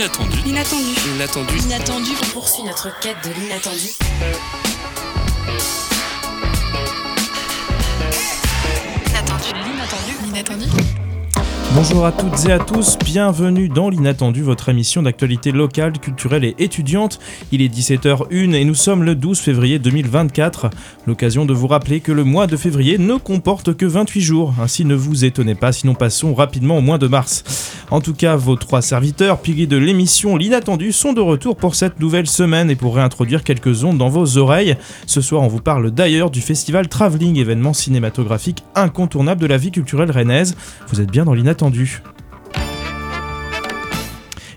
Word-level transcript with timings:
L'inattendu. 0.00 0.38
L'inattendu. 0.46 0.94
L'inattendu. 1.12 1.56
L'inattendu. 1.56 2.10
On 2.22 2.26
poursuit 2.32 2.62
notre 2.62 2.88
quête 3.00 3.18
de 3.22 3.38
l'inattendu. 3.38 3.90
L'inattendu. 9.04 10.16
L'inattendu. 10.24 10.64
Bonjour 11.72 12.06
à 12.06 12.12
toutes 12.12 12.46
et 12.46 12.52
à 12.52 12.58
tous, 12.58 12.96
bienvenue 13.12 13.68
dans 13.68 13.90
l'Inattendu, 13.90 14.40
votre 14.40 14.68
émission 14.68 15.02
d'actualité 15.02 15.50
locale, 15.50 15.98
culturelle 15.98 16.44
et 16.44 16.54
étudiante. 16.60 17.18
Il 17.50 17.60
est 17.60 17.66
17h01 17.66 18.54
et 18.54 18.64
nous 18.64 18.76
sommes 18.76 19.02
le 19.02 19.16
12 19.16 19.36
février 19.40 19.80
2024. 19.80 20.70
L'occasion 21.08 21.44
de 21.44 21.52
vous 21.52 21.66
rappeler 21.66 21.98
que 21.98 22.12
le 22.12 22.22
mois 22.22 22.46
de 22.46 22.56
février 22.56 22.98
ne 22.98 23.16
comporte 23.16 23.76
que 23.76 23.84
28 23.84 24.20
jours, 24.20 24.54
ainsi 24.62 24.84
ne 24.84 24.94
vous 24.94 25.24
étonnez 25.24 25.56
pas, 25.56 25.72
sinon 25.72 25.94
passons 25.94 26.34
rapidement 26.34 26.78
au 26.78 26.82
mois 26.82 26.98
de 26.98 27.08
mars. 27.08 27.74
En 27.90 28.00
tout 28.00 28.14
cas, 28.14 28.36
vos 28.36 28.54
trois 28.54 28.80
serviteurs, 28.80 29.40
piliers 29.40 29.66
de 29.66 29.76
l'émission 29.76 30.36
L'Inattendu, 30.36 30.92
sont 30.92 31.12
de 31.12 31.20
retour 31.20 31.56
pour 31.56 31.74
cette 31.74 31.98
nouvelle 31.98 32.28
semaine 32.28 32.70
et 32.70 32.76
pour 32.76 32.94
réintroduire 32.94 33.42
quelques 33.42 33.82
ondes 33.82 33.98
dans 33.98 34.08
vos 34.08 34.38
oreilles. 34.38 34.76
Ce 35.06 35.20
soir, 35.20 35.42
on 35.42 35.48
vous 35.48 35.60
parle 35.60 35.90
d'ailleurs 35.90 36.30
du 36.30 36.40
festival 36.40 36.86
Travelling, 36.86 37.38
événement 37.38 37.72
cinématographique 37.72 38.62
incontournable 38.76 39.40
de 39.40 39.46
la 39.46 39.56
vie 39.56 39.72
culturelle 39.72 40.12
rennaise. 40.12 40.56
Vous 40.86 41.00
êtes 41.00 41.10
bien 41.10 41.24
dans 41.24 41.34
l'Inattendu. 41.34 42.02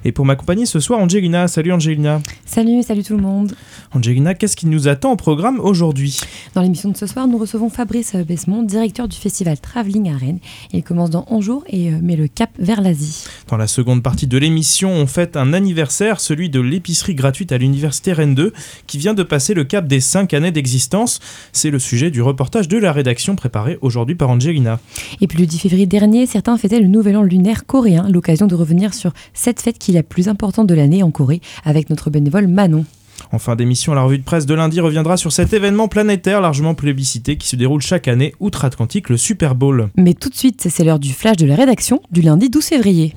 Et 0.05 0.11
pour 0.11 0.25
m'accompagner 0.25 0.65
ce 0.65 0.81
soir, 0.81 0.99
Angelina. 0.99 1.47
Salut 1.47 1.71
Angelina. 1.71 2.21
Salut, 2.45 2.83
salut 2.83 3.03
tout 3.03 3.15
le 3.15 3.21
monde. 3.21 3.55
Angelina, 3.93 4.33
qu'est-ce 4.33 4.57
qui 4.57 4.67
nous 4.67 4.89
attend 4.89 5.13
au 5.13 5.15
programme 5.15 5.61
aujourd'hui? 5.61 6.19
Dans 6.55 6.61
l'émission 6.61 6.89
de 6.89 6.97
ce 6.97 7.07
soir, 7.07 7.25
nous 7.27 7.37
recevons 7.37 7.69
Fabrice 7.69 8.15
Besmont, 8.15 8.63
directeur 8.63 9.07
du 9.07 9.15
festival 9.15 9.59
Travelling 9.59 10.11
à 10.13 10.17
Rennes. 10.17 10.39
Il 10.73 10.83
commence 10.83 11.09
dans 11.09 11.25
11 11.29 11.43
jours 11.43 11.63
et 11.67 11.89
euh, 11.89 11.99
met 12.01 12.17
le 12.17 12.27
cap 12.27 12.49
vers 12.59 12.81
l'Asie. 12.81 13.23
Dans 13.47 13.55
la 13.55 13.67
seconde 13.67 14.03
partie 14.03 14.27
de 14.27 14.37
l'émission, 14.37 14.91
on 14.91 15.07
fête 15.07 15.37
un 15.37 15.53
anniversaire, 15.53 16.19
celui 16.19 16.49
de 16.49 16.59
l'épicerie 16.59 17.15
gratuite 17.15 17.53
à 17.53 17.57
l'université 17.57 18.11
Rennes 18.11 18.35
2, 18.35 18.51
qui 18.87 18.97
vient 18.97 19.13
de 19.13 19.23
passer 19.23 19.53
le 19.53 19.63
cap 19.63 19.87
des 19.87 20.01
5 20.01 20.33
années 20.33 20.51
d'existence. 20.51 21.21
C'est 21.53 21.69
le 21.69 21.79
sujet 21.79 22.11
du 22.11 22.21
reportage 22.21 22.67
de 22.67 22.77
la 22.77 22.91
rédaction 22.91 23.37
préparé 23.37 23.77
aujourd'hui 23.81 24.15
par 24.15 24.29
Angelina. 24.29 24.79
Et 25.21 25.27
puis 25.27 25.39
le 25.39 25.45
10 25.45 25.59
février 25.59 25.85
dernier, 25.85 26.25
certains 26.25 26.57
fêtaient 26.57 26.81
le 26.81 26.87
nouvel 26.87 27.15
an 27.15 27.23
lunaire 27.23 27.65
coréen, 27.65 28.09
l'occasion 28.09 28.47
de 28.47 28.55
revenir 28.55 28.93
sur 28.93 29.13
cette 29.33 29.61
fête 29.61 29.79
qui 29.79 29.92
la 29.93 30.03
plus 30.03 30.27
importante 30.27 30.67
de 30.67 30.73
l'année 30.75 31.03
en 31.03 31.11
Corée, 31.11 31.41
avec 31.63 31.89
notre 31.89 32.09
bénévole 32.09 32.47
Manon. 32.47 32.85
En 33.31 33.39
fin 33.39 33.55
d'émission, 33.55 33.93
la 33.93 34.03
revue 34.03 34.17
de 34.17 34.23
presse 34.23 34.45
de 34.45 34.53
lundi 34.53 34.79
reviendra 34.79 35.17
sur 35.17 35.31
cet 35.31 35.53
événement 35.53 35.87
planétaire 35.87 36.41
largement 36.41 36.75
plébiscité 36.75 37.37
qui 37.37 37.47
se 37.47 37.55
déroule 37.55 37.81
chaque 37.81 38.07
année 38.07 38.33
outre-Atlantique, 38.39 39.09
le 39.09 39.17
Super 39.17 39.55
Bowl. 39.55 39.89
Mais 39.95 40.13
tout 40.13 40.29
de 40.29 40.35
suite, 40.35 40.67
c'est 40.69 40.83
l'heure 40.83 40.99
du 40.99 41.13
flash 41.13 41.37
de 41.37 41.45
la 41.45 41.55
rédaction 41.55 42.01
du 42.11 42.21
lundi 42.21 42.49
12 42.49 42.65
février. 42.65 43.13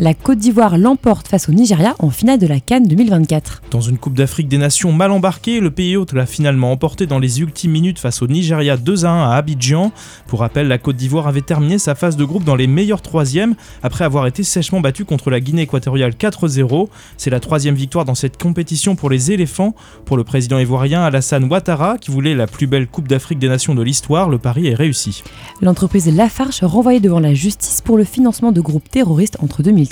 La 0.00 0.14
Côte 0.14 0.38
d'Ivoire 0.38 0.78
l'emporte 0.78 1.26
face 1.26 1.48
au 1.48 1.52
Nigeria 1.52 1.96
en 1.98 2.10
finale 2.10 2.38
de 2.38 2.46
la 2.46 2.60
Cannes 2.60 2.86
2024. 2.86 3.62
Dans 3.72 3.80
une 3.80 3.98
Coupe 3.98 4.14
d'Afrique 4.14 4.46
des 4.46 4.56
Nations 4.56 4.92
mal 4.92 5.10
embarquée, 5.10 5.58
le 5.58 5.72
pays 5.72 5.96
hôte 5.96 6.12
l'a 6.12 6.24
finalement 6.24 6.70
emporté 6.70 7.08
dans 7.08 7.18
les 7.18 7.40
ultimes 7.40 7.72
minutes 7.72 7.98
face 7.98 8.22
au 8.22 8.28
Nigeria 8.28 8.76
2 8.76 9.04
à 9.04 9.10
1 9.10 9.30
à 9.32 9.34
Abidjan. 9.34 9.90
Pour 10.28 10.38
rappel, 10.38 10.68
la 10.68 10.78
Côte 10.78 10.94
d'Ivoire 10.94 11.26
avait 11.26 11.40
terminé 11.40 11.78
sa 11.78 11.96
phase 11.96 12.16
de 12.16 12.24
groupe 12.24 12.44
dans 12.44 12.54
les 12.54 12.68
meilleurs 12.68 13.02
troisièmes 13.02 13.56
après 13.82 14.04
avoir 14.04 14.28
été 14.28 14.44
sèchement 14.44 14.80
battue 14.80 15.04
contre 15.04 15.30
la 15.30 15.40
Guinée 15.40 15.62
équatoriale 15.62 16.12
4-0. 16.12 16.86
C'est 17.16 17.30
la 17.30 17.40
troisième 17.40 17.74
victoire 17.74 18.04
dans 18.04 18.14
cette 18.14 18.40
compétition 18.40 18.94
pour 18.94 19.10
les 19.10 19.32
éléphants. 19.32 19.74
Pour 20.04 20.16
le 20.16 20.22
président 20.22 20.60
ivoirien 20.60 21.02
Alassane 21.02 21.50
Ouattara, 21.50 21.98
qui 21.98 22.12
voulait 22.12 22.36
la 22.36 22.46
plus 22.46 22.68
belle 22.68 22.86
Coupe 22.86 23.08
d'Afrique 23.08 23.40
des 23.40 23.48
Nations 23.48 23.74
de 23.74 23.82
l'histoire, 23.82 24.28
le 24.28 24.38
pari 24.38 24.68
est 24.68 24.76
réussi. 24.76 25.24
L'entreprise 25.60 26.06
Lafarge 26.06 26.62
renvoyée 26.62 27.00
devant 27.00 27.18
la 27.18 27.34
justice 27.34 27.80
pour 27.80 27.98
le 27.98 28.04
financement 28.04 28.52
de 28.52 28.60
groupes 28.60 28.88
terroristes 28.88 29.36
entre 29.42 29.64
2000 29.64 29.87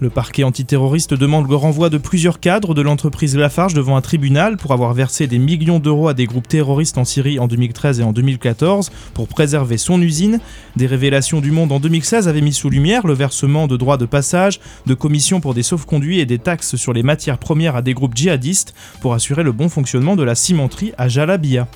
le 0.00 0.10
parquet 0.10 0.44
antiterroriste 0.44 1.14
demande 1.14 1.48
le 1.48 1.56
renvoi 1.56 1.90
de 1.90 1.98
plusieurs 1.98 2.40
cadres 2.40 2.74
de 2.74 2.82
l'entreprise 2.82 3.36
Lafarge 3.36 3.74
devant 3.74 3.96
un 3.96 4.00
tribunal 4.00 4.56
pour 4.56 4.72
avoir 4.72 4.94
versé 4.94 5.26
des 5.26 5.38
millions 5.38 5.78
d'euros 5.78 6.08
à 6.08 6.14
des 6.14 6.26
groupes 6.26 6.48
terroristes 6.48 6.98
en 6.98 7.04
Syrie 7.04 7.38
en 7.38 7.48
2013 7.48 8.00
et 8.00 8.02
en 8.02 8.12
2014 8.12 8.90
pour 9.14 9.28
préserver 9.28 9.78
son 9.78 10.00
usine. 10.00 10.40
Des 10.76 10.86
révélations 10.86 11.40
du 11.40 11.50
monde 11.50 11.72
en 11.72 11.80
2016 11.80 12.28
avaient 12.28 12.40
mis 12.40 12.52
sous 12.52 12.70
lumière 12.70 13.06
le 13.06 13.14
versement 13.14 13.66
de 13.66 13.76
droits 13.76 13.96
de 13.96 14.06
passage, 14.06 14.60
de 14.86 14.94
commissions 14.94 15.40
pour 15.40 15.54
des 15.54 15.62
sauf-conduits 15.62 16.20
et 16.20 16.26
des 16.26 16.38
taxes 16.38 16.76
sur 16.76 16.92
les 16.92 17.02
matières 17.02 17.38
premières 17.38 17.76
à 17.76 17.82
des 17.82 17.94
groupes 17.94 18.16
djihadistes 18.16 18.74
pour 19.00 19.14
assurer 19.14 19.42
le 19.42 19.52
bon 19.52 19.68
fonctionnement 19.68 20.16
de 20.16 20.22
la 20.22 20.34
cimenterie 20.34 20.92
à 20.98 21.08
Jalabia. 21.08 21.68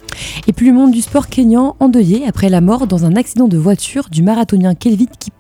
Et 0.47 0.53
puis 0.53 0.67
le 0.67 0.75
monde 0.75 0.93
du 0.93 1.03
sport 1.03 1.29
kényan 1.29 1.77
endeuillé 1.81 2.27
après 2.27 2.49
la 2.49 2.61
mort 2.61 2.87
dans 2.87 3.05
un 3.05 3.17
accident 3.17 3.49
de 3.49 3.59
voiture 3.59 4.09
du 4.11 4.23
marathonien 4.23 4.75
Kelvin 4.75 5.07
Kip 5.19 5.36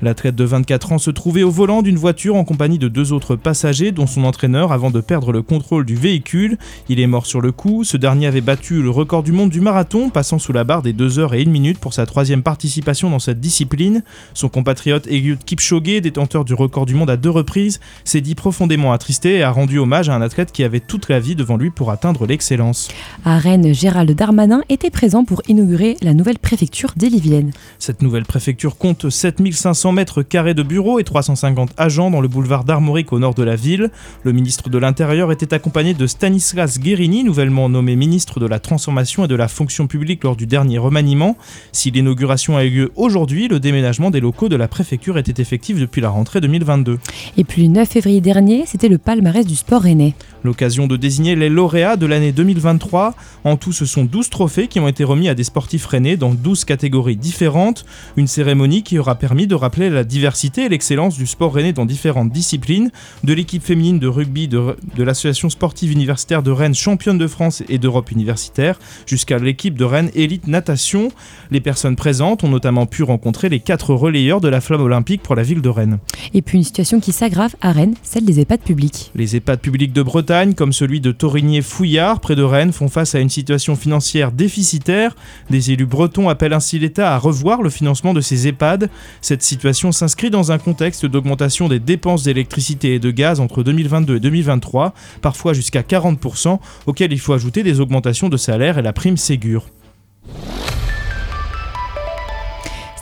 L'athlète 0.00 0.34
de 0.34 0.44
24 0.44 0.92
ans 0.92 0.98
se 0.98 1.10
trouvait 1.10 1.42
au 1.42 1.50
volant 1.50 1.82
d'une 1.82 1.96
voiture 1.96 2.34
en 2.36 2.44
compagnie 2.44 2.78
de 2.78 2.88
deux 2.88 3.12
autres 3.12 3.36
passagers, 3.36 3.92
dont 3.92 4.06
son 4.06 4.24
entraîneur, 4.24 4.72
avant 4.72 4.90
de 4.90 5.00
perdre 5.00 5.32
le 5.32 5.42
contrôle 5.42 5.84
du 5.84 5.94
véhicule. 5.94 6.58
Il 6.88 6.98
est 6.98 7.06
mort 7.06 7.26
sur 7.26 7.40
le 7.40 7.52
coup. 7.52 7.84
Ce 7.84 7.96
dernier 7.96 8.26
avait 8.26 8.40
battu 8.40 8.82
le 8.82 8.90
record 8.90 9.22
du 9.22 9.32
monde 9.32 9.50
du 9.50 9.60
marathon, 9.60 10.10
passant 10.10 10.38
sous 10.38 10.52
la 10.52 10.64
barre 10.64 10.82
des 10.82 10.92
2 10.92 11.18
heures 11.18 11.34
et 11.34 11.42
1 11.42 11.48
minute 11.48 11.78
pour 11.78 11.94
sa 11.94 12.06
troisième 12.06 12.42
participation 12.42 13.10
dans 13.10 13.18
cette 13.18 13.40
discipline. 13.40 14.02
Son 14.34 14.48
compatriote 14.48 15.06
Eliud 15.06 15.38
Kipchoge, 15.44 16.00
détenteur 16.00 16.44
du 16.44 16.54
record 16.54 16.86
du 16.86 16.94
monde 16.94 17.10
à 17.10 17.16
deux 17.16 17.30
reprises, 17.30 17.80
s'est 18.04 18.20
dit 18.20 18.34
profondément 18.34 18.92
attristé 18.92 19.36
et 19.36 19.42
a 19.42 19.50
rendu 19.50 19.78
hommage 19.78 20.08
à 20.08 20.14
un 20.14 20.22
athlète 20.22 20.52
qui 20.52 20.64
avait 20.64 20.80
toute 20.80 21.08
la 21.08 21.20
vie 21.20 21.36
devant 21.36 21.56
lui 21.56 21.70
pour 21.70 21.90
atteindre 21.90 22.26
l'excellence. 22.26 22.88
À 23.24 23.38
Rennes, 23.38 23.72
Gérald 23.72 24.10
Darmanin 24.10 24.62
était 24.68 24.90
présent 24.90 25.24
pour 25.24 25.42
inaugurer 25.48 25.96
la 26.02 26.14
nouvelle 26.14 26.38
préfecture 26.38 26.92
d'Ille-et-Vilaine. 26.96 27.52
Cette 27.78 28.02
nouvelle 28.02 28.24
préfecture 28.24 28.76
compte 28.76 29.08
7500 29.50 29.92
mètres 29.92 30.22
carrés 30.22 30.54
de 30.54 30.62
bureaux 30.62 31.00
et 31.00 31.04
350 31.04 31.72
agents 31.76 32.10
dans 32.10 32.20
le 32.20 32.28
boulevard 32.28 32.62
d'Armorique 32.62 33.12
au 33.12 33.18
nord 33.18 33.34
de 33.34 33.42
la 33.42 33.56
ville. 33.56 33.90
Le 34.22 34.32
ministre 34.32 34.70
de 34.70 34.78
l'Intérieur 34.78 35.32
était 35.32 35.52
accompagné 35.52 35.94
de 35.94 36.06
Stanislas 36.06 36.78
Guérini, 36.78 37.24
nouvellement 37.24 37.68
nommé 37.68 37.96
ministre 37.96 38.38
de 38.38 38.46
la 38.46 38.60
Transformation 38.60 39.24
et 39.24 39.28
de 39.28 39.34
la 39.34 39.48
Fonction 39.48 39.88
publique 39.88 40.22
lors 40.22 40.36
du 40.36 40.46
dernier 40.46 40.78
remaniement. 40.78 41.36
Si 41.72 41.90
l'inauguration 41.90 42.56
a 42.56 42.64
eu 42.64 42.70
lieu 42.70 42.92
aujourd'hui, 42.94 43.48
le 43.48 43.58
déménagement 43.58 44.10
des 44.10 44.20
locaux 44.20 44.48
de 44.48 44.56
la 44.56 44.68
préfecture 44.68 45.18
était 45.18 45.42
effectif 45.42 45.78
depuis 45.78 46.00
la 46.00 46.10
rentrée 46.10 46.40
2022. 46.40 46.98
Et 47.36 47.44
puis 47.44 47.62
le 47.62 47.68
9 47.68 47.88
février 47.88 48.20
dernier, 48.20 48.64
c'était 48.66 48.88
le 48.88 48.98
palmarès 48.98 49.44
du 49.44 49.56
sport 49.56 49.82
rennais. 49.82 50.14
L'occasion 50.44 50.86
de 50.86 50.96
désigner 50.96 51.36
les 51.36 51.48
lauréats 51.48 51.96
de 51.96 52.06
l'année 52.06 52.32
2023. 52.32 53.14
En 53.44 53.56
tout, 53.56 53.72
ce 53.72 53.86
sont 53.86 54.04
12 54.04 54.28
trophées 54.28 54.66
qui 54.66 54.80
ont 54.80 54.88
été 54.88 55.04
remis 55.04 55.28
à 55.28 55.34
des 55.34 55.44
sportifs 55.44 55.86
rennais 55.86 56.16
dans 56.16 56.34
12 56.34 56.64
catégories 56.64 57.16
différentes. 57.16 57.84
Une 58.16 58.26
cérémonie 58.26 58.82
qui 58.82 58.98
aura 58.98 59.14
permis 59.14 59.31
de 59.32 59.54
rappeler 59.54 59.90
la 59.90 60.04
diversité 60.04 60.64
et 60.64 60.68
l'excellence 60.68 61.16
du 61.16 61.26
sport 61.26 61.54
rennais 61.54 61.72
dans 61.72 61.86
différentes 61.86 62.30
disciplines, 62.30 62.90
de 63.24 63.32
l'équipe 63.32 63.62
féminine 63.62 63.98
de 63.98 64.06
rugby 64.06 64.46
de, 64.46 64.76
de 64.94 65.02
l'association 65.02 65.48
sportive 65.48 65.90
universitaire 65.90 66.42
de 66.42 66.50
Rennes 66.50 66.74
championne 66.74 67.18
de 67.18 67.26
France 67.26 67.62
et 67.68 67.78
d'Europe 67.78 68.10
universitaire, 68.10 68.78
jusqu'à 69.06 69.38
l'équipe 69.38 69.76
de 69.76 69.84
Rennes 69.84 70.10
élite 70.14 70.48
natation. 70.48 71.10
Les 71.50 71.60
personnes 71.60 71.96
présentes 71.96 72.44
ont 72.44 72.48
notamment 72.48 72.86
pu 72.86 73.02
rencontrer 73.02 73.48
les 73.48 73.60
quatre 73.60 73.94
relayeurs 73.94 74.40
de 74.40 74.48
la 74.48 74.60
flamme 74.60 74.82
olympique 74.82 75.22
pour 75.22 75.34
la 75.34 75.42
ville 75.42 75.62
de 75.62 75.68
Rennes. 75.68 75.98
Et 76.34 76.42
puis 76.42 76.58
une 76.58 76.64
situation 76.64 77.00
qui 77.00 77.12
s'aggrave 77.12 77.56
à 77.62 77.72
Rennes, 77.72 77.94
celle 78.02 78.24
des 78.24 78.40
EHPAD 78.40 78.60
publics. 78.60 79.10
Les 79.14 79.36
EHPAD 79.36 79.60
publics 79.60 79.92
de 79.92 80.02
Bretagne, 80.02 80.54
comme 80.54 80.72
celui 80.72 81.00
de 81.00 81.10
Torigné-Fouillard, 81.10 82.20
près 82.20 82.36
de 82.36 82.42
Rennes, 82.42 82.72
font 82.72 82.88
face 82.88 83.14
à 83.14 83.20
une 83.20 83.30
situation 83.30 83.76
financière 83.76 84.30
déficitaire. 84.30 85.16
Des 85.48 85.72
élus 85.72 85.86
bretons 85.86 86.28
appellent 86.28 86.52
ainsi 86.52 86.78
l'État 86.78 87.14
à 87.14 87.18
revoir 87.18 87.62
le 87.62 87.70
financement 87.70 88.12
de 88.12 88.20
ces 88.20 88.46
EHPAD. 88.46 88.90
Cette 89.22 89.44
situation 89.44 89.92
s'inscrit 89.92 90.30
dans 90.30 90.50
un 90.50 90.58
contexte 90.58 91.06
d'augmentation 91.06 91.68
des 91.68 91.78
dépenses 91.78 92.24
d'électricité 92.24 92.94
et 92.94 92.98
de 92.98 93.12
gaz 93.12 93.38
entre 93.38 93.62
2022 93.62 94.16
et 94.16 94.20
2023, 94.20 94.94
parfois 95.20 95.52
jusqu'à 95.52 95.82
40%, 95.82 96.58
auxquelles 96.86 97.12
il 97.12 97.20
faut 97.20 97.32
ajouter 97.32 97.62
des 97.62 97.78
augmentations 97.78 98.28
de 98.28 98.36
salaire 98.36 98.78
et 98.78 98.82
la 98.82 98.92
prime 98.92 99.16
Ségur. 99.16 99.66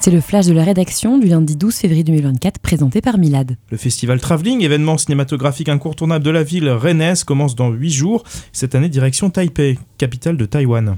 C'est 0.03 0.11
le 0.11 0.21
flash 0.21 0.47
de 0.47 0.53
la 0.53 0.65
rédaction 0.65 1.19
du 1.19 1.27
lundi 1.27 1.57
12 1.57 1.75
février 1.75 2.05
2024 2.05 2.59
présenté 2.59 3.01
par 3.01 3.17
Milad. 3.17 3.57
Le 3.71 3.77
festival 3.79 4.21
Travelling, 4.21 4.63
événement 4.63 4.99
cinématographique 4.99 5.71
incontournable 5.71 6.25
de 6.25 6.31
la 6.31 6.43
ville 6.43 6.69
rennaise, 6.69 7.25
commence 7.25 7.55
dans 7.55 7.71
8 7.71 7.91
jours. 7.91 8.25
Cette 8.53 8.75
année, 8.75 8.91
direction 8.91 9.31
Taipei, 9.31 9.79
capitale 9.97 10.37
de 10.37 10.45
Taïwan. 10.45 10.97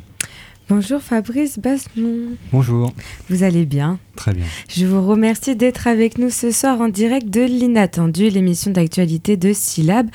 Bonjour 0.68 1.02
Fabrice 1.02 1.58
Basmont, 1.58 2.36
Bonjour, 2.52 2.92
vous 3.28 3.42
allez 3.42 3.66
bien 3.66 3.98
très 4.16 4.32
bien. 4.32 4.44
Je 4.68 4.86
vous 4.86 5.04
remercie 5.06 5.56
d'être 5.56 5.86
avec 5.86 6.18
nous 6.18 6.30
ce 6.30 6.50
soir 6.50 6.80
en 6.80 6.88
direct 6.88 7.28
de 7.28 7.40
l'Inattendu, 7.40 8.28
l'émission 8.28 8.70
d'actualité 8.70 9.36
de 9.36 9.52
Syllab. 9.52 10.08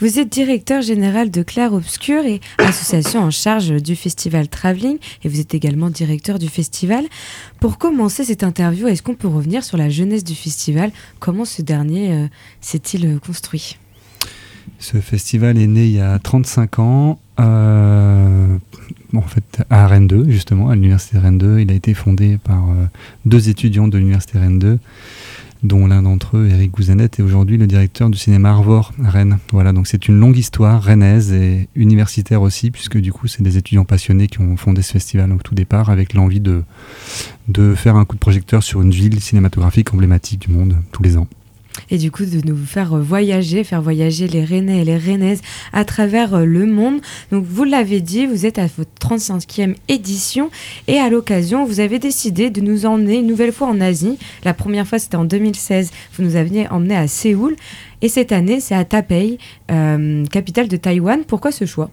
Vous 0.00 0.18
êtes 0.18 0.28
directeur 0.28 0.82
général 0.82 1.30
de 1.30 1.42
Clair 1.42 1.72
Obscur 1.72 2.26
et 2.26 2.40
association 2.58 3.20
en 3.20 3.30
charge 3.30 3.70
du 3.82 3.96
festival 3.96 4.48
Travelling 4.48 4.98
et 5.24 5.28
vous 5.28 5.40
êtes 5.40 5.54
également 5.54 5.88
directeur 5.88 6.38
du 6.38 6.48
festival. 6.48 7.04
Pour 7.58 7.78
commencer 7.78 8.24
cette 8.24 8.44
interview, 8.44 8.86
est-ce 8.86 9.02
qu'on 9.02 9.14
peut 9.14 9.28
revenir 9.28 9.64
sur 9.64 9.78
la 9.78 9.88
jeunesse 9.88 10.24
du 10.24 10.34
festival? 10.34 10.92
Comment 11.18 11.44
ce 11.46 11.62
dernier 11.62 12.12
euh, 12.12 12.26
s'est-il 12.60 13.06
euh, 13.06 13.18
construit? 13.18 13.78
Ce 14.78 14.98
festival 14.98 15.58
est 15.58 15.66
né 15.66 15.86
il 15.86 15.92
y 15.92 16.00
a 16.00 16.18
35 16.18 16.78
ans, 16.78 17.18
euh, 17.40 18.58
en 19.16 19.22
fait 19.22 19.62
à 19.70 19.86
Rennes 19.86 20.06
2, 20.06 20.30
justement, 20.30 20.70
à 20.70 20.74
l'université 20.74 21.18
Rennes 21.18 21.38
2. 21.38 21.60
Il 21.60 21.70
a 21.70 21.74
été 21.74 21.94
fondé 21.94 22.38
par 22.42 22.70
euh, 22.70 22.86
deux 23.24 23.48
étudiants 23.48 23.88
de 23.88 23.98
l'université 23.98 24.38
Rennes 24.38 24.58
2, 24.58 24.78
dont 25.62 25.86
l'un 25.86 26.02
d'entre 26.02 26.36
eux, 26.36 26.48
Eric 26.48 26.72
Gouzanet, 26.72 27.04
est 27.04 27.20
aujourd'hui 27.20 27.56
le 27.56 27.66
directeur 27.66 28.10
du 28.10 28.18
cinéma 28.18 28.50
Arvor 28.50 28.92
à 29.04 29.10
Rennes. 29.10 29.38
Voilà, 29.52 29.72
donc 29.72 29.86
c'est 29.86 30.08
une 30.08 30.18
longue 30.18 30.36
histoire 30.36 30.82
rennaise 30.82 31.32
et 31.32 31.68
universitaire 31.74 32.42
aussi, 32.42 32.70
puisque 32.70 32.98
du 32.98 33.12
coup, 33.12 33.26
c'est 33.26 33.42
des 33.42 33.56
étudiants 33.56 33.84
passionnés 33.84 34.26
qui 34.26 34.40
ont 34.40 34.56
fondé 34.56 34.82
ce 34.82 34.92
festival 34.92 35.32
au 35.32 35.38
tout 35.38 35.54
départ 35.54 35.90
avec 35.90 36.14
l'envie 36.14 36.40
de, 36.40 36.62
de 37.48 37.74
faire 37.74 37.96
un 37.96 38.04
coup 38.04 38.16
de 38.16 38.20
projecteur 38.20 38.62
sur 38.62 38.82
une 38.82 38.90
ville 38.90 39.20
cinématographique 39.20 39.92
emblématique 39.94 40.40
du 40.40 40.52
monde 40.52 40.76
tous 40.92 41.02
les 41.02 41.16
ans 41.16 41.28
et 41.90 41.98
du 41.98 42.10
coup 42.10 42.24
de 42.24 42.46
nous 42.46 42.56
faire 42.56 42.96
voyager, 42.96 43.64
faire 43.64 43.82
voyager 43.82 44.28
les 44.28 44.44
Rennais 44.44 44.80
et 44.80 44.84
les 44.84 44.96
Rennaises 44.96 45.42
à 45.72 45.84
travers 45.84 46.34
euh, 46.34 46.44
le 46.44 46.66
monde. 46.66 47.00
Donc 47.30 47.44
vous 47.44 47.64
l'avez 47.64 48.00
dit, 48.00 48.26
vous 48.26 48.46
êtes 48.46 48.58
à 48.58 48.66
votre 48.78 48.90
35e 49.00 49.74
édition 49.88 50.50
et 50.88 50.98
à 50.98 51.08
l'occasion, 51.08 51.64
vous 51.64 51.80
avez 51.80 51.98
décidé 51.98 52.50
de 52.50 52.60
nous 52.60 52.86
emmener 52.86 53.16
une 53.16 53.26
nouvelle 53.26 53.52
fois 53.52 53.68
en 53.68 53.80
Asie. 53.80 54.18
La 54.44 54.54
première 54.54 54.86
fois, 54.86 54.98
c'était 54.98 55.16
en 55.16 55.24
2016, 55.24 55.90
vous 56.16 56.24
nous 56.24 56.36
aviez 56.36 56.68
emmené 56.68 56.96
à 56.96 57.08
Séoul 57.08 57.56
et 58.02 58.08
cette 58.08 58.32
année, 58.32 58.60
c'est 58.60 58.74
à 58.74 58.84
Taipei, 58.84 59.38
euh, 59.70 60.26
capitale 60.26 60.68
de 60.68 60.76
Taïwan. 60.76 61.24
Pourquoi 61.26 61.52
ce 61.52 61.64
choix? 61.64 61.90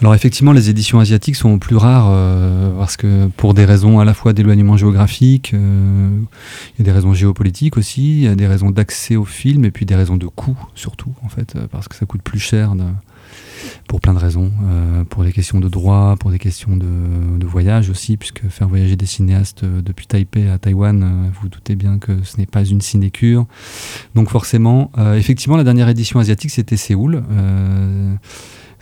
Alors 0.00 0.14
effectivement, 0.14 0.52
les 0.52 0.70
éditions 0.70 0.98
asiatiques 0.98 1.36
sont 1.36 1.58
plus 1.58 1.76
rares 1.76 2.08
euh, 2.10 2.76
parce 2.76 2.96
que 2.96 3.28
pour 3.36 3.54
des 3.54 3.64
raisons 3.64 4.00
à 4.00 4.04
la 4.04 4.12
fois 4.12 4.32
d'éloignement 4.32 4.76
géographique, 4.76 5.52
euh, 5.54 6.10
il 6.74 6.80
y 6.80 6.82
a 6.82 6.84
des 6.84 6.92
raisons 6.92 7.14
géopolitiques 7.14 7.76
aussi, 7.76 8.18
il 8.18 8.24
y 8.24 8.28
a 8.28 8.34
des 8.34 8.46
raisons 8.46 8.70
d'accès 8.70 9.16
au 9.16 9.24
film 9.24 9.64
et 9.64 9.70
puis 9.70 9.86
des 9.86 9.94
raisons 9.94 10.16
de 10.16 10.26
coût 10.26 10.58
surtout 10.74 11.14
en 11.22 11.28
fait 11.28 11.54
euh, 11.54 11.66
parce 11.70 11.88
que 11.88 11.94
ça 11.94 12.06
coûte 12.06 12.22
plus 12.22 12.40
cher 12.40 12.74
pour 13.88 14.00
plein 14.00 14.12
de 14.12 14.18
raisons, 14.18 14.52
pour 15.08 15.24
des 15.24 15.32
questions 15.32 15.58
de 15.58 15.68
droit, 15.68 16.16
pour 16.20 16.30
des 16.30 16.38
questions 16.38 16.76
de, 16.76 17.46
voyage 17.46 17.88
aussi, 17.88 18.16
puisque 18.16 18.46
faire 18.48 18.68
voyager 18.68 18.96
des 18.96 19.06
cinéastes 19.06 19.64
depuis 19.64 20.06
Taipei 20.06 20.48
à 20.48 20.58
Taïwan, 20.58 21.30
vous, 21.40 21.48
doutez 21.48 21.74
bien 21.74 21.98
que 21.98 22.22
ce 22.24 22.36
n'est 22.36 22.46
pas 22.46 22.64
une 22.64 22.82
sinécure. 22.82 23.46
Donc 24.14 24.28
forcément, 24.28 24.90
effectivement, 25.16 25.56
la 25.56 25.64
dernière 25.64 25.88
édition 25.88 26.20
asiatique, 26.20 26.50
c'était 26.50 26.76
Séoul 26.76 27.22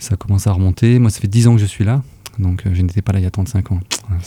ça 0.03 0.15
commence 0.17 0.47
à 0.47 0.51
remonter. 0.51 0.99
Moi, 0.99 1.09
ça 1.09 1.19
fait 1.19 1.27
10 1.27 1.47
ans 1.47 1.55
que 1.55 1.61
je 1.61 1.65
suis 1.65 1.85
là. 1.85 2.01
Donc 2.39 2.65
euh, 2.65 2.71
je 2.73 2.81
n'étais 2.81 3.01
pas 3.01 3.13
là 3.13 3.19
il 3.19 3.23
y 3.23 3.27
a 3.27 3.31
35 3.31 3.71
ans. 3.71 3.79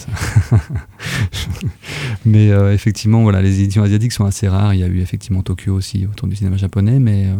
mais 2.24 2.50
euh, 2.50 2.72
effectivement, 2.72 3.22
voilà, 3.22 3.42
les 3.42 3.60
éditions 3.60 3.82
asiatiques 3.82 4.12
sont 4.12 4.24
assez 4.24 4.48
rares. 4.48 4.74
Il 4.74 4.80
y 4.80 4.84
a 4.84 4.86
eu 4.86 5.00
effectivement 5.00 5.42
Tokyo 5.42 5.74
aussi 5.74 6.06
autour 6.06 6.28
du 6.28 6.36
cinéma 6.36 6.56
japonais, 6.56 7.00
mais, 7.00 7.26
euh, 7.26 7.34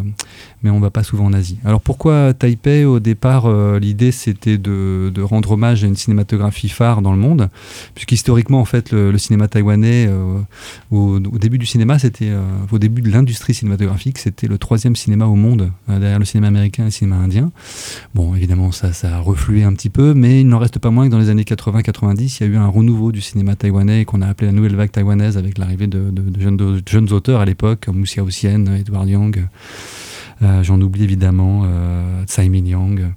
mais 0.63 0.69
on 0.69 0.77
ne 0.77 0.81
va 0.81 0.89
pas 0.89 1.03
souvent 1.03 1.25
en 1.25 1.33
Asie. 1.33 1.57
Alors 1.63 1.81
pourquoi 1.81 2.33
Taipei 2.33 2.83
Au 2.83 2.99
départ, 2.99 3.49
l'idée 3.79 4.11
c'était 4.11 4.57
de, 4.57 5.21
rendre 5.21 5.51
hommage 5.51 5.83
à 5.83 5.87
une 5.87 5.95
cinématographie 5.95 6.69
phare 6.69 7.01
dans 7.01 7.11
le 7.11 7.17
monde, 7.17 7.49
puisqu'historiquement, 7.95 8.59
en 8.59 8.65
fait, 8.65 8.91
le, 8.91 9.17
cinéma 9.17 9.47
taïwanais, 9.47 10.09
au, 10.91 11.19
début 11.19 11.57
du 11.57 11.65
cinéma, 11.65 11.99
c'était 11.99 12.31
au 12.71 12.79
début 12.79 13.01
de 13.01 13.09
l'industrie 13.09 13.53
cinématographique, 13.53 14.17
c'était 14.17 14.47
le 14.47 14.57
troisième 14.57 14.95
cinéma 14.95 15.25
au 15.25 15.35
monde, 15.35 15.71
derrière 15.87 16.19
le 16.19 16.25
cinéma 16.25 16.47
américain 16.47 16.83
et 16.83 16.87
le 16.87 16.91
cinéma 16.91 17.17
indien. 17.17 17.51
Bon, 18.15 18.35
évidemment, 18.35 18.71
ça, 18.71 18.93
ça 18.93 19.15
a 19.15 19.19
reflué 19.19 19.63
un 19.63 19.73
petit 19.73 19.89
peu, 19.89 20.13
mais 20.13 20.41
il 20.41 20.47
reste 20.57 20.79
pas 20.79 20.89
moins 20.89 21.05
que 21.05 21.11
dans 21.11 21.19
les 21.19 21.29
années 21.29 21.43
80-90, 21.43 22.37
il 22.39 22.47
y 22.47 22.49
a 22.49 22.53
eu 22.53 22.57
un 22.57 22.67
renouveau 22.67 23.11
du 23.11 23.21
cinéma 23.21 23.55
taïwanais 23.55 24.05
qu'on 24.05 24.21
a 24.21 24.27
appelé 24.27 24.47
la 24.47 24.53
nouvelle 24.53 24.75
vague 24.75 24.91
taïwanaise 24.91 25.37
avec 25.37 25.57
l'arrivée 25.57 25.87
de, 25.87 26.11
jeunes, 26.37 27.11
auteurs 27.11 27.41
à 27.41 27.45
l'époque, 27.45 27.85
comme 27.85 27.97
Moussa 27.97 28.23
Houssien, 28.23 28.65
Edward 28.65 29.07
Young, 29.07 29.47
euh, 30.41 30.63
j'en 30.63 30.79
oublie 30.81 31.03
évidemment, 31.03 31.63
euh, 31.65 32.23
Tsai 32.25 32.49
Ming-yang 32.49 33.13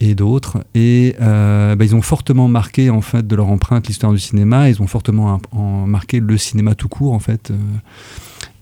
et 0.00 0.14
d'autres. 0.14 0.64
Et 0.74 1.16
euh, 1.20 1.76
bah, 1.76 1.84
ils 1.84 1.94
ont 1.94 2.02
fortement 2.02 2.48
marqué 2.48 2.90
en 2.90 3.00
fait 3.00 3.26
de 3.26 3.36
leur 3.36 3.48
empreinte 3.48 3.86
l'histoire 3.86 4.12
du 4.12 4.18
cinéma. 4.18 4.68
Ils 4.68 4.82
ont 4.82 4.86
fortement 4.86 5.40
marqué 5.86 6.20
le 6.20 6.36
cinéma 6.36 6.74
tout 6.74 6.88
court 6.88 7.12
en 7.12 7.20
fait, 7.20 7.52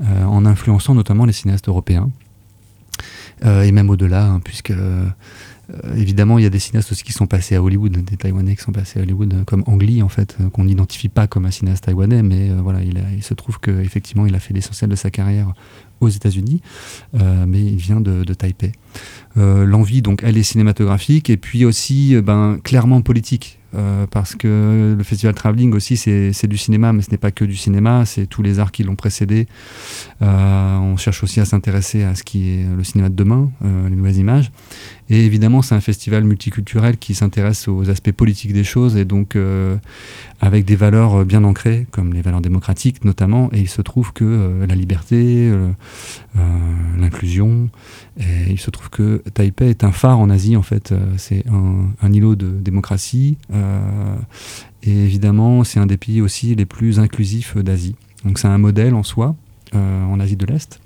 en 0.00 0.44
influençant 0.44 0.94
notamment 0.94 1.24
les 1.24 1.32
cinéastes 1.32 1.68
européens 1.68 2.10
et 3.44 3.72
même 3.72 3.90
au-delà, 3.90 4.26
hein, 4.26 4.40
puisque 4.42 4.70
euh, 4.70 5.06
évidemment, 5.96 6.38
il 6.38 6.42
y 6.42 6.46
a 6.46 6.50
des 6.50 6.58
cinéastes 6.58 6.92
aussi 6.92 7.04
qui 7.04 7.12
sont 7.12 7.26
passés 7.26 7.56
à 7.56 7.62
Hollywood, 7.62 7.92
des 7.92 8.16
Taïwanais 8.16 8.56
qui 8.56 8.62
sont 8.62 8.72
passés 8.72 8.98
à 8.98 9.02
Hollywood, 9.02 9.32
euh, 9.32 9.44
comme 9.44 9.62
Ang 9.66 9.80
Lee, 9.82 10.02
en 10.02 10.08
fait, 10.08 10.36
euh, 10.40 10.50
qu'on 10.50 10.64
n'identifie 10.64 11.08
pas 11.08 11.26
comme 11.26 11.46
un 11.46 11.50
cinéaste 11.50 11.84
taïwanais, 11.84 12.22
mais 12.22 12.50
voilà, 12.50 12.80
il, 12.82 13.22
se 13.22 13.34
trouve 13.34 13.60
qu'effectivement, 13.60 14.26
il 14.26 14.34
a 14.34 14.40
fait 14.40 14.54
l'essentiel 14.54 14.90
de 14.90 14.96
sa 14.96 15.10
carrière 15.10 15.52
aux 16.00 16.08
États-Unis, 16.08 16.62
mais 17.12 17.62
il 17.62 17.76
vient 17.76 18.00
de, 18.00 18.24
Taipei. 18.32 18.72
L'envie, 19.36 20.00
donc, 20.00 20.22
elle 20.24 20.38
est 20.38 20.42
cinématographique 20.42 21.28
et 21.28 21.36
puis 21.36 21.64
aussi, 21.66 22.16
ben, 22.22 22.58
clairement 22.62 23.02
politique. 23.02 23.59
Parce 24.10 24.34
que 24.34 24.94
le 24.96 25.04
festival 25.04 25.34
Travelling 25.34 25.72
aussi, 25.74 25.96
c'est 25.96 26.46
du 26.46 26.58
cinéma, 26.58 26.92
mais 26.92 27.02
ce 27.02 27.10
n'est 27.10 27.18
pas 27.18 27.30
que 27.30 27.44
du 27.44 27.56
cinéma, 27.56 28.04
c'est 28.04 28.26
tous 28.26 28.42
les 28.42 28.58
arts 28.58 28.72
qui 28.72 28.82
l'ont 28.82 28.96
précédé. 28.96 29.46
on 30.20 30.96
cherche 30.96 31.22
aussi 31.22 31.40
à 31.40 31.44
s'intéresser 31.44 32.02
à 32.04 32.14
ce 32.14 32.22
qui 32.22 32.50
est 32.50 32.66
le 32.76 32.84
cinéma 32.84 33.08
de 33.08 33.14
demain, 33.14 33.50
les 33.62 33.96
nouvelles 33.96 34.16
images. 34.16 34.50
Et 35.10 35.26
évidemment, 35.26 35.60
c'est 35.60 35.74
un 35.74 35.80
festival 35.80 36.22
multiculturel 36.22 36.96
qui 36.96 37.14
s'intéresse 37.14 37.66
aux 37.66 37.90
aspects 37.90 38.12
politiques 38.12 38.52
des 38.52 38.62
choses 38.62 38.96
et 38.96 39.04
donc 39.04 39.34
euh, 39.34 39.76
avec 40.40 40.64
des 40.64 40.76
valeurs 40.76 41.24
bien 41.24 41.44
ancrées, 41.44 41.86
comme 41.90 42.14
les 42.14 42.22
valeurs 42.22 42.40
démocratiques 42.40 43.04
notamment. 43.04 43.50
Et 43.52 43.60
il 43.60 43.68
se 43.68 43.82
trouve 43.82 44.12
que 44.12 44.24
euh, 44.24 44.66
la 44.66 44.74
liberté, 44.74 45.50
euh, 45.50 45.70
l'inclusion, 46.98 47.68
et 48.18 48.50
il 48.50 48.58
se 48.58 48.70
trouve 48.70 48.88
que 48.90 49.22
Taipei 49.34 49.68
est 49.70 49.84
un 49.84 49.92
phare 49.92 50.18
en 50.18 50.30
Asie 50.30 50.56
en 50.56 50.62
fait. 50.62 50.94
c'est 51.16 51.44
un, 51.48 51.90
un, 52.00 52.12
îlot 52.12 52.36
de 52.36 52.50
démocratie 52.50 53.36
et 54.82 54.90
évidemment, 54.90 55.64
c'est 55.64 55.78
un 55.78 55.86
des 55.86 55.96
pays 55.96 56.20
aussi 56.20 56.54
les 56.54 56.66
plus 56.66 56.98
inclusifs 56.98 57.56
d'Asie. 57.56 57.96
Donc 58.24 58.38
c'est 58.38 58.48
un 58.48 58.58
modèle 58.58 58.94
en 58.94 59.02
soi 59.02 59.34
en 59.74 60.20
Asie 60.20 60.36
de 60.36 60.46
l'Est. 60.46 60.80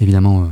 Évidemment 0.00 0.48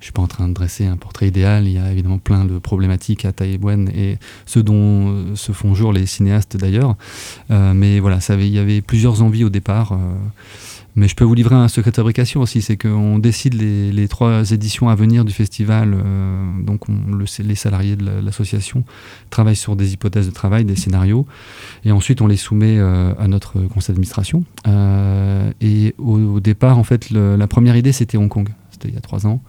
je 0.00 0.06
suis 0.06 0.12
pas 0.12 0.22
en 0.22 0.26
train 0.26 0.48
de 0.48 0.54
dresser 0.54 0.86
un 0.86 0.96
portrait 0.96 1.28
idéal. 1.28 1.66
Il 1.66 1.72
y 1.72 1.78
a 1.78 1.90
évidemment 1.90 2.18
plein 2.18 2.44
de 2.44 2.58
problématiques 2.58 3.24
à 3.24 3.32
Taïwan 3.32 3.88
et 3.94 4.18
ce 4.44 4.58
dont 4.58 5.08
euh, 5.08 5.36
se 5.36 5.52
font 5.52 5.74
jour 5.74 5.92
les 5.92 6.06
cinéastes 6.06 6.56
d'ailleurs. 6.56 6.96
Euh, 7.50 7.72
mais 7.74 8.00
voilà, 8.00 8.18
il 8.30 8.48
y 8.48 8.58
avait 8.58 8.82
plusieurs 8.82 9.22
envies 9.22 9.44
au 9.44 9.50
départ. 9.50 9.92
Euh, 9.92 9.96
mais 10.98 11.08
je 11.08 11.14
peux 11.14 11.24
vous 11.24 11.34
livrer 11.34 11.54
un 11.54 11.68
secret 11.68 11.90
de 11.90 11.96
fabrication 11.96 12.40
aussi, 12.40 12.62
c'est 12.62 12.78
qu'on 12.78 13.18
décide 13.18 13.52
les, 13.52 14.08
trois 14.08 14.50
éditions 14.50 14.88
à 14.88 14.94
venir 14.94 15.26
du 15.26 15.32
festival. 15.32 15.94
donc 16.62 16.88
on, 16.88 17.14
le, 17.14 17.26
les 17.44 17.54
salariés 17.54 17.96
de 17.96 18.10
l'association 18.24 18.82
travaillent 19.28 19.56
sur 19.56 19.76
des 19.76 19.92
hypothèses 19.92 20.26
de 20.26 20.32
travail, 20.32 20.64
des 20.64 20.74
scénarios, 20.74 21.26
et 21.84 21.92
ensuite 21.92 22.22
on 22.22 22.26
les 22.26 22.38
soumet 22.38 22.78
à 22.80 23.28
notre 23.28 23.60
conseil 23.60 23.88
d'administration. 23.88 24.44
et 25.60 25.94
au, 25.98 26.40
départ, 26.40 26.78
en 26.78 26.84
fait, 26.84 27.10
la 27.10 27.46
première 27.46 27.76
idée 27.76 27.92
c'était 27.92 28.16
Hong 28.16 28.30
Kong 28.30 28.48
c'était 28.76 28.88
il 28.88 28.94
y 28.94 28.98
a 28.98 29.00
trois 29.00 29.26
ans, 29.26 29.40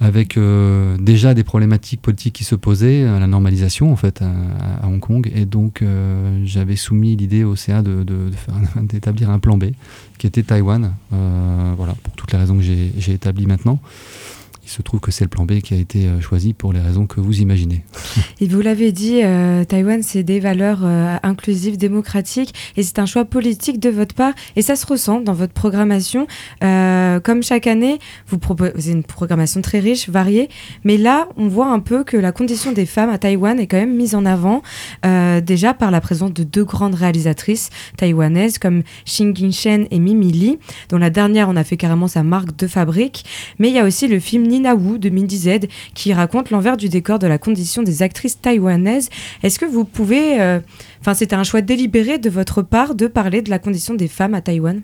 avec 0.00 0.36
euh, 0.36 0.96
déjà 0.98 1.34
des 1.34 1.44
problématiques 1.44 2.02
politiques 2.02 2.34
qui 2.34 2.44
se 2.44 2.54
posaient, 2.54 3.04
à 3.04 3.18
la 3.18 3.26
normalisation 3.26 3.92
en 3.92 3.96
fait 3.96 4.22
à, 4.22 4.86
Hong 4.86 5.00
Kong, 5.00 5.30
et 5.34 5.46
donc 5.46 5.82
euh, 5.82 6.42
j'avais 6.44 6.76
soumis 6.76 7.16
l'idée 7.16 7.44
au 7.44 7.56
CA 7.56 7.82
de, 7.82 8.04
d'établir 8.82 9.30
un 9.30 9.38
plan 9.38 9.56
B 9.56 9.72
qui 10.18 10.26
était 10.26 10.42
Taïwan, 10.42 10.94
euh, 11.12 11.74
pour 11.74 11.86
toutes 12.16 12.32
les 12.32 12.38
raisons 12.38 12.56
que 12.56 12.62
j'ai, 12.62 12.92
j'ai 12.98 13.12
établies 13.12 13.46
maintenant 13.46 13.80
il 14.64 14.70
se 14.70 14.80
trouve 14.80 15.00
que 15.00 15.10
c'est 15.10 15.24
le 15.24 15.28
plan 15.28 15.44
B 15.44 15.58
qui 15.58 15.74
a 15.74 15.76
été 15.76 16.06
euh, 16.06 16.20
choisi 16.20 16.52
pour 16.52 16.72
les 16.72 16.80
raisons 16.80 17.06
que 17.06 17.20
vous 17.20 17.40
imaginez. 17.40 17.84
Et 18.40 18.46
vous 18.46 18.60
l'avez 18.60 18.92
dit, 18.92 19.20
euh, 19.22 19.64
Taïwan, 19.64 20.02
c'est 20.02 20.22
des 20.22 20.38
valeurs 20.38 20.80
euh, 20.84 21.16
inclusives, 21.22 21.76
démocratiques, 21.76 22.54
et 22.76 22.82
c'est 22.82 22.98
un 22.98 23.06
choix 23.06 23.24
politique 23.24 23.80
de 23.80 23.90
votre 23.90 24.14
part, 24.14 24.32
et 24.56 24.62
ça 24.62 24.76
se 24.76 24.86
ressent 24.86 25.20
dans 25.20 25.32
votre 25.32 25.52
programmation. 25.52 26.26
comme 26.60 27.42
chaque 27.42 27.66
année, 27.66 27.98
vous 28.28 28.38
proposez 28.38 28.92
une 28.92 29.02
programmation 29.02 29.60
très 29.62 29.80
riche, 29.80 30.08
variée, 30.08 30.48
mais 30.84 30.96
là, 30.96 31.28
on 31.36 31.48
voit 31.48 31.68
un 31.68 31.80
peu 31.80 32.04
que 32.04 32.16
la 32.16 32.32
condition 32.32 32.72
des 32.72 32.86
femmes 32.86 33.10
à 33.10 33.18
Taïwan 33.18 33.58
est 33.58 33.66
quand 33.66 33.78
même 33.78 33.94
mise 33.94 34.14
en 34.14 34.24
avant, 34.24 34.62
déjà 35.02 35.74
par 35.74 35.90
la 35.90 36.00
présence 36.00 36.32
de 36.32 36.44
deux 36.44 36.64
grandes 36.64 36.94
réalisatrices 36.94 37.70
taïwanaises 37.96 38.58
comme 38.58 38.82
Xing 39.06 39.52
Shen 39.52 39.86
et 39.90 39.98
Mimi 39.98 40.32
Lee, 40.32 40.58
dont 40.88 40.98
la 40.98 41.10
dernière, 41.10 41.48
on 41.48 41.56
a 41.56 41.64
fait 41.64 41.76
carrément 41.76 42.08
sa 42.08 42.22
marque 42.22 42.56
de 42.56 42.66
fabrique, 42.66 43.24
mais 43.58 43.68
il 43.68 43.74
y 43.74 43.78
a 43.78 43.84
aussi 43.84 44.08
le 44.08 44.20
film 44.20 44.46
Nina 44.52 44.74
Wu 44.74 44.98
de 44.98 45.08
Mindy 45.08 45.38
Z 45.38 45.48
qui 45.94 46.12
raconte 46.12 46.50
l'envers 46.50 46.76
du 46.76 46.88
décor 46.88 47.18
de 47.18 47.26
la 47.26 47.38
condition 47.38 47.82
des 47.82 48.02
actrices 48.02 48.40
taïwanaises. 48.40 49.08
Est-ce 49.42 49.58
que 49.58 49.64
vous 49.64 49.84
pouvez. 49.84 50.40
Euh, 50.40 50.60
enfin, 51.00 51.14
c'était 51.14 51.36
un 51.36 51.44
choix 51.44 51.62
délibéré 51.62 52.18
de 52.18 52.30
votre 52.30 52.62
part 52.62 52.94
de 52.94 53.06
parler 53.06 53.42
de 53.42 53.50
la 53.50 53.58
condition 53.58 53.94
des 53.94 54.08
femmes 54.08 54.34
à 54.34 54.40
Taïwan? 54.40 54.82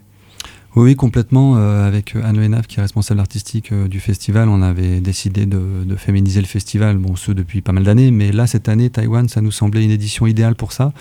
Oui, 0.76 0.94
complètement. 0.96 1.56
Euh, 1.56 1.86
avec 1.86 2.14
Anne 2.14 2.38
Lehenaf, 2.38 2.66
qui 2.66 2.78
est 2.78 2.82
responsable 2.82 3.20
artistique 3.20 3.72
euh, 3.72 3.88
du 3.88 4.00
festival, 4.00 4.48
on 4.48 4.62
avait 4.62 5.00
décidé 5.00 5.46
de, 5.46 5.58
féminiser 5.96 6.40
le 6.40 6.46
festival, 6.46 6.98
bon, 6.98 7.16
ce 7.16 7.32
depuis 7.32 7.62
pas 7.62 7.72
mal 7.72 7.84
d'années, 7.84 8.10
mais 8.10 8.32
là, 8.32 8.46
cette 8.46 8.68
année, 8.68 8.88
Taïwan, 8.88 9.28
ça 9.28 9.40
nous 9.40 9.50
semblait 9.50 9.82
une 9.82 9.90
édition 9.90 10.26
idéale 10.26 10.54
pour 10.54 10.72
ça, 10.72 10.92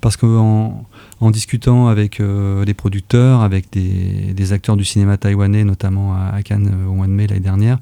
parce 0.00 0.16
qu'en 0.16 0.26
en 0.26 0.84
discutant 1.28 1.88
avec 1.88 2.18
les 2.20 2.74
producteurs, 2.74 3.42
avec 3.42 3.66
des, 3.70 4.52
acteurs 4.52 4.78
du 4.78 4.84
cinéma 4.84 5.18
taïwanais, 5.18 5.64
notamment 5.64 6.14
à, 6.14 6.42
Cannes 6.42 6.72
au 6.88 6.92
mois 6.94 7.06
de 7.06 7.12
mai 7.12 7.26
l'année 7.26 7.40
dernière, 7.40 7.78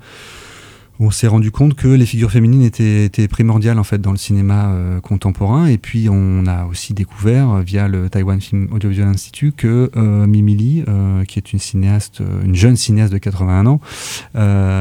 on 1.00 1.11
s'est 1.11 1.28
rendu 1.28 1.52
compte 1.52 1.75
que 1.75 1.87
les 1.87 2.07
figures 2.07 2.30
féminines 2.30 2.62
étaient, 2.62 3.28
primordiales 3.28 3.78
en 3.78 3.85
fait 3.85 4.00
dans 4.00 4.11
le 4.11 4.16
cinéma 4.16 4.71
euh, 4.71 5.00
contemporain 5.00 5.66
et 5.66 5.78
puis 5.78 6.09
on 6.11 6.47
a 6.47 6.64
aussi 6.64 6.92
découvert 6.92 7.59
via 7.59 7.87
le 7.88 8.11
Taiwan 8.11 8.40
Film 8.40 8.68
Audiovisual 8.73 9.09
Institute 9.09 9.54
que 9.54 9.90
euh, 9.97 10.26
Mimi 10.26 10.57
Lee, 10.57 10.85
euh, 10.88 11.25
qui 11.25 11.38
est 11.38 11.52
une 11.52 11.59
cinéaste, 11.59 12.21
une 12.45 12.54
jeune 12.54 12.76
cinéaste 12.76 13.12
de 13.12 13.18
81 13.18 13.66
ans. 13.66 13.80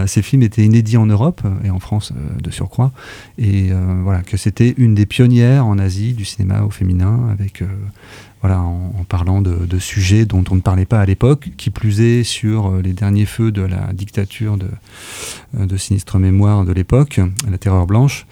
ces 0.08 0.22
films 0.22 0.42
étaient 0.42 0.64
inédits 0.64 0.98
en 0.98 1.06
Europe 1.06 1.42
et 1.64 1.70
en 1.70 1.80
France 1.80 2.14
de 2.42 2.52
surcroît, 2.52 2.92
et 3.38 3.70
voilà 4.04 4.22
que 4.22 4.38
c'était 4.38 4.74
une 4.78 4.96
des 4.96 5.06
pionnières 5.06 5.66
en 5.66 5.78
Asie 5.78 6.14
du 6.14 6.26
cinéma 6.26 6.64
au 6.64 6.70
féminin 6.70 7.28
avec 7.32 7.64
en, 8.56 9.06
parlant 9.08 9.42
de, 9.42 9.80
sujets 9.80 10.26
dont 10.26 10.44
on 10.50 10.56
ne 10.56 10.62
parlait 10.62 10.86
pas 10.86 11.00
à 11.00 11.06
l'époque, 11.06 11.50
qui 11.58 11.70
plus 11.70 12.02
est 12.02 12.24
sur 12.24 12.68
euh, 12.68 12.82
les 12.82 12.94
derniers 12.94 13.26
feux 13.26 13.52
de 13.52 13.62
la 13.62 13.94
dictature 13.94 14.58
de, 14.58 14.68
euh, 15.58 15.66
de 15.66 15.78
sinistre 15.78 16.18
mémoire 16.18 16.66
de 16.66 16.72
l'époque, 16.72 17.20
la 17.50 17.58
terreur 17.58 17.86
blanche. 17.86 18.26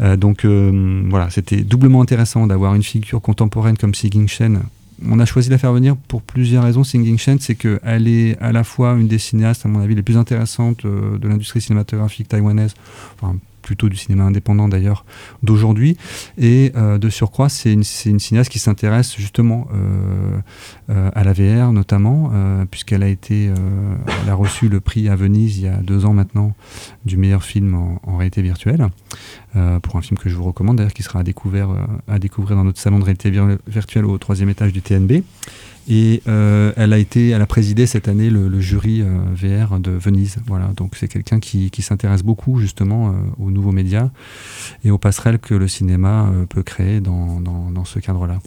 Euh, 0.00 0.16
donc 0.16 0.44
voilà, 0.44 1.30
c'était 1.30 1.62
doublement 1.62 2.02
intéressant 2.02 2.46
d'avoir 2.46 2.74
une 2.74 2.82
figure 2.82 3.20
contemporaine 3.20 3.76
comme 3.76 3.94
Singing 3.94 4.28
Shen. 4.28 4.60
On 5.04 5.18
a 5.18 5.24
choisi 5.24 5.48
de 5.48 5.54
la 5.54 5.58
faire 5.58 5.72
venir 5.72 5.96
pour 5.96 6.22
plusieurs 6.22 6.62
raisons. 6.62 6.84
Singing 6.84 7.18
Shen, 7.18 7.38
c'est 7.40 7.56
qu'elle 7.56 8.06
est 8.06 8.38
à 8.40 8.52
la 8.52 8.62
fois 8.62 8.92
une 8.94 9.08
des 9.08 9.18
cinéastes, 9.18 9.66
à 9.66 9.68
mon 9.68 9.80
avis, 9.80 9.96
les 9.96 10.02
plus 10.02 10.16
intéressantes 10.16 10.86
de 10.86 11.28
l'industrie 11.28 11.60
cinématographique 11.60 12.28
taïwanaise, 12.28 12.74
plutôt 13.62 13.88
du 13.88 13.96
cinéma 13.96 14.24
indépendant 14.24 14.68
d'ailleurs 14.68 15.04
d'aujourd'hui. 15.42 15.96
Et 16.38 16.72
euh, 16.76 16.98
de 16.98 17.08
surcroît, 17.08 17.48
c'est 17.48 17.72
une, 17.72 17.82
cinéaste 17.82 18.50
qui 18.50 18.58
s'intéresse 18.58 19.16
justement 19.16 19.68
euh, 19.72 20.38
euh, 20.90 21.10
à 21.14 21.24
la 21.24 21.32
VR 21.32 21.72
notamment, 21.72 22.32
puisqu'elle 22.70 23.02
a 23.02 24.34
reçu 24.34 24.68
le 24.68 24.80
prix 24.80 25.08
à 25.08 25.16
Venise 25.16 25.58
il 25.58 25.64
y 25.64 25.68
a 25.68 25.76
deux 25.76 26.04
ans 26.04 26.12
maintenant 26.12 26.54
du 27.04 27.16
meilleur 27.16 27.42
film 27.42 27.74
en, 27.74 28.16
réalité 28.16 28.42
virtuelle, 28.42 28.88
pour 29.82 29.96
un 29.96 30.02
film 30.02 30.18
que 30.18 30.28
je 30.28 30.34
vous 30.34 30.44
recommande 30.44 30.76
d'ailleurs, 30.76 30.92
qui 30.92 31.02
sera 31.02 31.20
à 31.20 31.22
à 32.08 32.18
découvrir 32.18 32.56
dans 32.56 32.64
notre 32.64 32.80
salon 32.80 32.98
de 32.98 33.04
réalité 33.04 33.32
virtuelle 33.66 34.04
au 34.04 34.18
troisième 34.18 34.48
étage 34.48 34.72
du 34.72 34.82
TNB. 34.82 35.22
Et 35.88 36.22
euh, 36.28 36.72
elle 36.76 36.92
a 36.92 36.98
été, 36.98 37.30
elle 37.30 37.42
a 37.42 37.46
présidé 37.46 37.86
cette 37.86 38.08
année 38.08 38.30
le, 38.30 38.60
jury 38.60 39.02
euh, 39.02 39.18
VR 39.34 39.80
de 39.80 39.90
Venise. 39.90 40.36
Voilà, 40.46 40.68
donc 40.76 40.94
c'est 40.96 41.08
quelqu'un 41.08 41.40
qui, 41.40 41.70
s'intéresse 41.82 42.22
beaucoup 42.22 42.58
justement 42.58 43.08
euh, 43.08 43.12
aux 43.40 43.50
nouveaux 43.50 43.72
médias 43.72 44.10
et 44.84 44.90
aux 44.90 44.98
passerelles 44.98 45.38
que 45.38 45.54
le 45.54 45.66
cinéma 45.66 46.30
peut 46.48 46.62
créer 46.62 47.00
dans 47.00 47.84
ce 47.84 47.98
cadre-là 47.98 48.38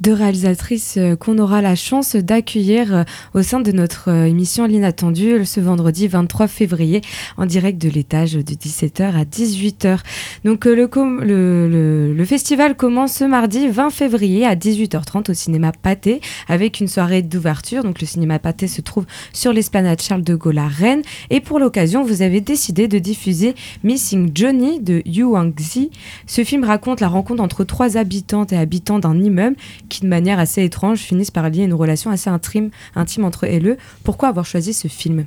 deux 0.00 0.12
réalisatrices 0.12 0.96
euh, 0.96 1.16
qu'on 1.16 1.38
aura 1.38 1.62
la 1.62 1.74
chance 1.74 2.16
d'accueillir 2.16 2.94
euh, 2.94 3.04
au 3.34 3.42
sein 3.42 3.60
de 3.60 3.72
notre 3.72 4.10
euh, 4.10 4.24
émission 4.26 4.66
L'Inattendu 4.66 5.44
ce 5.44 5.60
vendredi 5.60 6.08
23 6.08 6.46
février 6.48 7.00
en 7.36 7.46
direct 7.46 7.80
de 7.80 7.88
l'étage 7.88 8.34
de 8.34 8.42
17h 8.42 9.02
à 9.02 9.24
18h. 9.24 9.98
Donc 10.44 10.64
le, 10.64 10.88
le, 11.22 12.14
le, 12.14 12.24
festival 12.24 12.76
commence 12.76 13.14
ce 13.14 13.24
mardi 13.24 13.68
20 13.68 13.90
février 13.90 14.46
à 14.46 14.54
18h30 14.54 15.30
au 15.30 15.34
cinéma 15.34 15.72
Pâté 15.72 16.20
avec 16.48 16.80
une 16.80 16.88
soirée 16.88 17.22
d'ouverture. 17.22 17.82
Donc 17.82 18.00
le 18.00 18.06
cinéma 18.06 18.38
Pâté 18.38 18.68
se 18.68 18.80
trouve 18.80 19.06
sur 19.32 19.52
l'esplanade 19.52 20.00
Charles 20.00 20.22
de 20.22 20.34
Gaulle 20.34 20.58
à 20.58 20.68
Rennes 20.68 21.02
et 21.30 21.40
pour 21.40 21.58
l'occasion 21.58 22.04
vous 22.04 22.22
avez 22.22 22.40
décidé 22.40 22.88
de 22.88 22.98
diffuser 22.98 23.54
Missing 23.84 24.30
Johnny 24.34 24.80
de 24.80 25.02
Yu 25.06 25.24
Wangzi. 25.24 25.90
Ce 26.26 26.44
film 26.44 26.64
raconte 26.64 27.00
la 27.00 27.08
rencontre 27.08 27.42
entre 27.42 27.64
trois 27.64 27.96
habitantes 27.96 28.52
et 28.52 28.56
habitants 28.56 28.98
d'un 28.98 29.18
immeuble 29.20 29.56
qui, 29.88 30.02
de 30.02 30.08
manière 30.08 30.38
assez 30.38 30.62
étrange, 30.64 30.98
finissent 30.98 31.30
par 31.30 31.48
lier 31.48 31.64
une 31.64 31.74
relation 31.74 32.10
assez 32.10 32.30
intime, 32.30 32.70
intime 32.94 33.24
entre 33.24 33.46
eux 33.46 33.50
et 33.50 33.60
eux. 33.60 33.76
Pourquoi 34.04 34.28
avoir 34.28 34.46
choisi 34.46 34.72
ce 34.72 34.88
film? 34.88 35.24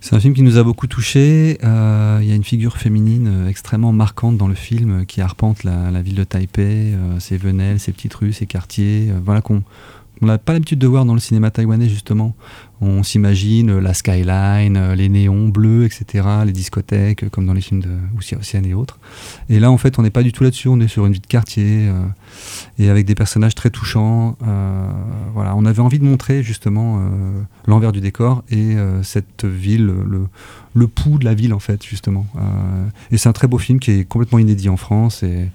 C'est 0.00 0.14
un 0.14 0.20
film 0.20 0.34
qui 0.34 0.42
nous 0.42 0.58
a 0.58 0.62
beaucoup 0.62 0.86
touché. 0.86 1.58
Euh, 1.64 2.20
il 2.22 2.28
y 2.28 2.32
a 2.32 2.34
une 2.34 2.44
figure 2.44 2.76
féminine 2.76 3.28
euh, 3.28 3.48
extrêmement 3.48 3.92
marquante 3.92 4.36
dans 4.36 4.46
le 4.46 4.54
film 4.54 5.00
euh, 5.00 5.04
qui 5.04 5.20
arpente 5.20 5.64
la, 5.64 6.02
ville 6.02 6.14
de 6.14 6.24
Taipei, 6.24 6.94
ses 7.18 7.36
venelles, 7.36 7.80
ses 7.80 7.92
petites 7.92 8.14
rues, 8.14 8.32
ses 8.32 8.46
quartiers. 8.46 9.12
voilà 9.24 9.40
qu'on 9.40 9.62
n'a 10.20 10.38
pas 10.38 10.52
l'habitude 10.52 10.78
de 10.78 10.86
voir 10.86 11.04
dans 11.04 11.14
le 11.14 11.20
cinéma 11.20 11.50
taïwanais 11.50 11.88
justement. 11.88 12.34
On 12.80 13.02
s'imagine 13.02 13.78
la 13.78 13.92
skyline, 13.92 14.76
euh, 14.76 14.94
les 14.94 15.08
néons 15.08 15.48
bleus, 15.48 15.84
etc., 15.84 16.28
les 16.46 16.52
discothèques, 16.52 17.24
euh, 17.24 17.28
comme 17.28 17.46
dans 17.46 17.52
les 17.52 17.60
films 17.60 17.80
de 17.80 17.90
Océane 18.38 18.66
et 18.66 18.74
autres. 18.74 18.98
Et 19.48 19.58
là, 19.58 19.70
en 19.70 19.78
fait, 19.78 19.98
on 19.98 20.02
n'est 20.02 20.10
pas 20.10 20.22
du 20.22 20.32
tout 20.32 20.44
là-dessus. 20.44 20.68
On 20.68 20.78
est 20.78 20.88
sur 20.88 21.04
une 21.06 21.12
vie 21.12 21.20
de 21.20 21.26
quartier 21.26 21.88
euh, 21.88 22.00
et 22.78 22.88
avec 22.88 23.04
des 23.04 23.16
personnages 23.16 23.54
très 23.54 23.70
touchants. 23.70 24.36
voilà, 25.34 25.56
on 25.56 25.64
avait 25.64 25.80
envie 25.80 25.98
de 25.98 26.04
montrer 26.04 26.42
justement 26.42 27.00
l'envers 27.66 27.92
du 27.92 28.00
décor 28.00 28.44
et 28.50 28.76
cette 29.02 29.44
ville, 29.44 29.86
le, 29.86 30.26
le 30.74 30.86
pouls 30.86 31.18
de 31.18 31.24
la 31.24 31.34
ville, 31.34 31.54
en 31.54 31.58
fait, 31.58 31.84
justement. 31.84 32.26
et 33.10 33.18
c'est 33.18 33.28
un 33.28 33.32
très 33.32 33.46
beau 33.46 33.58
film 33.58 33.80
qui 33.80 33.90
est 33.92 34.04
complètement 34.04 34.38
inédit 34.38 34.68
en 34.68 34.76
France. 34.76 35.22
Et, 35.22 35.48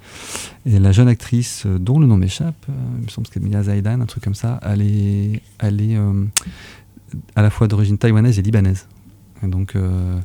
et 0.65 0.79
la 0.79 0.91
jeune 0.91 1.07
actrice, 1.07 1.65
dont 1.65 1.99
le 1.99 2.07
nom 2.07 2.17
m'échappe, 2.17 2.65
il 2.99 3.05
me 3.05 3.09
semble 3.09 3.27
que 3.27 3.33
c'est 3.33 3.43
Mia 3.43 3.63
Zaidan, 3.63 4.01
un 4.01 4.05
truc 4.05 4.23
comme 4.23 4.35
ça, 4.35 4.59
elle 4.63 4.81
est, 4.81 5.41
elle 5.59 5.81
est 5.81 5.97
à 7.35 7.41
la 7.41 7.49
fois 7.49 7.67
d'origine 7.67 7.97
taïwanaise 7.97 8.39
et 8.39 8.41
libanaise. 8.41 8.87
donc 9.43 9.75
euh, 9.75 10.17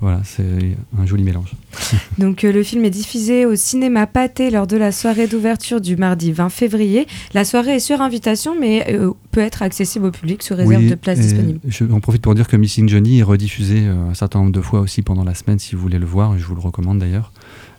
voilà, 0.00 0.22
c'est 0.24 0.76
un 0.98 1.04
joli 1.04 1.22
mélange. 1.24 1.52
Donc 2.18 2.44
euh, 2.44 2.52
le 2.52 2.62
film 2.62 2.86
est 2.86 2.90
diffusé 2.90 3.44
au 3.44 3.54
cinéma 3.54 4.06
Pâté 4.06 4.50
lors 4.50 4.66
de 4.66 4.78
la 4.78 4.92
soirée 4.92 5.26
d'ouverture 5.26 5.82
du 5.82 5.96
mardi 5.96 6.32
20 6.32 6.48
février. 6.48 7.06
La 7.34 7.44
soirée 7.44 7.74
est 7.74 7.80
sur 7.80 8.00
invitation, 8.00 8.58
mais 8.58 8.86
euh, 8.94 9.12
peut 9.30 9.42
être 9.42 9.60
accessible 9.60 10.06
au 10.06 10.10
public 10.10 10.42
sous 10.42 10.54
réserve 10.54 10.88
de 10.88 10.94
places 10.94 11.20
disponibles. 11.20 11.60
J'en 11.66 12.00
profite 12.00 12.22
pour 12.22 12.34
dire 12.34 12.48
que 12.48 12.56
Missing 12.56 12.88
Johnny 12.88 13.18
est 13.18 13.22
rediffusé 13.22 13.88
un 13.88 14.14
certain 14.14 14.38
nombre 14.38 14.52
de 14.52 14.62
fois 14.62 14.80
aussi 14.80 15.02
pendant 15.02 15.24
la 15.24 15.34
semaine, 15.34 15.58
si 15.58 15.74
vous 15.74 15.82
voulez 15.82 15.98
le 15.98 16.06
voir, 16.06 16.38
je 16.38 16.46
vous 16.46 16.54
le 16.54 16.62
recommande 16.62 16.98
d'ailleurs. 16.98 17.30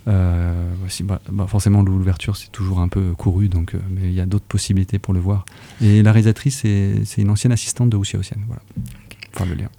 Euh, 0.07 0.65
bah, 1.03 1.21
bah, 1.29 1.47
forcément, 1.47 1.83
l'ouverture, 1.83 2.35
c'est 2.35 2.51
toujours 2.51 2.79
un 2.79 2.87
peu 2.87 3.13
couru, 3.17 3.49
donc, 3.49 3.75
euh, 3.75 3.79
mais 3.89 4.01
il 4.03 4.13
y 4.13 4.21
a 4.21 4.25
d'autres 4.25 4.45
possibilités 4.45 4.99
pour 4.99 5.13
le 5.13 5.19
voir. 5.19 5.45
Et 5.81 6.01
la 6.01 6.11
réalisatrice, 6.11 6.59
c'est 6.61 7.21
une 7.21 7.29
ancienne 7.29 7.53
assistante 7.53 7.89
de 7.89 7.97
Ocean. 7.97 8.21
Voilà. 8.47 8.61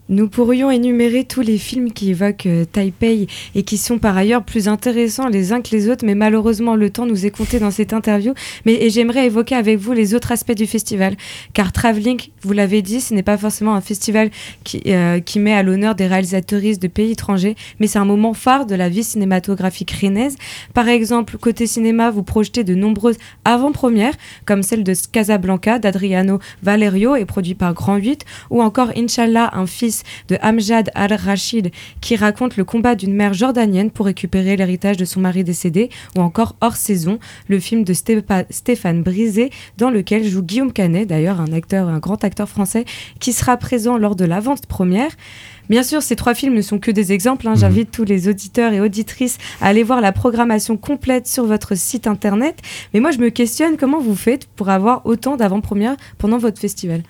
Nous 0.08 0.28
pourrions 0.28 0.70
énumérer 0.70 1.24
tous 1.24 1.40
les 1.40 1.58
films 1.58 1.92
qui 1.92 2.10
évoquent 2.10 2.46
euh, 2.46 2.64
Taipei 2.64 3.26
et 3.54 3.62
qui 3.62 3.76
sont 3.76 3.98
par 3.98 4.16
ailleurs 4.16 4.44
plus 4.44 4.68
intéressants 4.68 5.28
les 5.28 5.52
uns 5.52 5.60
que 5.60 5.70
les 5.70 5.88
autres, 5.88 6.04
mais 6.04 6.14
malheureusement 6.14 6.74
le 6.74 6.90
temps 6.90 7.06
nous 7.06 7.26
est 7.26 7.30
compté 7.30 7.58
dans 7.58 7.70
cette 7.70 7.92
interview. 7.92 8.34
Mais 8.64 8.88
j'aimerais 8.90 9.26
évoquer 9.26 9.54
avec 9.54 9.78
vous 9.78 9.92
les 9.92 10.14
autres 10.14 10.32
aspects 10.32 10.52
du 10.52 10.66
festival, 10.66 11.16
car 11.54 11.72
Traveling, 11.72 12.20
vous 12.42 12.52
l'avez 12.52 12.82
dit, 12.82 13.00
ce 13.00 13.14
n'est 13.14 13.22
pas 13.22 13.36
forcément 13.36 13.74
un 13.74 13.80
festival 13.80 14.30
qui, 14.64 14.82
euh, 14.86 15.20
met 15.36 15.54
à 15.54 15.62
l'honneur 15.62 15.94
des 15.94 16.06
réalisatrices 16.06 16.78
de 16.78 16.88
pays 16.88 17.12
étrangers, 17.12 17.56
mais 17.80 17.86
c'est 17.86 17.98
un 17.98 18.04
moment 18.04 18.34
phare 18.34 18.66
de 18.66 18.74
la 18.74 18.88
vie 18.88 19.02
cinématographique 19.02 19.90
rennaise. 19.90 20.36
Par 20.74 20.88
exemple, 20.88 21.36
côté 21.38 21.66
cinéma, 21.66 22.10
vous 22.10 22.22
projetez 22.22 22.64
de 22.64 22.74
nombreuses 22.74 23.16
avant-premières, 23.44 24.14
comme 24.44 24.62
celle 24.62 24.84
de 24.84 24.94
Casablanca 25.10 25.78
d'Adriano 25.78 26.38
Valerio 26.62 27.16
et 27.16 27.24
produit 27.24 27.54
par 27.54 27.74
Grand 27.74 27.96
8, 27.96 28.24
ou 28.50 28.62
encore 28.62 28.92
Inch'Allah 28.96 29.41
un 29.52 29.66
fils 29.66 30.02
de 30.28 30.38
Amjad 30.40 30.90
al-Rashid, 30.94 31.70
qui 32.00 32.16
raconte 32.16 32.56
le 32.56 32.64
combat 32.64 32.94
d'une 32.94 33.14
mère 33.14 33.34
jordanienne 33.34 33.90
pour 33.90 34.06
récupérer 34.06 34.56
l'héritage 34.56 34.96
de 34.96 35.04
son 35.04 35.20
mari 35.20 35.44
décédé, 35.44 35.90
ou 36.16 36.20
encore 36.20 36.56
Hors 36.60 36.76
saison, 36.76 37.18
le 37.48 37.58
film 37.58 37.84
de 37.84 37.92
Stéphane 37.92 39.02
Brisé, 39.02 39.50
dans 39.78 39.90
lequel 39.90 40.24
joue 40.24 40.42
Guillaume 40.42 40.72
Canet, 40.72 41.08
d'ailleurs 41.08 41.40
un 41.40 41.52
acteur, 41.52 41.88
un 41.88 41.98
grand 41.98 42.22
acteur 42.24 42.48
français, 42.48 42.84
qui 43.18 43.32
sera 43.32 43.56
présent 43.56 43.98
lors 43.98 44.16
de 44.16 44.24
l'avant 44.24 44.54
première. 44.68 45.10
Bien 45.68 45.82
sûr, 45.82 46.02
ces 46.02 46.16
trois 46.16 46.34
films 46.34 46.54
ne 46.54 46.62
sont 46.62 46.78
que 46.78 46.90
des 46.90 47.12
exemples. 47.12 47.46
Hein. 47.48 47.52
Mhm. 47.52 47.58
J'invite 47.58 47.90
tous 47.90 48.04
les 48.04 48.28
auditeurs 48.28 48.72
et 48.72 48.80
auditrices 48.80 49.38
à 49.60 49.68
aller 49.68 49.82
voir 49.82 50.00
la 50.00 50.12
programmation 50.12 50.76
complète 50.76 51.26
sur 51.26 51.46
votre 51.46 51.76
site 51.76 52.06
internet. 52.06 52.60
Mais 52.92 53.00
moi, 53.00 53.10
je 53.10 53.18
me 53.18 53.30
questionne 53.30 53.76
comment 53.76 54.00
vous 54.00 54.16
faites 54.16 54.46
pour 54.46 54.68
avoir 54.68 55.06
autant 55.06 55.36
d'avant-premières 55.36 55.96
pendant 56.18 56.38
votre 56.38 56.60
festival? 56.60 57.02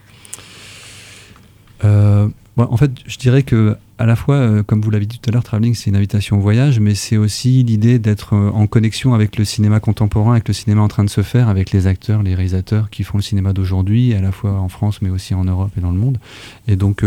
Euh, 2.58 2.66
en 2.68 2.76
fait, 2.76 2.90
je 3.06 3.18
dirais 3.18 3.42
que 3.42 3.76
à 3.98 4.06
la 4.06 4.16
fois, 4.16 4.34
euh, 4.34 4.62
comme 4.62 4.82
vous 4.82 4.90
l'avez 4.90 5.06
dit 5.06 5.18
tout 5.18 5.30
à 5.30 5.32
l'heure, 5.32 5.44
Traveling, 5.44 5.74
c'est 5.74 5.90
une 5.90 5.96
invitation 5.96 6.38
au 6.38 6.40
voyage, 6.40 6.80
mais 6.80 6.94
c'est 6.94 7.16
aussi 7.16 7.62
l'idée 7.62 7.98
d'être 7.98 8.34
euh, 8.34 8.50
en 8.50 8.66
connexion 8.66 9.14
avec 9.14 9.36
le 9.36 9.44
cinéma 9.44 9.80
contemporain, 9.80 10.32
avec 10.32 10.48
le 10.48 10.54
cinéma 10.54 10.82
en 10.82 10.88
train 10.88 11.04
de 11.04 11.10
se 11.10 11.22
faire, 11.22 11.48
avec 11.48 11.70
les 11.70 11.86
acteurs, 11.86 12.22
les 12.22 12.34
réalisateurs 12.34 12.90
qui 12.90 13.04
font 13.04 13.18
le 13.18 13.22
cinéma 13.22 13.52
d'aujourd'hui, 13.52 14.14
à 14.14 14.20
la 14.20 14.32
fois 14.32 14.52
en 14.52 14.68
France, 14.68 15.02
mais 15.02 15.10
aussi 15.10 15.34
en 15.34 15.44
Europe 15.44 15.70
et 15.76 15.80
dans 15.80 15.92
le 15.92 15.98
monde. 15.98 16.18
Et 16.66 16.76
donc, 16.76 17.04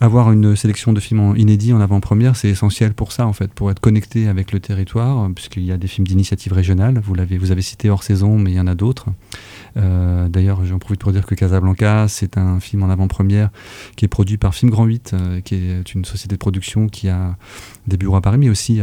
avoir 0.00 0.32
une 0.32 0.56
sélection 0.56 0.92
de 0.92 1.00
films 1.00 1.34
inédits 1.36 1.72
en 1.72 1.80
avant-première, 1.80 2.36
c'est 2.36 2.48
essentiel 2.48 2.92
pour 2.92 3.12
ça, 3.12 3.26
en 3.26 3.32
fait, 3.32 3.52
pour 3.52 3.70
être 3.70 3.80
connecté 3.80 4.28
avec 4.28 4.52
le 4.52 4.60
territoire, 4.60 5.28
puisqu'il 5.34 5.64
y 5.64 5.72
a 5.72 5.76
des 5.76 5.88
films 5.88 6.06
d'initiative 6.06 6.52
régionale. 6.52 7.00
Vous, 7.04 7.14
vous 7.38 7.50
avez 7.50 7.62
cité 7.62 7.90
hors 7.90 8.02
saison, 8.02 8.38
mais 8.38 8.52
il 8.52 8.56
y 8.56 8.60
en 8.60 8.66
a 8.66 8.74
d'autres. 8.74 9.06
Euh, 9.76 10.28
d'ailleurs, 10.28 10.64
j'en 10.64 10.78
profite 10.78 11.00
pour 11.00 11.12
dire 11.12 11.26
que 11.26 11.34
Casablanca, 11.34 12.06
c'est 12.08 12.36
un 12.36 12.60
film 12.60 12.82
en 12.82 12.90
avant-première 12.90 13.50
qui 13.96 14.04
est 14.04 14.08
produit 14.08 14.36
par 14.36 14.54
Film 14.54 14.70
Grand 14.70 14.84
8, 14.84 15.12
euh, 15.14 15.40
qui 15.40 15.54
est 15.54 15.94
une 15.94 16.04
société 16.04 16.34
de 16.34 16.38
production 16.38 16.88
qui 16.88 17.08
a 17.08 17.36
des 17.86 17.96
bureaux 17.96 18.16
à 18.16 18.20
Paris, 18.20 18.38
mais 18.38 18.48
aussi 18.48 18.80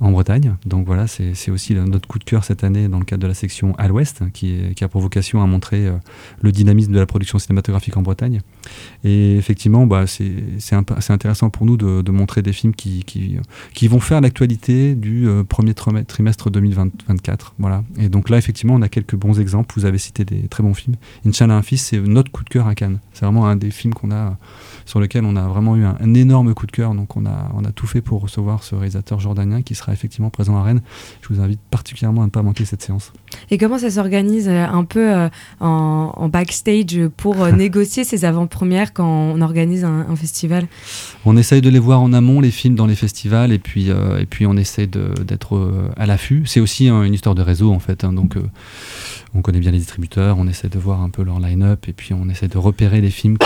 en 0.00 0.10
Bretagne. 0.10 0.56
Donc 0.66 0.86
voilà, 0.86 1.06
c'est 1.06 1.50
aussi 1.50 1.74
notre 1.74 2.08
coup 2.08 2.18
de 2.18 2.24
cœur 2.24 2.44
cette 2.44 2.64
année 2.64 2.88
dans 2.88 2.98
le 2.98 3.04
cadre 3.04 3.22
de 3.22 3.26
la 3.26 3.34
section 3.34 3.74
à 3.76 3.88
l'Ouest, 3.88 4.22
qui, 4.32 4.74
qui, 4.74 4.84
a 4.84 4.88
pour 4.88 5.00
vocation 5.00 5.42
à 5.42 5.46
montrer 5.46 5.86
euh, 5.86 5.96
le 6.40 6.52
dynamisme 6.52 6.92
de 6.92 6.98
la 6.98 7.06
production 7.06 7.38
cinématographique 7.38 7.96
en 7.96 8.02
Bretagne. 8.02 8.40
Et 9.04 9.36
effectivement, 9.36 9.86
bah, 9.86 10.04
c'est 10.06 11.10
intéressant 11.10 11.50
pour 11.50 11.66
nous 11.66 11.76
de, 11.76 12.10
montrer 12.10 12.42
des 12.42 12.52
films 12.52 12.74
qui, 12.74 13.04
qui, 13.04 13.88
vont 13.88 14.00
faire 14.00 14.20
l'actualité 14.20 14.94
du 14.94 15.26
premier 15.48 15.74
trimestre 15.74 16.50
2024. 16.50 17.54
Voilà. 17.58 17.84
Et 17.98 18.08
donc 18.08 18.28
là, 18.28 18.38
effectivement, 18.38 18.74
on 18.74 18.82
a 18.82 18.88
quelques 18.88 19.16
bons 19.16 19.40
exemples 19.40 19.74
vous 19.82 19.86
avez 19.86 19.98
cité 19.98 20.24
des 20.24 20.48
très 20.48 20.62
bons 20.62 20.74
films. 20.74 20.96
Inch'Allah, 21.26 21.54
un 21.54 21.62
fils, 21.62 21.86
c'est 21.86 21.98
notre 21.98 22.30
coup 22.30 22.44
de 22.44 22.48
cœur 22.48 22.68
à 22.68 22.74
Cannes. 22.74 23.00
C'est 23.12 23.24
vraiment 23.24 23.46
un 23.46 23.56
des 23.56 23.70
films 23.70 23.94
qu'on 23.94 24.12
a 24.12 24.36
sur 24.84 25.00
lequel 25.00 25.24
on 25.24 25.36
a 25.36 25.42
vraiment 25.48 25.76
eu 25.76 25.84
un, 25.84 26.14
énorme 26.14 26.54
coup 26.54 26.66
de 26.66 26.72
cœur. 26.72 26.94
Donc 26.94 27.16
on 27.16 27.26
a, 27.26 27.50
on 27.54 27.64
a 27.64 27.72
tout 27.72 27.86
fait 27.86 28.00
pour 28.00 28.20
recevoir 28.20 28.62
ce 28.62 28.74
réalisateur 28.74 29.18
jordanien 29.20 29.62
qui 29.62 29.74
sera 29.74 29.92
effectivement 29.92 30.30
présent 30.30 30.56
à 30.56 30.62
Rennes. 30.62 30.82
Je 31.20 31.34
vous 31.34 31.40
invite 31.40 31.60
particulièrement 31.70 32.22
à 32.22 32.26
ne 32.26 32.30
pas 32.30 32.42
manquer 32.42 32.64
cette 32.64 32.82
séance. 32.82 33.12
Et 33.50 33.58
comment 33.58 33.78
ça 33.78 33.90
s'organise 33.90 34.48
euh, 34.48 34.64
un 34.64 34.84
peu 34.84 35.12
euh, 35.12 35.28
en, 35.60 36.28
backstage 36.28 37.08
pour 37.16 37.42
euh, 37.42 37.52
négocier 37.52 38.04
ces 38.04 38.24
avant-premières 38.24 38.92
quand 38.92 39.06
on 39.06 39.40
organise 39.40 39.84
un, 39.84 40.14
festival? 40.16 40.68
On 41.24 41.36
essaye 41.36 41.60
de 41.60 41.70
les 41.70 41.78
voir 41.78 42.00
en 42.00 42.12
amont, 42.12 42.40
les 42.40 42.50
films 42.50 42.74
dans 42.74 42.86
les 42.86 42.94
festivals, 42.94 43.52
et 43.52 43.58
puis, 43.58 43.88
et 43.88 44.26
puis 44.26 44.46
on 44.46 44.56
essaie 44.56 44.86
d'être 44.86 45.90
à 45.96 46.06
l'affût. 46.06 46.44
C'est 46.46 46.60
aussi 46.60 46.88
une 46.88 47.14
histoire 47.14 47.34
de 47.34 47.42
réseau 47.42 47.72
en 47.72 47.78
fait. 47.78 48.04
Hein, 48.04 48.12
donc 48.12 48.36
on 49.34 49.40
connaît 49.40 49.60
bien 49.60 49.70
les 49.70 49.78
distributeurs, 49.78 50.36
on 50.38 50.46
essaie 50.46 50.68
de 50.68 50.78
voir 50.78 51.00
un 51.00 51.08
peu 51.08 51.22
leur 51.22 51.40
line-up 51.40 51.88
et 51.88 51.92
puis 51.92 52.12
on 52.12 52.28
essaie 52.28 52.48
de 52.48 52.58
repérer 52.58 53.00
les 53.00 53.10
films 53.10 53.38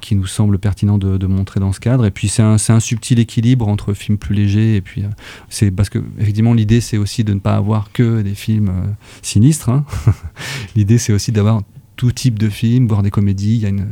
qui, 0.00 0.14
nous 0.14 0.26
semblent 0.26 0.58
pertinents 0.58 0.98
de, 0.98 1.26
montrer 1.26 1.60
dans 1.60 1.72
ce 1.72 1.80
cadre. 1.80 2.06
Et 2.06 2.10
puis 2.10 2.28
c'est 2.28 2.42
un, 2.42 2.80
subtil 2.80 3.18
équilibre 3.18 3.68
entre 3.68 3.92
films 3.94 4.18
plus 4.18 4.34
légers 4.34 4.76
et 4.76 4.80
puis 4.80 5.04
euh, 5.04 5.08
c'est 5.48 5.70
parce 5.70 5.88
que 5.88 5.98
effectivement 6.18 6.54
l'idée 6.54 6.80
c'est 6.80 6.98
aussi 6.98 7.24
de 7.24 7.34
ne 7.34 7.40
pas 7.40 7.54
avoir 7.54 7.92
que 7.92 8.22
des 8.22 8.34
films 8.34 8.68
euh, 8.68 8.90
sinistres. 9.22 9.68
Hein. 9.68 9.84
l'idée 10.76 10.98
c'est 10.98 11.12
aussi 11.12 11.32
d'avoir 11.32 11.62
tout 11.96 12.12
type 12.12 12.38
de 12.38 12.48
films, 12.48 12.86
voire 12.86 13.02
des 13.02 13.10
comédies. 13.10 13.54
Il 13.56 13.60
y 13.60 13.66
a 13.66 13.68
une, 13.68 13.86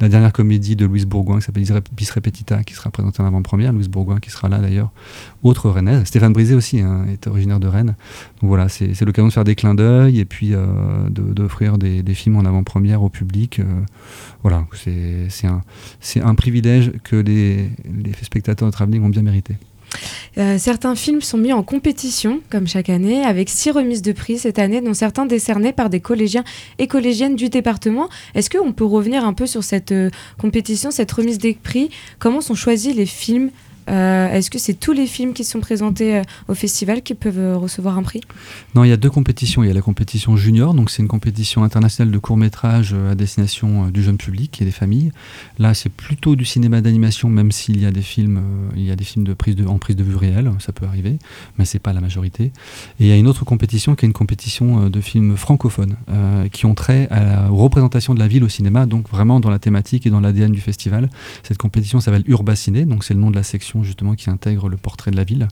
la 0.00 0.08
dernière 0.08 0.32
comédie 0.32 0.76
de 0.76 0.86
Louise 0.86 1.06
Bourgoin 1.06 1.38
qui 1.38 1.46
s'appelle 1.46 1.64
Bis 1.92 2.10
Repetita 2.10 2.62
qui 2.64 2.74
sera 2.74 2.90
présentée 2.90 3.22
en 3.22 3.26
avant-première. 3.26 3.72
Louise 3.72 3.88
Bourgoin 3.88 4.20
qui 4.20 4.30
sera 4.30 4.48
là 4.48 4.58
d'ailleurs, 4.58 4.90
autre 5.42 5.70
rennaise. 5.70 6.04
Stéphane 6.04 6.32
Brisé 6.32 6.54
aussi 6.54 6.80
hein, 6.80 7.06
est 7.10 7.26
originaire 7.26 7.60
de 7.60 7.66
Rennes. 7.66 7.94
Donc 8.40 8.48
voilà, 8.48 8.68
c'est 8.68 9.00
l'occasion 9.02 9.28
de 9.28 9.32
faire 9.32 9.44
des 9.44 9.54
clins 9.54 9.74
d'œil 9.74 10.20
et 10.20 10.24
puis 10.24 10.54
euh, 10.54 10.66
d'offrir 11.10 11.78
des, 11.78 12.02
des, 12.02 12.14
films 12.14 12.36
en 12.36 12.44
avant-première 12.44 13.02
au 13.02 13.08
public. 13.08 13.60
Euh, 13.60 13.64
voilà, 14.42 14.66
c'est 14.74 15.46
un, 15.46 15.62
un 16.22 16.34
privilège 16.34 16.92
que 17.04 17.16
les, 17.16 17.70
les 17.84 18.12
spectateurs 18.22 18.68
de 18.68 18.72
Travelling 18.72 19.02
ont 19.02 19.08
bien 19.08 19.22
mérité. 19.22 19.56
Euh, 20.38 20.58
certains 20.58 20.94
films 20.94 21.20
sont 21.20 21.38
mis 21.38 21.52
en 21.52 21.62
compétition, 21.62 22.40
comme 22.50 22.68
chaque 22.68 22.90
année, 22.90 23.24
avec 23.24 23.48
six 23.48 23.70
remises 23.70 24.02
de 24.02 24.12
prix 24.12 24.38
cette 24.38 24.58
année, 24.58 24.80
dont 24.80 24.94
certains 24.94 25.26
décernés 25.26 25.72
par 25.72 25.90
des 25.90 26.00
collégiens 26.00 26.44
et 26.78 26.86
collégiennes 26.86 27.36
du 27.36 27.48
département. 27.48 28.08
Est-ce 28.34 28.50
qu'on 28.50 28.72
peut 28.72 28.84
revenir 28.84 29.24
un 29.24 29.32
peu 29.32 29.46
sur 29.46 29.64
cette 29.64 29.92
euh, 29.92 30.10
compétition, 30.38 30.90
cette 30.90 31.10
remise 31.10 31.38
des 31.38 31.54
prix? 31.54 31.90
Comment 32.18 32.40
sont 32.40 32.54
choisis 32.54 32.94
les 32.94 33.06
films 33.06 33.50
euh, 33.88 34.28
est-ce 34.32 34.50
que 34.50 34.58
c'est 34.58 34.74
tous 34.74 34.92
les 34.92 35.06
films 35.06 35.32
qui 35.32 35.44
sont 35.44 35.60
présentés 35.60 36.16
euh, 36.16 36.22
au 36.48 36.54
festival 36.54 37.02
qui 37.02 37.14
peuvent 37.14 37.38
euh, 37.38 37.56
recevoir 37.56 37.96
un 37.96 38.02
prix? 38.02 38.20
Non, 38.74 38.84
il 38.84 38.90
y 38.90 38.92
a 38.92 38.96
deux 38.96 39.10
compétitions. 39.10 39.62
Il 39.62 39.68
y 39.68 39.70
a 39.70 39.74
la 39.74 39.80
compétition 39.80 40.36
junior, 40.36 40.74
donc 40.74 40.90
c'est 40.90 41.02
une 41.02 41.08
compétition 41.08 41.64
internationale 41.64 42.12
de 42.12 42.18
court 42.18 42.36
métrage 42.36 42.94
à 43.10 43.14
destination 43.14 43.88
du 43.88 44.02
jeune 44.02 44.18
public 44.18 44.60
et 44.60 44.64
des 44.64 44.70
familles. 44.70 45.12
Là, 45.58 45.74
c'est 45.74 45.88
plutôt 45.88 46.36
du 46.36 46.44
cinéma 46.44 46.80
d'animation, 46.80 47.28
même 47.28 47.52
s'il 47.52 47.80
y 47.80 47.86
a 47.86 47.90
des 47.90 48.02
films, 48.02 48.42
il 48.76 48.84
y 48.84 48.90
a 48.90 48.96
des 48.96 49.04
films 49.04 49.24
de 49.24 49.34
prise 49.34 49.56
en 49.66 49.78
prise 49.78 49.96
de 49.96 50.04
vue 50.04 50.16
réelle, 50.16 50.50
ça 50.58 50.72
peut 50.72 50.86
arriver, 50.86 51.18
mais 51.58 51.64
c'est 51.64 51.78
pas 51.78 51.92
la 51.92 52.00
majorité. 52.00 52.44
Et 53.00 53.04
il 53.04 53.06
y 53.06 53.12
a 53.12 53.16
une 53.16 53.26
autre 53.26 53.44
compétition 53.44 53.94
qui 53.94 54.04
est 54.04 54.08
une 54.08 54.12
compétition 54.12 54.88
de 54.88 55.00
films 55.00 55.36
francophones 55.36 55.96
qui 56.52 56.66
ont 56.66 56.74
trait 56.74 57.08
à 57.10 57.24
la 57.24 57.48
représentation 57.48 58.14
de 58.14 58.18
la 58.18 58.28
ville 58.28 58.44
au 58.44 58.48
cinéma, 58.48 58.86
donc 58.86 59.08
vraiment 59.08 59.40
dans 59.40 59.50
la 59.50 59.58
thématique 59.58 60.06
et 60.06 60.10
dans 60.10 60.20
l'ADN 60.20 60.52
du 60.52 60.60
festival. 60.60 61.08
Cette 61.42 61.58
compétition 61.58 62.00
s'appelle 62.00 62.24
Urbaciné, 62.26 62.84
donc 62.84 63.04
c'est 63.04 63.14
le 63.14 63.20
nom 63.20 63.30
de 63.30 63.36
la 63.36 63.42
section 63.42 63.77
justement 63.82 64.14
qui 64.14 64.30
intègre 64.30 64.68
le 64.68 64.76
portrait 64.76 65.10
de 65.10 65.16
la 65.16 65.24
ville. 65.24 65.48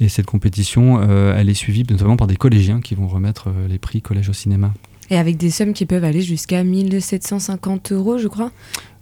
Et 0.00 0.08
cette 0.08 0.26
compétition, 0.26 1.00
euh, 1.00 1.34
elle 1.36 1.48
est 1.48 1.54
suivie 1.54 1.84
notamment 1.88 2.16
par 2.16 2.26
des 2.26 2.36
collégiens 2.36 2.80
qui 2.80 2.94
vont 2.94 3.08
remettre 3.08 3.48
euh, 3.48 3.68
les 3.68 3.78
prix 3.78 4.02
collège 4.02 4.28
au 4.28 4.32
cinéma. 4.32 4.72
Et 5.10 5.18
avec 5.18 5.36
des 5.36 5.50
sommes 5.50 5.74
qui 5.74 5.84
peuvent 5.84 6.04
aller 6.04 6.22
jusqu'à 6.22 6.64
1750 6.64 7.92
euros, 7.92 8.18
je 8.18 8.28
crois 8.28 8.50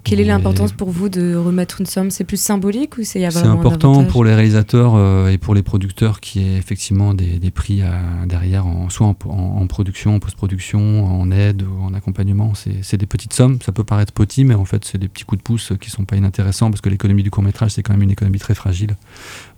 quelle 0.04 0.20
est 0.20 0.24
l'importance 0.24 0.72
pour 0.72 0.90
vous 0.90 1.08
de 1.08 1.34
remettre 1.36 1.80
une 1.80 1.86
somme? 1.86 2.10
C'est 2.10 2.24
plus 2.24 2.40
symbolique 2.40 2.98
ou 2.98 3.04
c'est 3.04 3.30
C'est 3.30 3.44
important 3.44 4.04
pour 4.04 4.24
les 4.24 4.34
réalisateurs 4.34 4.94
euh, 4.96 5.28
et 5.28 5.38
pour 5.38 5.54
les 5.54 5.62
producteurs 5.62 6.20
qui 6.20 6.40
est 6.40 6.56
effectivement 6.56 7.14
des, 7.14 7.38
des 7.38 7.50
prix 7.50 7.82
derrière, 8.26 8.66
en, 8.66 8.88
soit 8.90 9.06
en, 9.06 9.66
production, 9.66 10.16
en 10.16 10.18
post-production, 10.18 11.04
en 11.04 11.30
aide 11.30 11.62
ou 11.62 11.84
en 11.84 11.94
accompagnement. 11.94 12.52
C'est 12.54 12.96
des 12.96 13.06
petites 13.06 13.32
sommes. 13.32 13.58
Ça 13.64 13.72
peut 13.72 13.84
paraître 13.84 14.12
petit, 14.12 14.44
mais 14.44 14.54
en 14.54 14.64
fait, 14.64 14.84
c'est 14.84 14.98
des 14.98 15.08
petits 15.08 15.24
coups 15.24 15.38
de 15.38 15.44
pouce 15.44 15.72
qui 15.80 15.90
sont 15.90 16.04
pas 16.04 16.16
inintéressants 16.16 16.70
parce 16.70 16.80
que 16.80 16.88
l'économie 16.88 17.22
du 17.22 17.30
court 17.30 17.42
métrage, 17.42 17.72
c'est 17.72 17.82
quand 17.82 17.92
même 17.92 18.02
une 18.02 18.10
économie 18.10 18.38
très 18.38 18.54
fragile. 18.54 18.96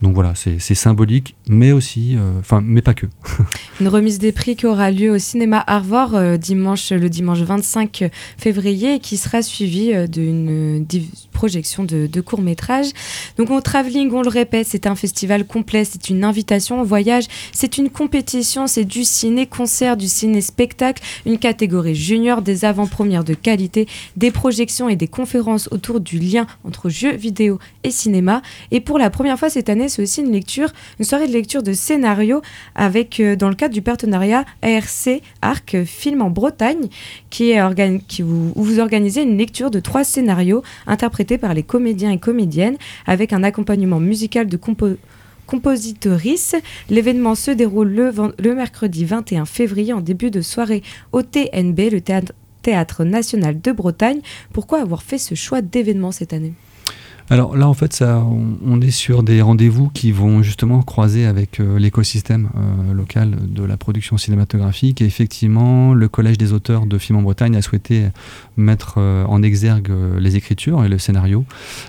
Donc 0.03 0.15
voilà, 0.15 0.35
c'est 0.35 0.59
symbolique, 0.75 1.37
mais 1.49 1.73
aussi, 1.73 2.17
euh, 2.17 2.39
enfin, 2.41 2.61
mais 2.63 2.83
pas 2.83 2.95
que. 2.95 3.07
une 3.81 3.89
remise 3.89 4.19
des 4.19 4.33
prix 4.33 4.57
qui 4.57 4.67
aura 4.67 4.91
lieu 4.91 5.11
au 5.11 5.19
cinéma 5.19 5.63
Arvor 5.67 6.15
euh, 6.15 6.37
dimanche, 6.37 6.91
le 6.91 7.09
dimanche 7.09 7.41
25 7.41 8.11
février 8.37 8.97
et 8.97 8.99
qui 8.99 9.17
sera 9.17 9.41
suivie 9.43 9.93
d'une 10.09 10.34
une 10.35 10.87
projection 11.33 11.85
de, 11.85 12.07
de 12.07 12.21
court 12.21 12.41
métrage. 12.41 12.89
Donc 13.39 13.51
au 13.51 13.61
Travelling, 13.61 14.11
on 14.13 14.23
le 14.23 14.29
répète, 14.29 14.67
c'est 14.69 14.87
un 14.87 14.95
festival 14.95 15.47
complet, 15.47 15.85
c'est 15.85 16.11
une 16.11 16.25
invitation 16.25 16.81
au 16.81 16.85
voyage, 16.85 17.25
c'est 17.53 17.79
une 17.79 17.91
compétition, 17.91 18.67
c'est 18.67 18.85
du 18.85 19.05
ciné-concert, 19.05 19.97
du 19.97 20.09
ciné-spectacle, 20.09 21.03
une 21.27 21.39
catégorie 21.39 21.95
junior, 21.95 22.43
des 22.43 22.65
avant-premières 22.65 23.25
de 23.25 23.35
qualité, 23.35 23.87
des 24.17 24.31
projections 24.31 24.89
et 24.89 24.97
des 24.97 25.09
conférences 25.09 25.69
autour 25.71 26.01
du 26.01 26.19
lien 26.19 26.47
entre 26.65 26.89
jeux 26.89 27.15
vidéo 27.15 27.59
et 27.83 27.91
cinéma. 27.91 28.43
Et 28.71 28.81
pour 28.81 28.99
la 28.99 29.11
première 29.11 29.39
fois 29.39 29.51
cette 29.51 29.69
année, 29.69 29.89
c'est 29.89 30.03
aussi 30.03 30.21
une 30.21 30.33
lecture, 30.33 30.73
une 30.99 31.05
soirée 31.05 31.27
de 31.27 31.33
lecture 31.33 31.63
de 31.63 31.73
scénario 31.73 32.43
avec, 32.75 33.21
euh, 33.21 33.37
dans 33.37 33.49
le 33.49 33.55
cadre 33.55 33.75
du 33.75 33.83
partenariat 33.83 34.45
ARC 34.63 35.21
Arc 35.43 35.85
Film 35.85 36.23
en 36.23 36.31
Bretagne, 36.31 36.89
qui 37.31 37.55
où 38.21 38.53
vous 38.63 38.79
organisez 38.81 39.23
une 39.23 39.37
lecture 39.37 39.71
de 39.71 39.81
trois 39.81 40.05
scénarios 40.05 40.24
scénario 40.25 40.63
interprété 40.87 41.37
par 41.37 41.53
les 41.53 41.63
comédiens 41.63 42.11
et 42.11 42.19
comédiennes 42.19 42.77
avec 43.07 43.35
un 43.35 43.43
accompagnement 43.43 44.01
musical 44.01 44.47
de 44.47 44.57
compo 44.57 44.89
L'événement 46.89 47.35
se 47.35 47.51
déroule 47.51 47.91
le, 47.91 48.13
le, 48.39 48.55
mercredi 48.55 49.05
21 49.05 49.45
février 49.45 49.93
en 49.93 50.01
début 50.01 50.31
de 50.31 50.41
soirée 50.41 50.83
au 51.13 51.21
TNB, 51.21 51.91
le 51.93 52.01
théâtre, 52.01 52.33
théâtre 52.63 53.05
national 53.05 53.61
de 53.61 53.73
Bretagne. 53.73 54.21
Pourquoi 54.55 54.81
avoir 54.81 55.03
fait 55.03 55.19
ce 55.19 55.35
choix 55.35 55.61
d'événement 55.61 56.13
cette 56.13 56.33
année? 56.33 56.55
Alors 57.31 57.57
là, 57.57 57.67
en 57.67 57.75
fait, 57.75 57.95
ça, 57.95 58.23
on, 58.67 58.81
est 58.83 58.91
sur 58.91 59.23
des 59.23 59.41
rendez-vous 59.41 59.89
qui 59.89 60.13
vont 60.13 60.43
justement 60.43 60.83
croiser 60.83 61.25
avec 61.25 61.59
euh, 61.59 61.79
l'écosystème 61.79 62.51
euh, 62.55 62.93
local 62.93 63.37
de 63.49 63.63
la 63.63 63.79
production 63.79 64.19
cinématographique. 64.19 65.01
Et 65.01 65.07
effectivement, 65.07 65.95
le 65.95 66.09
Collège 66.09 66.37
des 66.37 66.53
auteurs 66.53 66.85
de 66.85 66.99
films 66.99 67.19
en 67.19 67.23
Bretagne 67.23 67.57
a 67.57 67.63
souhaité 67.63 68.09
mettre 68.59 68.97
euh, 68.99 69.25
en 69.25 69.43
exergue 69.43 69.91
les 70.19 70.37
écritures 70.37 70.85
et 70.85 70.89
le 70.89 70.99
scénario 70.99 71.47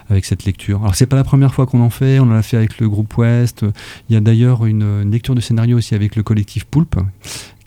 avec 0.10 0.24
cette 0.24 0.46
lecture. 0.46 0.82
Alors, 0.82 0.96
c'est 0.96 1.06
pas 1.06 1.18
la 1.18 1.26
première 1.26 1.54
fois 1.54 1.66
qu'on 1.66 1.82
en 1.82 1.90
fait. 1.90 2.20
On 2.20 2.32
en 2.32 2.36
a 2.36 2.42
fait 2.42 2.56
avec 2.56 2.80
le 2.80 2.88
groupe 2.88 3.18
Ouest. 3.18 3.66
Il 4.10 4.14
y 4.14 4.18
a 4.18 4.22
d'ailleurs 4.22 4.66
une, 4.66 4.84
une, 4.84 5.12
lecture 5.12 5.36
de 5.36 5.42
scénario 5.42 5.78
aussi 5.78 5.96
avec 5.96 6.16
le 6.16 6.24
collectif 6.24 6.64
Poulpe, 6.64 6.96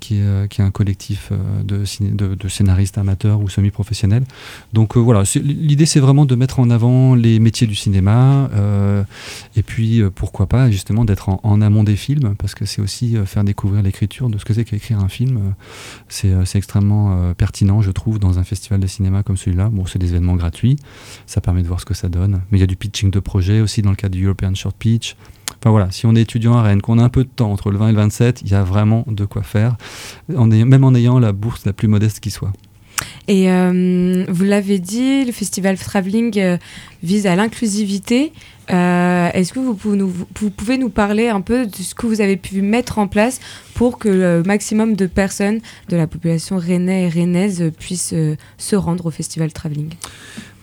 qui 0.08 0.16
est, 0.16 0.22
euh, 0.22 0.46
qui 0.46 0.62
est 0.62 0.64
un 0.64 0.70
collectif 0.70 1.30
euh, 1.32 1.62
de, 1.62 2.48
scénaristes 2.48 2.96
amateurs 2.96 3.40
ou 3.40 3.48
semi-professionnels. 3.50 4.24
Donc 4.72 4.96
euh, 4.96 5.00
voilà, 5.00 5.22
l'idée 5.34 5.84
c'est 5.84 6.00
vraiment 6.00 6.24
de 6.24 6.34
mettre 6.34 6.60
en 6.60 6.70
avant 6.70 7.14
les 7.14 7.38
métiers 7.38 7.66
du 7.66 7.74
cinéma 7.74 8.48
et 9.56 9.62
puis 9.62 10.02
pourquoi 10.14 10.46
pas 10.46 10.70
justement 10.70 11.04
d'être 11.04 11.28
en, 11.28 11.60
amont 11.60 11.84
des 11.84 11.96
films 11.96 12.34
parce 12.36 12.54
que 12.54 12.64
c'est 12.64 12.80
aussi 12.80 13.16
faire 13.26 13.44
découvrir 13.44 13.82
l'écriture 13.82 14.30
de 14.30 14.38
ce 14.38 14.44
que 14.44 14.54
c'est 14.54 14.64
qu'écrire 14.64 15.00
un 15.00 15.08
film. 15.08 15.54
c'est 16.08 16.56
extrêmement 16.56 17.34
pertinent 17.34 17.82
je 17.82 17.90
trouve 17.90 18.18
dans 18.18 18.38
un 18.38 18.44
festival 18.44 18.80
de 18.80 18.86
cinéma 18.86 19.22
comme 19.22 19.36
celui-là. 19.36 19.68
Bon, 19.70 19.86
c'est 19.86 19.98
des 19.98 20.10
événements 20.10 20.36
gratuits, 20.36 20.76
ça 21.26 21.40
permet 21.40 21.62
de 21.62 21.68
voir 21.68 21.80
ce 21.80 21.86
que 21.86 21.94
ça 21.94 22.08
donne, 22.08 22.40
mais 22.50 22.58
il 22.58 22.60
y 22.60 22.64
a 22.64 22.66
du 22.66 22.76
pitching 22.76 23.10
de 23.10 23.20
projet 23.20 23.60
aussi 23.60 23.82
dans 23.82 23.90
le 23.90 23.96
cadre 23.96 24.14
du 24.14 24.24
European 24.24 24.54
Short 24.54 24.76
Pitch. 24.76 25.16
Enfin 25.60 25.70
voilà, 25.70 25.90
si 25.90 26.06
on 26.06 26.14
est 26.14 26.20
étudiant 26.20 26.56
à 26.56 26.62
Rennes, 26.62 26.80
qu'on 26.80 26.98
a 26.98 27.02
un 27.02 27.08
peu 27.08 27.24
de 27.24 27.28
temps 27.28 27.50
entre 27.50 27.70
le 27.70 27.78
20 27.78 27.88
et 27.88 27.92
le 27.92 27.98
27, 27.98 28.42
il 28.42 28.50
y 28.50 28.54
a 28.54 28.62
vraiment 28.62 29.04
de 29.08 29.24
quoi 29.24 29.42
faire, 29.42 29.76
même 30.28 30.84
en 30.84 30.94
ayant 30.94 31.18
la 31.18 31.32
bourse 31.32 31.66
la 31.66 31.72
plus 31.72 31.88
modeste 31.88 32.20
qui 32.20 32.30
soit. 32.30 32.52
Et 33.26 33.50
euh, 33.50 34.24
vous 34.28 34.44
l'avez 34.44 34.78
dit, 34.78 35.24
le 35.24 35.32
festival 35.32 35.78
Traveling 35.78 36.38
euh, 36.38 36.56
vise 37.02 37.26
à 37.26 37.36
l'inclusivité. 37.36 38.32
Euh, 38.70 39.30
est-ce 39.32 39.52
que 39.52 39.60
vous 39.60 39.74
pouvez, 39.74 40.78
nous, 40.78 40.90
parler 40.90 41.28
un 41.28 41.40
peu 41.40 41.66
de 41.66 41.74
ce 41.74 41.94
que 41.94 42.06
vous 42.06 42.20
avez 42.20 42.36
pu 42.36 42.62
mettre 42.62 42.98
en 42.98 43.08
place 43.08 43.40
pour 43.74 43.98
que 43.98 44.08
le 44.08 44.42
maximum 44.42 44.94
de 44.94 45.06
personnes 45.06 45.60
de 45.88 45.96
la 45.96 46.06
population 46.06 46.56
rennaise 46.56 47.16
et 47.16 47.20
rennaise 47.20 47.72
puissent 47.78 48.14
se 48.58 48.76
rendre 48.76 49.06
au 49.06 49.10
festival 49.10 49.52
Traveling 49.52 49.90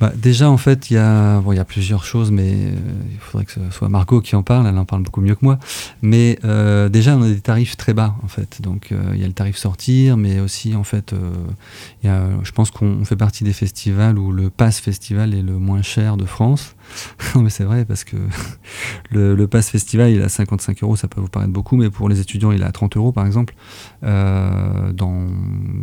bah, 0.02 0.12
déjà, 0.13 0.50
en 0.50 0.58
fait, 0.58 0.91
il 0.91 0.98
bon, 1.41 1.54
y 1.54 1.58
a 1.58 1.63
plusieurs 1.63 2.04
choses, 2.04 2.30
mais 2.30 2.52
il 2.52 3.18
faudrait 3.18 3.46
que 3.46 3.54
ce 3.54 3.62
soit 3.72 3.88
Margot 3.88 4.20
qui 4.20 4.36
en 4.36 4.44
parle, 4.44 4.68
elle 4.68 4.78
en 4.78 4.84
parle 4.84 5.04
beaucoup 5.04 5.22
mieux 5.22 5.36
que 5.36 5.46
moi. 5.46 5.58
Mais 6.02 6.38
euh, 6.44 6.89
déjà, 6.89 7.15
on 7.15 7.22
a 7.22 7.30
des 7.30 7.39
tarifs 7.39 7.78
très 7.78 7.94
bas, 7.94 8.13
en 8.22 8.28
fait. 8.28 8.62
Donc, 8.62 8.94
il 9.13 9.20
y 9.20 9.24
a 9.24 9.28
le 9.28 9.34
tarif 9.34 9.56
sortir, 9.56 10.18
mais 10.18 10.41
aussi, 10.41 10.76
en 10.76 10.84
fait, 10.84 11.15
y 12.04 12.10
a, 12.10 12.28
je 12.44 12.52
pense 12.52 12.72
qu'on 12.72 13.06
fait 13.06 13.15
partie 13.15 13.46
des 13.46 13.54
festivals 13.54 14.20
où 14.20 14.34
le 14.34 14.50
pass 14.50 14.82
festival 14.82 15.34
est 15.34 15.41
le 15.41 15.58
moins 15.58 15.82
cher 15.82 16.18
de 16.18 16.26
France. 16.26 16.75
non, 17.36 17.41
mais 17.41 17.50
c'est 17.50 17.63
vrai, 17.63 17.86
parce 17.86 18.04
que 18.04 18.15
le, 19.12 19.36
le 19.36 19.48
pass 19.48 19.69
festival, 19.69 20.12
il 20.12 20.19
est 20.19 20.24
à 20.24 20.30
55 20.30 20.84
euros, 20.84 20.95
ça 20.95 21.08
peut 21.08 21.21
vous 21.21 21.28
paraître 21.28 21.52
beaucoup, 21.52 21.76
mais 21.78 21.89
pour 21.89 22.10
les 22.10 22.19
étudiants, 22.19 22.52
il 22.52 22.62
est 22.62 22.65
à 22.65 22.71
30 22.71 22.98
euros, 22.98 23.12
par 23.12 23.26
exemple. 23.26 23.54
Euh, 24.04 24.91
dans 24.93 25.26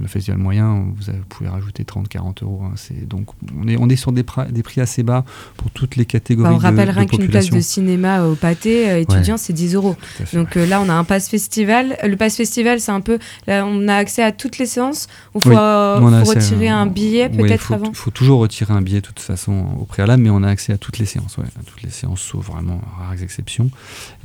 le 0.01 0.07
festival 0.07 0.39
moyen, 0.39 0.85
vous, 0.97 1.09
avez- 1.11 1.19
vous 1.19 1.25
pouvez 1.29 1.49
rajouter 1.51 1.85
30-40 1.85 2.43
euros. 2.43 2.63
hein. 2.65 2.73
C'est- 2.77 3.07
donc, 3.07 3.27
on 3.61 3.67
est, 3.69 3.77
on 3.79 3.89
est 3.89 3.97
sur 3.97 4.13
des, 4.13 4.23
prix 4.23 4.81
assez 4.81 5.03
bas 5.03 5.25
pour 5.57 5.71
toutes 5.71 5.97
les 5.97 6.05
catégories 6.05 6.49
Bah, 6.51 6.55
on 6.55 6.59
rappelle 6.59 6.89
de 6.89 6.93
rien 6.95 7.07
qu'une 7.07 7.29
place 7.29 7.51
de 7.51 7.61
cinéma 7.61 8.25
au 8.25 8.35
pâté 8.35 8.91
euh, 8.91 9.01
étudiant, 9.01 9.37
c'est 9.37 9.53
10 9.53 9.75
euros. 9.75 9.97
Donc 10.33 10.57
euh, 10.57 10.67
là, 10.67 10.81
on 10.81 10.89
a 10.89 10.95
un 10.95 11.05
pass 11.05 11.29
festival. 11.29 11.97
Le 12.03 12.17
pass 12.17 12.37
festival, 12.37 12.81
c'est 12.81 12.93
un 12.93 13.01
peu. 13.01 13.19
Là, 13.47 13.65
on 13.67 13.89
a 13.89 13.95
accès 13.97 14.23
à 14.23 14.33
toutes 14.33 14.59
les 14.59 14.67
séances. 14.67 15.09
Il 15.35 15.43
faut, 15.43 15.51
Oui, 15.51 15.57
on 15.57 16.25
retirer 16.25 16.69
un 16.69 16.87
billet 16.87 17.29
peut-être 17.29 17.73
avant. 17.73 17.93
faut 17.93 18.11
toujours 18.11 18.41
retirer 18.41 18.73
un 18.73 18.83
billet 18.83 19.01
de 19.01 19.07
toute 19.07 19.21
façon 19.21 19.67
au 19.81 19.85
préalable, 19.85 20.23
mais 20.23 20.31
on 20.31 20.43
a 20.43 20.49
accès 20.49 20.73
à 20.73 20.79
toutes 20.79 20.92
les 20.99 21.07
séances, 21.07 21.39
ouais, 21.39 21.47
toutes 21.67 21.83
les 21.83 21.91
séances, 21.91 22.21
sauf 22.21 22.47
vraiment 22.47 22.81
rares 22.99 23.23
exceptions. 23.23 23.71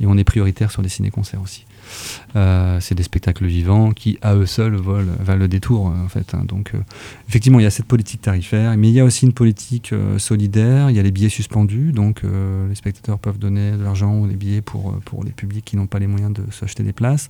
Et 0.00 0.06
on 0.06 0.16
est 0.16 0.24
prioritaire 0.24 0.70
sur 0.70 0.82
les 0.82 0.88
ciné-concerts 0.88 1.42
aussi. 1.42 1.64
Euh, 2.36 2.78
c'est 2.80 2.94
des 2.94 3.02
spectacles 3.02 3.46
vivants 3.46 3.92
qui, 3.92 4.18
à 4.22 4.34
eux 4.34 4.46
seuls, 4.46 4.76
valent 4.76 5.38
le 5.38 5.48
détour, 5.48 5.88
euh, 5.88 6.04
en 6.04 6.08
fait. 6.08 6.34
hein. 6.34 6.42
Donc, 6.46 6.72
euh, 6.74 6.78
effectivement, 7.28 7.60
il 7.60 7.64
y 7.64 7.66
a 7.66 7.70
cette 7.70 7.86
politique 7.86 8.22
tarifaire, 8.22 8.76
mais 8.76 8.88
il 8.88 8.94
y 8.94 9.00
a 9.00 9.04
aussi 9.04 9.24
une 9.26 9.32
politique 9.32 9.94
solidaire. 10.18 10.90
Il 10.90 10.96
y 10.96 11.00
a 11.00 11.02
les 11.02 11.10
billets 11.10 11.28
suspendus, 11.28 11.92
donc 11.92 12.22
les 12.22 12.74
spectateurs 12.74 13.18
peuvent 13.18 13.38
donner 13.38 13.72
de 13.72 13.82
l'argent 13.82 14.14
ou 14.18 14.26
des 14.26 14.36
billets 14.36 14.60
pour, 14.60 14.94
pour 15.04 15.24
les 15.24 15.30
publics 15.32 15.64
qui 15.64 15.76
n'ont 15.76 15.86
pas 15.86 15.98
les 15.98 16.06
moyens 16.06 16.32
de 16.32 16.42
s'acheter 16.50 16.82
des 16.82 16.92
places. 16.92 17.28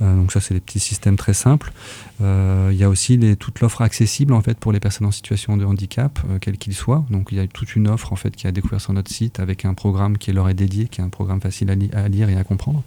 Donc 0.00 0.32
ça, 0.32 0.40
c'est 0.40 0.54
des 0.54 0.60
petits 0.60 0.80
systèmes 0.80 1.16
très 1.16 1.34
simples. 1.34 1.72
Il 2.20 2.76
y 2.76 2.84
a 2.84 2.88
aussi 2.88 3.18
toute 3.38 3.60
l'offre 3.60 3.82
accessible 3.82 4.32
en 4.32 4.40
fait 4.40 4.58
pour 4.58 4.72
les 4.72 4.80
personnes 4.80 5.06
en 5.06 5.12
situation 5.12 5.56
de 5.56 5.64
handicap, 5.64 6.18
euh, 6.28 6.38
quel 6.40 6.58
qu'il 6.58 6.74
soit. 6.74 7.04
Donc 7.10 7.28
il 7.32 7.38
y 7.38 7.40
a 7.40 7.46
toute 7.46 7.76
une 7.76 7.88
offre 7.88 8.12
en 8.12 8.16
fait 8.16 8.34
qui 8.34 8.50
découvrir 8.54 8.80
sur 8.80 8.92
notre 8.92 9.10
site 9.10 9.40
avec 9.40 9.64
un 9.64 9.74
programme 9.74 10.18
qui 10.18 10.32
leur 10.32 10.48
est 10.48 10.54
dédié, 10.54 10.86
qui 10.86 11.00
est 11.00 11.04
un 11.04 11.08
programme 11.08 11.40
facile 11.40 11.70
à, 11.70 11.74
li- 11.74 11.90
à 11.92 12.08
lire 12.08 12.28
et 12.28 12.36
à 12.36 12.44
comprendre. 12.44 12.82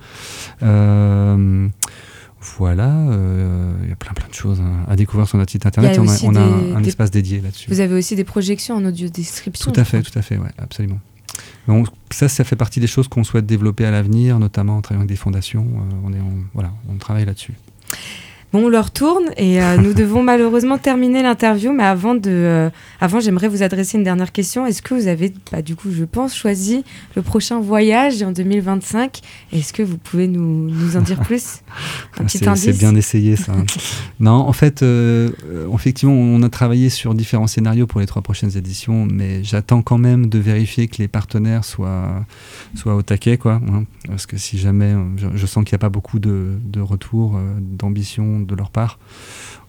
Voilà, 2.58 2.90
euh, 3.10 3.74
il 3.84 3.90
y 3.90 3.92
a 3.92 3.96
plein 3.96 4.14
plein 4.14 4.28
de 4.28 4.34
choses 4.34 4.62
hein, 4.62 4.86
à 4.88 4.96
découvrir 4.96 5.28
sur 5.28 5.38
notre 5.38 5.52
site 5.52 5.66
internet. 5.66 5.98
On 6.00 6.08
a, 6.08 6.14
aussi 6.14 6.26
on 6.28 6.36
a 6.36 6.40
un, 6.40 6.62
des- 6.62 6.72
un 6.74 6.82
des- 6.82 6.90
espace 6.90 7.12
dédié 7.12 7.42
là-dessus. 7.42 7.70
Vous 7.70 7.80
avez 7.80 7.96
aussi 7.96 8.16
des 8.16 8.24
projections 8.24 8.76
en 8.76 8.86
audio 8.86 9.10
description. 9.10 9.72
Tout 9.72 9.80
à 9.80 9.84
fait, 9.84 10.02
tout 10.02 10.18
à 10.18 10.22
fait, 10.22 10.38
ouais, 10.38 10.50
absolument. 10.58 11.00
Ça, 12.12 12.30
ça 12.30 12.44
fait 12.46 12.56
partie 12.56 12.80
des 12.80 12.88
choses 12.88 13.08
qu'on 13.10 13.24
souhaite 13.26 13.46
développer 13.46 13.86
à 13.86 13.92
l'avenir, 13.92 14.40
notamment 14.40 14.78
en 14.78 14.82
travaillant 14.82 15.02
avec 15.02 15.10
des 15.10 15.18
fondations. 15.18 15.66
Euh, 15.66 15.96
on 16.06 16.14
est, 16.14 16.20
en- 16.20 16.44
voilà, 16.54 16.72
on 16.90 16.96
travaille 16.96 17.26
là-dessus. 17.26 17.54
Bon, 18.54 18.66
on 18.66 18.70
leur 18.70 18.92
tourne 18.92 19.26
et 19.36 19.62
euh, 19.62 19.76
nous 19.76 19.94
devons 19.94 20.24
malheureusement 20.24 20.78
terminer 20.78 21.22
l'interview. 21.22 21.74
Mais 21.74 21.84
avant, 21.84 22.16
de, 22.16 22.30
euh, 22.30 22.70
avant 23.02 23.20
j'aimerais 23.20 23.50
vous 23.50 23.62
adresser 23.62 23.98
une 23.98 24.06
dernière 24.06 24.32
question. 24.32 24.66
Est-ce 24.66 24.82
que 24.82 24.94
vous 24.94 25.08
avez, 25.08 25.34
bah, 25.52 25.62
du 25.62 25.76
coup, 25.76 25.90
je 25.92 26.06
pense, 26.06 26.34
choisi 26.34 26.86
le 27.18 27.22
prochain 27.22 27.60
voyage 27.60 28.24
en 28.24 28.32
2025 28.32 29.20
Est-ce 29.52 29.74
que 29.74 29.84
vous 29.84 29.98
pouvez 29.98 30.30
nous, 30.30 30.70
nous 30.70 30.96
en 30.96 31.02
dire 31.02 31.20
plus? 31.20 31.60
Un 32.20 32.24
petit 32.24 32.38
C'est- 32.38 32.48
indice? 32.48 32.64
C'est 32.64 32.78
bien 32.78 32.96
essayé 32.96 33.36
ça. 33.36 33.52
hein. 33.52 33.66
non, 34.22 34.32
en 34.32 34.54
fait, 34.54 34.82
euh, 34.82 35.30
effectivement, 35.74 36.14
on 36.16 36.42
a 36.42 36.50
travaillé 36.50 36.90
sur 36.90 37.14
différents 37.16 37.48
scénarios 37.48 37.86
pour 37.86 38.00
les 38.00 38.06
trois 38.08 38.22
prochaines 38.22 38.56
éditions, 38.58 39.06
mais 39.12 39.44
j'attends 39.44 39.82
quand 39.82 39.98
même 39.98 40.28
de 40.28 40.40
vérifier 40.40 40.88
que 40.88 41.00
les 41.00 41.10
partenaires 41.10 41.66
soient, 41.66 42.26
soient 42.76 42.96
au 42.96 43.02
taquet, 43.02 43.38
quoi. 43.38 43.62
hein. 43.72 43.84
parce 44.08 44.26
que 44.26 44.38
si 44.38 44.58
jamais, 44.58 44.94
je, 45.18 45.28
je 45.36 45.46
sens 45.46 45.66
qu'il 45.66 45.74
n'y 45.74 45.80
a 45.80 45.84
pas 45.86 45.90
beaucoup 45.90 46.20
de, 46.20 46.54
de 46.64 46.80
retours, 46.80 47.38
d'ambition 47.60 48.37
de 48.46 48.56
leur 48.56 48.70
part, 48.70 49.00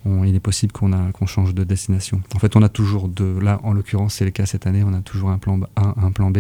on- 0.05 0.25
il 0.25 0.35
est 0.35 0.41
possible 0.41 0.73
qu'on 0.73 0.93
a- 0.93 1.13
qu'on 1.13 1.27
change 1.27 1.55
de 1.55 1.65
destination. 1.65 2.21
En 2.35 2.39
fait, 2.39 2.57
on 2.57 2.63
a 2.63 2.69
toujours 2.69 3.09
deux. 3.09 3.39
Là, 3.41 3.61
en 3.63 3.73
l'occurrence, 3.73 4.15
c'est 4.15 4.25
le 4.25 4.31
cas 4.31 4.47
cette 4.47 4.67
année. 4.67 4.83
On 4.87 4.95
a 4.95 5.01
toujours 5.01 5.31
un 5.31 5.39
plan 5.39 5.59
A, 5.77 5.95
un 6.03 6.11
plan 6.11 6.31
B, 6.31 6.39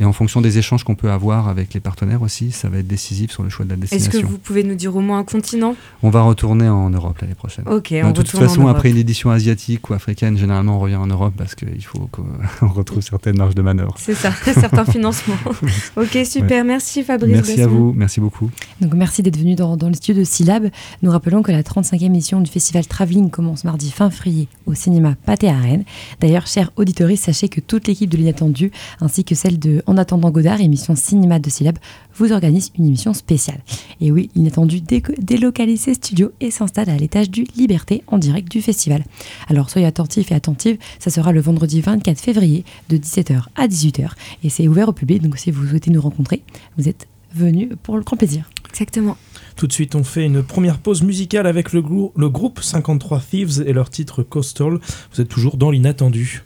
et 0.00 0.04
en 0.04 0.12
fonction 0.12 0.40
des 0.40 0.58
échanges 0.58 0.84
qu'on 0.84 0.94
peut 0.94 1.10
avoir 1.10 1.48
avec 1.48 1.74
les 1.74 1.80
partenaires 1.80 2.22
aussi, 2.22 2.50
ça 2.52 2.68
va 2.68 2.78
être 2.78 2.86
décisif 2.86 3.30
sur 3.30 3.42
le 3.42 3.48
choix 3.48 3.64
de 3.64 3.70
la 3.70 3.76
Est-ce 3.76 3.90
destination. 3.94 4.20
que 4.22 4.26
vous 4.26 4.38
pouvez 4.38 4.62
nous 4.64 4.74
dire 4.74 4.94
au 4.96 5.00
moins 5.00 5.18
un 5.18 5.24
continent? 5.24 5.74
On 6.02 6.10
va 6.10 6.22
retourner 6.22 6.68
en 6.68 6.90
Europe 6.90 7.18
l'année 7.20 7.34
prochaine. 7.34 7.64
Ok, 7.68 7.90
de 7.92 8.02
on 8.04 8.12
toute 8.12 8.26
retourne 8.28 8.44
en 8.44 8.48
façon, 8.48 8.66
après 8.68 8.90
une 8.90 8.96
édition 8.96 9.30
asiatique 9.30 9.88
ou 9.90 9.94
africaine, 9.94 10.36
généralement 10.36 10.76
on 10.76 10.80
revient 10.80 10.96
en 10.96 11.06
Europe 11.06 11.34
parce 11.36 11.54
qu'il 11.54 11.84
faut 11.84 12.08
qu'on 12.10 12.24
retrouve 12.68 13.02
certaines 13.02 13.36
marges 13.38 13.54
de 13.54 13.62
manœuvre. 13.62 13.94
C'est 13.98 14.14
ça, 14.14 14.32
certains 14.44 14.84
financements. 14.84 15.34
ok, 15.96 16.18
super. 16.24 16.64
Merci 16.64 17.02
Fabrice. 17.02 17.32
Merci 17.32 17.60
à 17.62 17.66
vous, 17.66 17.92
merci 17.96 18.20
beaucoup. 18.20 18.50
Donc 18.80 18.94
merci 18.94 19.22
d'être 19.22 19.38
venu 19.38 19.54
dans, 19.54 19.76
dans 19.76 19.88
le 19.88 19.94
studio 19.94 20.20
de 20.22 20.26
Syllab. 20.26 20.68
Nous 21.02 21.10
rappelons 21.10 21.42
que 21.42 21.52
la 21.52 21.62
35e 21.62 22.06
édition 22.14 22.40
du 22.40 22.50
festival 22.50 22.81
Travelling 22.88 23.30
commence 23.30 23.64
mardi 23.64 23.90
fin 23.90 24.10
février 24.10 24.48
au 24.66 24.74
cinéma 24.74 25.14
Pâté 25.26 25.48
à 25.48 25.58
Rennes. 25.58 25.84
D'ailleurs, 26.20 26.46
chers 26.46 26.70
auditeurs, 26.76 27.10
sachez 27.16 27.48
que 27.48 27.60
toute 27.60 27.88
l'équipe 27.88 28.08
de 28.08 28.16
l'Inattendu, 28.16 28.70
ainsi 29.00 29.24
que 29.24 29.34
celle 29.34 29.58
de 29.58 29.82
En 29.86 29.96
attendant 29.96 30.30
Godard, 30.30 30.60
émission 30.60 30.94
cinéma 30.94 31.38
de 31.38 31.50
Syllab, 31.50 31.78
vous 32.14 32.32
organise 32.32 32.70
une 32.78 32.86
émission 32.86 33.12
spéciale. 33.14 33.60
Et 34.00 34.10
oui, 34.10 34.30
l'Inattendu 34.34 34.80
délocalise 34.80 35.80
ses 35.80 35.94
studios 35.94 36.32
et 36.40 36.50
s'installe 36.50 36.90
à 36.90 36.96
l'étage 36.96 37.30
du 37.30 37.44
Liberté 37.56 38.04
en 38.06 38.18
direct 38.18 38.50
du 38.50 38.62
festival. 38.62 39.04
Alors 39.48 39.70
soyez 39.70 39.86
attentifs 39.86 40.30
et 40.32 40.34
attentives, 40.34 40.78
ça 40.98 41.10
sera 41.10 41.32
le 41.32 41.40
vendredi 41.40 41.80
24 41.80 42.20
février 42.20 42.64
de 42.88 42.96
17h 42.96 43.44
à 43.56 43.66
18h 43.66 44.10
et 44.44 44.48
c'est 44.48 44.68
ouvert 44.68 44.88
au 44.88 44.92
public, 44.92 45.22
donc 45.22 45.38
si 45.38 45.50
vous 45.50 45.66
souhaitez 45.66 45.90
nous 45.90 46.00
rencontrer, 46.00 46.42
vous 46.76 46.88
êtes 46.88 47.06
venus 47.34 47.70
pour 47.82 47.96
le 47.96 48.02
grand 48.02 48.16
plaisir. 48.16 48.51
Exactement. 48.72 49.16
Tout 49.56 49.66
de 49.66 49.72
suite, 49.72 49.94
on 49.94 50.02
fait 50.02 50.24
une 50.24 50.42
première 50.42 50.78
pause 50.78 51.02
musicale 51.02 51.46
avec 51.46 51.72
le, 51.74 51.82
grou- 51.82 52.10
le 52.16 52.30
groupe 52.30 52.60
53 52.62 53.20
Thieves 53.20 53.62
et 53.66 53.72
leur 53.74 53.90
titre 53.90 54.22
Coastal. 54.22 54.78
Vous 55.12 55.20
êtes 55.20 55.28
toujours 55.28 55.58
dans 55.58 55.70
l'inattendu. 55.70 56.42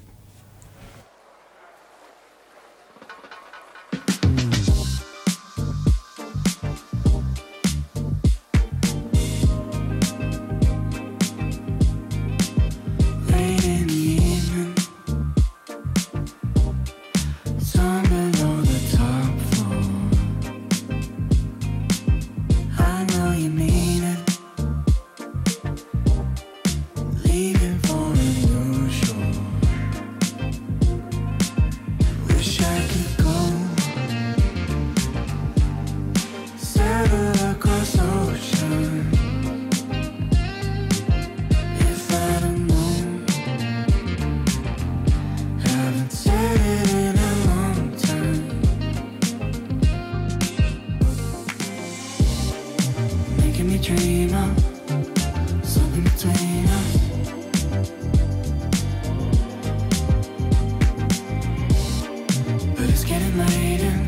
waiting 63.79 64.06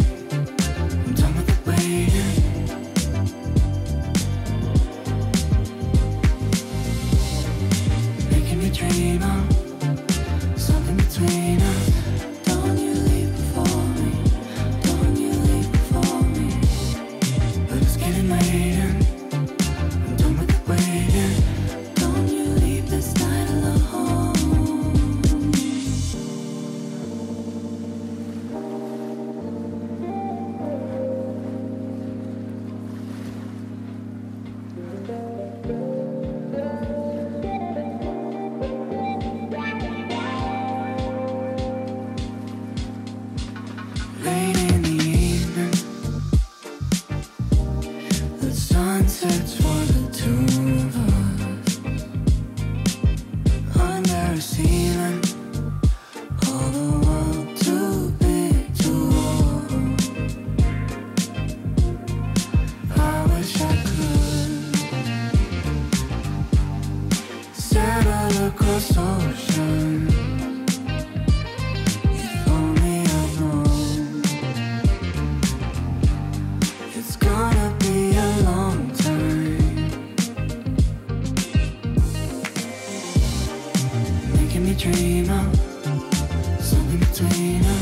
dream 84.78 85.28
of 85.28 86.62
something 86.62 87.00
between 87.00 87.64
us. 87.64 87.77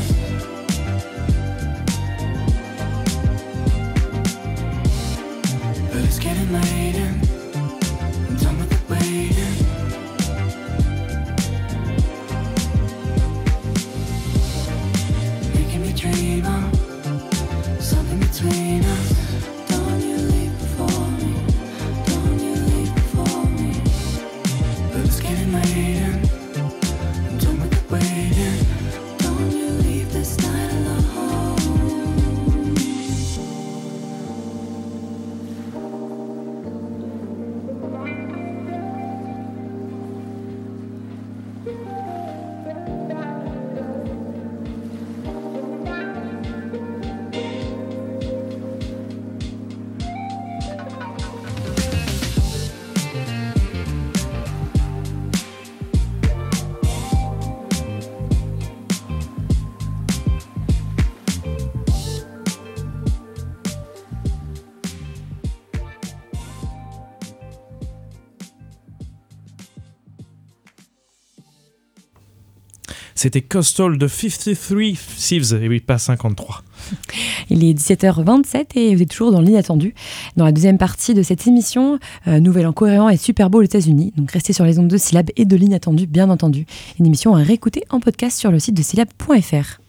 C'était 73.17 73.41
Coastal 73.41 73.97
de 73.97 74.07
53 74.07 74.93
Thieves, 75.17 75.59
et 75.59 75.67
oui, 75.67 75.79
pas 75.79 75.97
53. 75.97 76.61
Il 77.49 77.63
est 77.63 77.73
17h27 77.73 78.65
et 78.75 78.95
vous 78.95 79.01
êtes 79.01 79.09
toujours 79.09 79.31
dans 79.31 79.41
l'inattendu. 79.41 79.95
Dans 80.35 80.45
la 80.45 80.51
deuxième 80.51 80.77
partie 80.77 81.15
de 81.15 81.23
cette 81.23 81.47
émission, 81.47 81.97
euh, 82.27 82.39
Nouvel 82.39 82.67
en 82.67 82.73
coréen 82.73 83.09
et 83.09 83.17
Super 83.17 83.49
Bowl 83.49 83.63
aux 83.63 83.65
États-Unis. 83.65 84.13
Donc 84.17 84.29
restez 84.31 84.53
sur 84.53 84.65
les 84.65 84.77
ondes 84.77 84.87
de 84.87 84.97
syllabes 84.97 85.31
et 85.35 85.45
de 85.45 85.55
l'inattendu, 85.55 86.05
bien 86.05 86.29
entendu. 86.29 86.67
Une 86.99 87.07
émission 87.07 87.35
à 87.35 87.39
réécouter 87.39 87.85
en 87.89 87.99
podcast 87.99 88.37
sur 88.37 88.51
le 88.51 88.59
site 88.59 88.75
de 88.75 88.83
syllab.fr. 88.83 89.81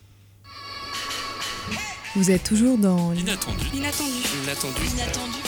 Vous 2.16 2.30
êtes 2.30 2.44
toujours 2.44 2.78
dans 2.78 3.12
Inattendu. 3.12 3.66
Inattendu. 3.74 4.10
Inattendu. 4.42 4.80
Inattendu. 4.94 5.47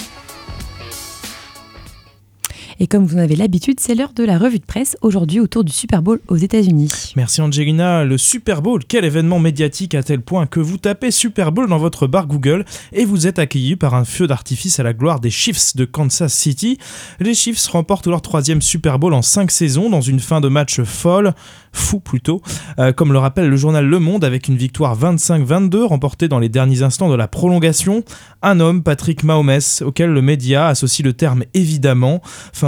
Et 2.83 2.87
comme 2.87 3.05
vous 3.05 3.17
en 3.17 3.21
avez 3.21 3.37
l'habitude, 3.37 3.79
c'est 3.79 3.95
l'heure 3.95 4.15
de 4.15 4.25
la 4.25 4.39
revue 4.39 4.59
de 4.59 4.65
presse, 4.65 4.97
aujourd'hui 5.03 5.39
autour 5.39 5.65
du 5.65 5.73
Super 5.73 6.01
Bowl 6.01 6.19
aux 6.29 6.37
États-Unis. 6.37 7.13
Merci 7.15 7.43
Angelina. 7.43 8.05
Le 8.05 8.17
Super 8.17 8.63
Bowl, 8.63 8.81
quel 8.89 9.05
événement 9.05 9.39
médiatique 9.39 9.95
à 9.95 10.03
tel 10.03 10.23
point 10.23 10.47
que 10.47 10.61
vous 10.61 10.79
tapez 10.79 11.11
Super 11.11 11.53
Bowl 11.53 11.69
dans 11.69 11.77
votre 11.77 12.07
bar 12.07 12.27
Google 12.27 12.65
et 12.95 13.05
vous 13.05 13.27
êtes 13.27 13.39
accueilli 13.39 13.77
par 13.77 13.95
un 13.95 14.07
feu 14.07 14.27
d'artifice 14.27 14.81
à 14.81 14.83
la 14.83 14.95
gloire 14.95 15.21
des 15.21 15.29
Chiefs 15.29 15.77
de 15.77 15.85
Kansas 15.85 16.33
City? 16.33 16.79
Les 17.19 17.35
Chiefs 17.35 17.67
remportent 17.67 18.07
leur 18.07 18.23
troisième 18.23 18.63
Super 18.63 18.99
Bowl 18.99 19.13
en 19.13 19.21
cinq 19.21 19.51
saisons 19.51 19.91
dans 19.91 20.01
une 20.01 20.19
fin 20.19 20.41
de 20.41 20.49
match 20.49 20.81
folle, 20.81 21.35
fou 21.73 22.01
plutôt, 22.01 22.41
euh, 22.79 22.93
comme 22.93 23.13
le 23.13 23.19
rappelle 23.19 23.51
le 23.51 23.57
journal 23.57 23.85
Le 23.85 23.99
Monde 23.99 24.25
avec 24.25 24.49
une 24.49 24.57
victoire 24.57 24.99
25-22 24.99 25.85
remportée 25.85 26.29
dans 26.29 26.39
les 26.39 26.49
derniers 26.49 26.83
instants 26.83 27.11
de 27.11 27.15
la 27.15 27.29
prolongation. 27.29 28.05
Un 28.41 28.59
homme, 28.59 28.83
Patrick 28.83 29.23
Mahomes, 29.23 29.61
auquel 29.83 30.11
le 30.11 30.23
média 30.23 30.69
associe 30.69 31.05
le 31.05 31.13
terme 31.13 31.45
évidemment. 31.53 32.23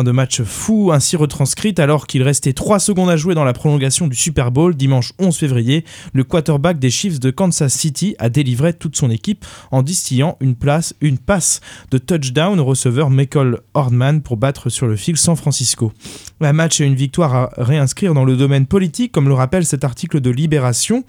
De 0.04 0.10
match 0.10 0.42
fou 0.42 0.92
ainsi 0.92 1.16
retranscrite 1.16 1.78
alors 1.78 2.06
qu'il 2.06 2.22
restait 2.22 2.52
3 2.52 2.78
secondes 2.78 3.10
à 3.10 3.16
jouer 3.16 3.34
dans 3.34 3.44
la 3.44 3.52
prolongation 3.52 4.06
du 4.06 4.16
Super 4.16 4.50
Bowl 4.50 4.74
dimanche 4.74 5.12
11 5.18 5.36
février. 5.36 5.84
Le 6.12 6.24
quarterback 6.24 6.78
des 6.78 6.90
Chiefs 6.90 7.20
de 7.20 7.30
Kansas 7.30 7.72
City 7.72 8.14
a 8.18 8.28
délivré 8.28 8.72
toute 8.72 8.96
son 8.96 9.10
équipe 9.10 9.44
en 9.70 9.82
distillant 9.82 10.36
une, 10.40 10.54
place, 10.54 10.94
une 11.00 11.18
passe 11.18 11.60
de 11.90 11.98
touchdown 11.98 12.58
au 12.60 12.64
receveur 12.64 13.10
Michael 13.10 13.58
Hordman 13.74 14.22
pour 14.22 14.36
battre 14.36 14.68
sur 14.68 14.86
le 14.86 14.96
fil 14.96 15.16
San 15.16 15.36
Francisco. 15.36 15.92
Un 16.40 16.52
match 16.52 16.80
et 16.80 16.84
une 16.84 16.94
victoire 16.94 17.34
à 17.34 17.50
réinscrire 17.56 18.14
dans 18.14 18.24
le 18.24 18.36
domaine 18.36 18.66
politique, 18.66 19.12
comme 19.12 19.28
le 19.28 19.34
rappelle 19.34 19.64
cet 19.64 19.84
article 19.84 20.20
de 20.20 20.30
Libération. 20.30 21.04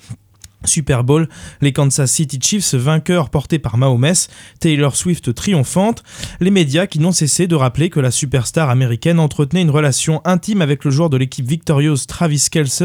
Super 0.66 1.04
Bowl, 1.04 1.28
les 1.62 1.74
Kansas 1.74 2.12
City 2.12 2.40
Chiefs 2.42 2.74
vainqueurs 2.74 3.30
portés 3.30 3.60
par 3.60 3.78
Mahomes, 3.78 4.14
Taylor 4.60 4.96
Swift 4.96 5.34
triomphante, 5.34 6.04
les 6.40 6.52
médias 6.52 6.88
qui 6.88 7.00
n'ont 7.00 7.12
cessé 7.12 7.48
de 7.48 7.56
rappeler 7.56 7.90
que 7.90 8.00
la 8.00 8.12
superstar 8.12 8.70
américaine 8.70 9.20
entretenait 9.20 9.62
une 9.62 9.70
relation 9.70 10.22
intime 10.26 10.62
avec 10.62 10.84
le 10.86 10.92
joueur 10.92 11.10
de 11.10 11.18
l'équipe 11.18 11.46
victorieuse 11.46 12.08
Travis 12.08 12.48
Kelce. 12.52 12.84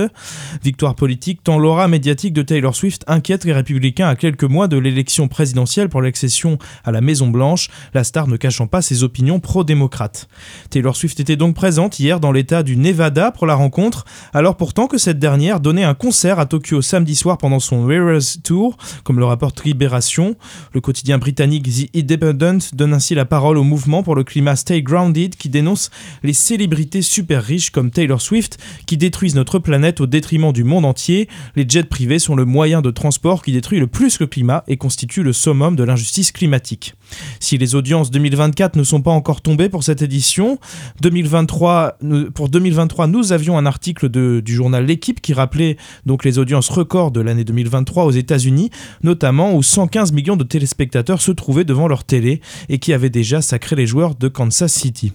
Victoire 0.63 0.95
politique 0.95 1.43
tant 1.43 1.59
l'aura 1.59 1.89
médiatique 1.89 2.33
de 2.33 2.43
Taylor 2.43 2.75
Swift 2.75 3.05
inquiète 3.07 3.45
les 3.45 3.53
républicains 3.53 4.09
à 4.09 4.17
quelques 4.17 4.45
mois 4.45 4.69
de 4.69 4.79
l'élection 4.79 5.29
présidentielle 5.29 5.89
pour 5.89 6.03
l'accession 6.03 6.59
à 6.85 6.93
la 6.93 7.01
Maison 7.01 7.29
Blanche, 7.29 7.69
la 7.95 8.05
star 8.05 8.27
ne 8.27 8.37
cachant 8.37 8.67
pas 8.67 8.83
ses 8.83 9.03
opinions 9.05 9.41
pro-démocrates. 9.41 10.29
Taylor 10.71 10.97
Swift 10.97 11.21
était 11.21 11.37
donc 11.37 11.55
présente 11.55 11.99
hier 11.99 12.21
dans 12.21 12.33
l'état 12.33 12.63
du 12.63 12.77
Nevada 12.77 13.31
pour 13.31 13.47
la 13.47 13.55
rencontre, 13.55 14.05
alors 14.33 14.57
pourtant 14.57 14.87
que 14.87 14.99
cette 14.99 15.19
dernière 15.19 15.61
donnait 15.61 15.85
un 15.85 15.95
concert 15.95 16.39
à 16.39 16.47
Tokyo 16.47 16.83
samedi 16.83 17.15
soir 17.15 17.39
pendant 17.39 17.61
son 17.61 17.68
Wearers 17.73 18.41
Tour, 18.43 18.77
comme 19.05 19.19
le 19.19 19.25
rapporte 19.25 19.65
Libération. 19.65 20.37
Le 20.73 20.81
quotidien 20.81 21.19
britannique 21.19 21.69
The 21.69 21.97
Independent 21.97 22.75
donne 22.75 22.95
ainsi 22.95 23.15
la 23.15 23.25
parole 23.25 23.59
au 23.59 23.65
mouvement 23.65 24.03
pour 24.03 24.15
le 24.15 24.25
climat 24.25 24.57
Stay 24.57 24.83
Grounded 24.83 25.37
qui 25.37 25.49
dénonce 25.49 25.91
les 26.23 26.33
célébrités 26.33 27.03
super 27.03 27.43
riches 27.43 27.71
comme 27.71 27.91
Taylor 27.91 28.21
Swift 28.21 28.59
qui 28.87 28.97
détruisent 28.97 29.35
notre 29.35 29.59
planète 29.59 30.01
au 30.01 30.07
détriment 30.07 30.53
du 30.53 30.65
monde 30.65 30.85
entier. 30.85 31.29
Les 31.57 31.67
jets 31.69 31.85
privés 31.85 32.19
sont 32.19 32.35
le 32.35 32.45
moyen 32.45 32.83
de 32.83 32.91
transport 32.91 33.43
qui 33.43 33.53
détruit 33.53 33.81
le 33.81 33.87
plus 33.87 34.21
le 34.21 34.27
climat 34.27 34.65
et 34.69 34.77
constitue 34.77 35.23
le 35.23 35.33
summum 35.33 35.77
de 35.77 35.85
l'injustice 35.85 36.33
climatique. 36.33 36.95
Si 37.41 37.59
les 37.59 37.75
audiences 37.75 38.11
2024 38.11 38.77
ne 38.77 38.83
sont 38.85 39.01
pas 39.03 39.11
encore 39.11 39.41
tombées 39.41 39.69
pour 39.69 39.83
cette 39.85 40.03
édition, 40.03 40.59
2023, 41.01 41.97
nous- 42.03 42.31
pour 42.31 42.49
2023, 42.49 43.07
nous 43.07 43.33
avions 43.33 43.57
un 43.59 43.67
article 43.67 44.09
de- 44.09 44.41
du 44.45 44.55
journal 44.55 44.85
L'équipe 44.85 45.21
qui 45.21 45.33
rappelait 45.35 45.77
donc 46.07 46.25
les 46.25 46.39
audiences 46.39 46.69
records 46.69 47.11
de 47.11 47.21
l'année 47.21 47.45
2023 47.45 48.05
aux 48.05 48.11
États-Unis, 48.11 48.71
notamment 49.03 49.55
où 49.55 49.63
115 49.63 50.13
millions 50.13 50.37
de 50.37 50.45
téléspectateurs 50.45 51.21
se 51.23 51.33
trouvaient 51.33 51.65
devant 51.65 51.89
leur 51.89 52.05
télé 52.05 52.41
et 52.69 52.79
qui 52.79 52.93
avaient 52.93 53.11
déjà 53.11 53.43
sacré 53.43 53.77
les 53.77 53.87
joueurs 53.87 54.15
de 54.15 54.29
Kansas 54.29 54.73
City. 54.73 55.13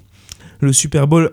Le 0.60 0.73
Super 0.73 1.08
Bowl 1.08 1.32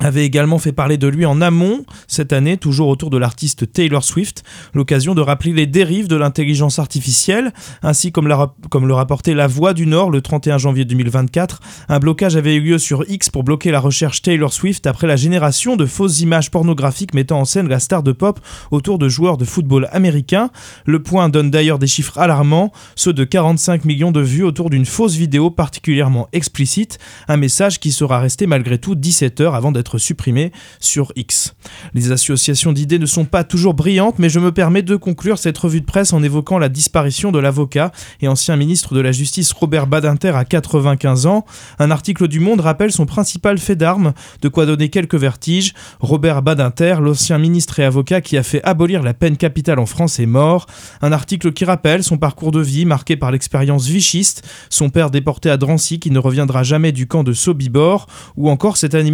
avait 0.00 0.24
également 0.24 0.58
fait 0.58 0.72
parler 0.72 0.96
de 0.96 1.08
lui 1.08 1.26
en 1.26 1.40
amont 1.40 1.84
cette 2.06 2.32
année, 2.32 2.56
toujours 2.56 2.88
autour 2.88 3.10
de 3.10 3.18
l'artiste 3.18 3.72
Taylor 3.72 4.04
Swift, 4.04 4.44
l'occasion 4.74 5.14
de 5.14 5.20
rappeler 5.20 5.52
les 5.52 5.66
dérives 5.66 6.08
de 6.08 6.16
l'intelligence 6.16 6.78
artificielle, 6.78 7.52
ainsi 7.82 8.12
comme, 8.12 8.28
la 8.28 8.54
comme 8.70 8.86
le 8.86 8.94
rapportait 8.94 9.34
La 9.34 9.46
Voix 9.46 9.74
du 9.74 9.86
Nord 9.86 10.10
le 10.10 10.20
31 10.20 10.58
janvier 10.58 10.84
2024. 10.84 11.60
Un 11.88 11.98
blocage 11.98 12.36
avait 12.36 12.54
eu 12.54 12.60
lieu 12.60 12.78
sur 12.78 13.08
X 13.08 13.30
pour 13.30 13.44
bloquer 13.44 13.70
la 13.70 13.80
recherche 13.80 14.22
Taylor 14.22 14.52
Swift 14.52 14.86
après 14.86 15.06
la 15.06 15.16
génération 15.16 15.76
de 15.76 15.86
fausses 15.86 16.20
images 16.20 16.50
pornographiques 16.50 17.14
mettant 17.14 17.40
en 17.40 17.44
scène 17.44 17.68
la 17.68 17.80
star 17.80 18.02
de 18.02 18.12
pop 18.12 18.40
autour 18.70 18.98
de 18.98 19.08
joueurs 19.08 19.36
de 19.36 19.44
football 19.44 19.88
américains. 19.92 20.50
Le 20.86 21.02
point 21.02 21.28
donne 21.28 21.50
d'ailleurs 21.50 21.78
des 21.78 21.86
chiffres 21.86 22.18
alarmants, 22.18 22.72
ceux 22.94 23.12
de 23.12 23.24
45 23.24 23.84
millions 23.84 24.12
de 24.12 24.20
vues 24.20 24.44
autour 24.44 24.70
d'une 24.70 24.86
fausse 24.86 25.14
vidéo 25.14 25.50
particulièrement 25.50 26.28
explicite, 26.32 26.98
un 27.28 27.36
message 27.36 27.80
qui 27.80 27.92
sera 27.92 28.20
resté 28.20 28.46
malgré 28.46 28.78
tout 28.78 28.94
17 28.94 29.40
heures 29.40 29.54
avant 29.54 29.72
d'être 29.72 29.87
supprimé 29.96 30.52
sur 30.80 31.12
X. 31.16 31.54
Les 31.94 32.12
associations 32.12 32.72
d'idées 32.72 32.98
ne 32.98 33.06
sont 33.06 33.24
pas 33.24 33.44
toujours 33.44 33.72
brillantes, 33.72 34.18
mais 34.18 34.28
je 34.28 34.40
me 34.40 34.52
permets 34.52 34.82
de 34.82 34.96
conclure 34.96 35.38
cette 35.38 35.56
revue 35.56 35.80
de 35.80 35.86
presse 35.86 36.12
en 36.12 36.22
évoquant 36.22 36.58
la 36.58 36.68
disparition 36.68 37.32
de 37.32 37.38
l'avocat 37.38 37.92
et 38.20 38.28
ancien 38.28 38.56
ministre 38.56 38.94
de 38.94 39.00
la 39.00 39.12
Justice 39.12 39.52
Robert 39.52 39.86
Badinter 39.86 40.36
à 40.36 40.44
95 40.44 41.26
ans. 41.26 41.46
Un 41.78 41.90
article 41.90 42.28
du 42.28 42.40
Monde 42.40 42.60
rappelle 42.60 42.92
son 42.92 43.06
principal 43.06 43.58
fait 43.58 43.76
d'armes, 43.76 44.12
de 44.42 44.48
quoi 44.48 44.66
donner 44.66 44.88
quelques 44.90 45.14
vertiges. 45.14 45.72
Robert 46.00 46.42
Badinter, 46.42 46.96
l'ancien 47.00 47.38
ministre 47.38 47.78
et 47.78 47.84
avocat 47.84 48.20
qui 48.20 48.36
a 48.36 48.42
fait 48.42 48.62
abolir 48.64 49.02
la 49.02 49.14
peine 49.14 49.36
capitale 49.36 49.78
en 49.78 49.86
France, 49.86 50.18
est 50.18 50.26
mort. 50.26 50.66
Un 51.00 51.12
article 51.12 51.52
qui 51.52 51.64
rappelle 51.64 52.02
son 52.02 52.18
parcours 52.18 52.52
de 52.52 52.60
vie 52.60 52.84
marqué 52.84 53.16
par 53.16 53.30
l'expérience 53.30 53.86
vichiste, 53.86 54.46
son 54.70 54.90
père 54.90 55.10
déporté 55.10 55.50
à 55.50 55.56
Drancy 55.56 56.00
qui 56.00 56.10
ne 56.10 56.18
reviendra 56.18 56.62
jamais 56.62 56.92
du 56.92 57.06
camp 57.06 57.24
de 57.24 57.32
Sobibor, 57.32 58.06
ou 58.36 58.50
encore 58.50 58.76
cette 58.76 58.94
année 58.94 59.10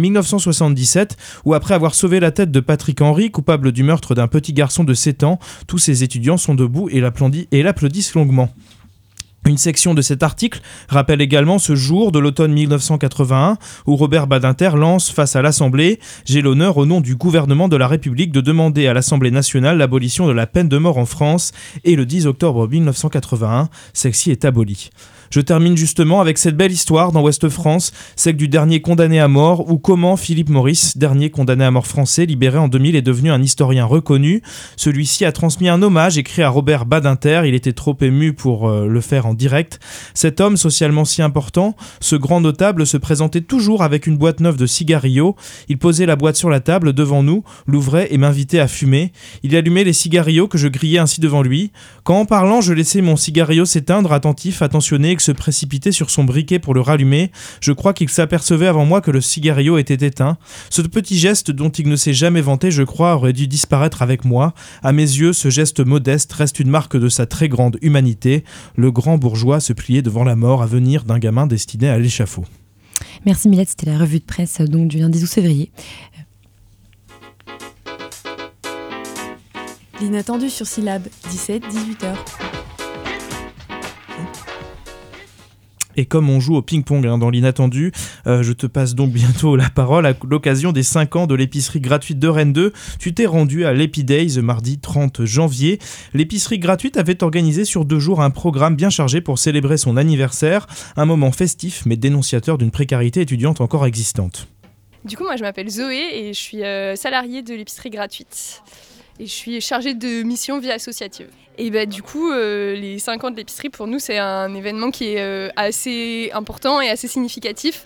1977 0.69 1.17
où 1.45 1.53
après 1.53 1.73
avoir 1.73 1.95
sauvé 1.95 2.19
la 2.19 2.31
tête 2.31 2.51
de 2.51 2.59
Patrick 2.59 3.01
Henry, 3.01 3.31
coupable 3.31 3.71
du 3.71 3.83
meurtre 3.83 4.15
d'un 4.15 4.27
petit 4.27 4.53
garçon 4.53 4.83
de 4.83 4.93
7 4.93 5.23
ans, 5.23 5.39
tous 5.67 5.77
ses 5.77 6.03
étudiants 6.03 6.37
sont 6.37 6.55
debout 6.55 6.89
et 6.89 7.01
l'applaudissent 7.01 8.13
longuement. 8.13 8.49
Une 9.47 9.57
section 9.57 9.93
de 9.93 10.01
cet 10.01 10.23
article 10.23 10.59
rappelle 10.89 11.21
également 11.21 11.59
ce 11.59 11.75
jour 11.75 12.11
de 12.11 12.17
l'automne 12.17 12.51
1981 12.51 13.57
où 13.85 13.95
Robert 13.95 14.25
Badinter 14.25 14.71
lance 14.75 15.11
face 15.11 15.35
à 15.35 15.43
l'Assemblée 15.43 15.99
J'ai 16.25 16.41
l'honneur 16.41 16.77
au 16.77 16.87
nom 16.87 16.99
du 16.99 17.15
gouvernement 17.15 17.67
de 17.67 17.77
la 17.77 17.87
République 17.87 18.31
de 18.31 18.41
demander 18.41 18.87
à 18.87 18.95
l'Assemblée 18.95 19.29
nationale 19.29 19.77
l'abolition 19.77 20.25
de 20.25 20.31
la 20.31 20.47
peine 20.47 20.67
de 20.67 20.79
mort 20.79 20.97
en 20.97 21.05
France 21.05 21.51
et 21.83 21.95
le 21.95 22.07
10 22.07 22.25
octobre 22.25 22.67
1981, 22.67 23.69
celle-ci 23.93 24.31
est 24.31 24.45
abolie. 24.45 24.89
Je 25.35 25.41
termine 25.41 25.75
justement 25.75 26.21
avec 26.21 26.37
cette 26.37 26.55
belle 26.55 26.71
histoire 26.71 27.11
dans 27.11 27.21
Ouest 27.21 27.49
France, 27.49 27.91
celle 28.15 28.37
du 28.37 28.47
dernier 28.47 28.79
condamné 28.79 29.19
à 29.19 29.27
mort, 29.27 29.69
ou 29.69 29.77
comment 29.77 30.15
Philippe 30.15 30.47
Maurice, 30.47 30.97
dernier 30.97 31.29
condamné 31.29 31.65
à 31.65 31.71
mort 31.71 31.87
français, 31.87 32.25
libéré 32.25 32.57
en 32.57 32.69
2000, 32.69 32.95
est 32.95 33.01
devenu 33.01 33.31
un 33.31 33.41
historien 33.41 33.83
reconnu. 33.83 34.41
Celui-ci 34.77 35.25
a 35.25 35.33
transmis 35.33 35.67
un 35.67 35.81
hommage 35.81 36.17
écrit 36.17 36.41
à 36.41 36.47
Robert 36.47 36.85
Badinter, 36.85 37.41
il 37.43 37.53
était 37.53 37.73
trop 37.73 37.97
ému 37.99 38.31
pour 38.31 38.69
euh, 38.69 38.87
le 38.87 39.01
faire 39.01 39.25
en 39.25 39.33
direct. 39.33 39.81
Cet 40.13 40.39
homme 40.39 40.55
socialement 40.55 41.03
si 41.03 41.21
important, 41.21 41.75
ce 41.99 42.15
grand 42.15 42.39
notable 42.39 42.87
se 42.87 42.95
présentait 42.95 43.41
toujours 43.41 43.83
avec 43.83 44.07
une 44.07 44.15
boîte 44.15 44.39
neuve 44.39 44.55
de 44.55 44.65
cigarillos. 44.65 45.35
Il 45.67 45.79
posait 45.79 46.05
la 46.05 46.15
boîte 46.15 46.37
sur 46.37 46.49
la 46.49 46.61
table 46.61 46.93
devant 46.93 47.23
nous, 47.23 47.43
l'ouvrait 47.67 48.07
et 48.09 48.17
m'invitait 48.17 48.59
à 48.59 48.69
fumer. 48.69 49.11
Il 49.43 49.53
allumait 49.57 49.83
les 49.83 49.91
cigarillos 49.91 50.47
que 50.47 50.57
je 50.57 50.69
grillais 50.69 50.99
ainsi 50.99 51.19
devant 51.19 51.41
lui. 51.41 51.73
Quand 52.05 52.21
en 52.21 52.25
parlant, 52.25 52.61
je 52.61 52.71
laissais 52.71 53.01
mon 53.01 53.17
cigarillo 53.17 53.65
s'éteindre, 53.65 54.13
attentif, 54.13 54.61
attentionné, 54.61 55.11
se 55.25 55.31
précipitait 55.31 55.91
sur 55.91 56.09
son 56.09 56.23
briquet 56.23 56.59
pour 56.59 56.73
le 56.73 56.81
rallumer, 56.81 57.31
je 57.59 57.71
crois 57.71 57.93
qu'il 57.93 58.09
s'apercevait 58.09 58.67
avant 58.67 58.85
moi 58.85 59.01
que 59.01 59.11
le 59.11 59.21
cigarillo 59.21 59.77
était 59.77 60.05
éteint. 60.05 60.37
Ce 60.69 60.81
petit 60.81 61.17
geste 61.17 61.51
dont 61.51 61.69
il 61.69 61.89
ne 61.89 61.95
s'est 61.95 62.13
jamais 62.13 62.41
vanté, 62.41 62.71
je 62.71 62.83
crois, 62.83 63.15
aurait 63.15 63.33
dû 63.33 63.47
disparaître 63.47 64.01
avec 64.01 64.23
moi. 64.23 64.53
À 64.83 64.91
mes 64.91 65.01
yeux, 65.01 65.33
ce 65.33 65.49
geste 65.49 65.79
modeste 65.85 66.31
reste 66.33 66.59
une 66.59 66.69
marque 66.69 66.97
de 66.97 67.09
sa 67.09 67.25
très 67.25 67.49
grande 67.49 67.77
humanité. 67.81 68.43
Le 68.75 68.91
grand 68.91 69.17
bourgeois 69.17 69.59
se 69.59 69.73
pliait 69.73 70.01
devant 70.01 70.23
la 70.23 70.35
mort 70.35 70.61
à 70.61 70.67
venir 70.67 71.03
d'un 71.03 71.19
gamin 71.19 71.47
destiné 71.47 71.89
à 71.89 71.97
l'échafaud. 71.97 72.45
Merci 73.25 73.49
Milette, 73.49 73.69
c'était 73.69 73.87
la 73.87 73.97
revue 73.97 74.19
de 74.19 74.25
presse 74.25 74.61
euh, 74.61 74.67
donc 74.67 74.87
du 74.87 74.99
lundi 74.99 75.19
12 75.19 75.29
février. 75.29 75.71
L'inattendu 80.01 80.49
sur 80.49 80.67
Syllab, 80.67 81.07
17-18h. 81.29 82.15
Et 85.97 86.05
comme 86.05 86.29
on 86.29 86.39
joue 86.39 86.55
au 86.55 86.61
ping-pong 86.61 87.05
hein, 87.05 87.17
dans 87.17 87.29
l'inattendu, 87.29 87.91
euh, 88.27 88.43
je 88.43 88.53
te 88.53 88.67
passe 88.67 88.95
donc 88.95 89.11
bientôt 89.11 89.55
la 89.55 89.69
parole. 89.69 90.05
À 90.05 90.13
l'occasion 90.29 90.71
des 90.71 90.83
5 90.83 91.15
ans 91.15 91.27
de 91.27 91.35
l'épicerie 91.35 91.79
gratuite 91.79 92.19
de 92.19 92.27
Rennes 92.27 92.53
2, 92.53 92.73
tu 92.99 93.13
t'es 93.13 93.25
rendu 93.25 93.65
à 93.65 93.73
l'Epidays 93.73 94.41
mardi 94.41 94.79
30 94.79 95.25
janvier. 95.25 95.79
L'épicerie 96.13 96.59
gratuite 96.59 96.97
avait 96.97 97.23
organisé 97.23 97.65
sur 97.65 97.85
deux 97.85 97.99
jours 97.99 98.21
un 98.21 98.29
programme 98.29 98.75
bien 98.75 98.89
chargé 98.89 99.21
pour 99.21 99.39
célébrer 99.39 99.77
son 99.77 99.97
anniversaire, 99.97 100.67
un 100.97 101.05
moment 101.05 101.31
festif 101.31 101.83
mais 101.85 101.97
dénonciateur 101.97 102.57
d'une 102.57 102.71
précarité 102.71 103.21
étudiante 103.21 103.61
encore 103.61 103.85
existante. 103.85 104.47
Du 105.03 105.15
coup, 105.17 105.23
moi, 105.23 105.35
je 105.35 105.43
m'appelle 105.43 105.69
Zoé 105.69 106.09
et 106.13 106.33
je 106.33 106.39
suis 106.39 106.63
euh, 106.63 106.95
salariée 106.95 107.43
de 107.43 107.53
l'épicerie 107.53 107.91
gratuite. 107.91 108.63
Et 109.19 109.25
je 109.27 109.31
suis 109.31 109.61
chargée 109.61 109.93
de 109.93 110.23
mission 110.23 110.59
vie 110.59 110.71
associative. 110.71 111.27
Et 111.57 111.69
bah, 111.69 111.85
du 111.85 112.01
coup, 112.03 112.31
euh, 112.31 112.75
les 112.75 112.99
5 112.99 113.23
ans 113.23 113.31
de 113.31 113.37
l'épicerie, 113.37 113.69
pour 113.69 113.87
nous, 113.87 113.99
c'est 113.99 114.17
un 114.17 114.53
événement 114.53 114.91
qui 114.91 115.13
est 115.13 115.21
euh, 115.21 115.49
assez 115.55 116.29
important 116.33 116.81
et 116.81 116.89
assez 116.89 117.07
significatif. 117.07 117.85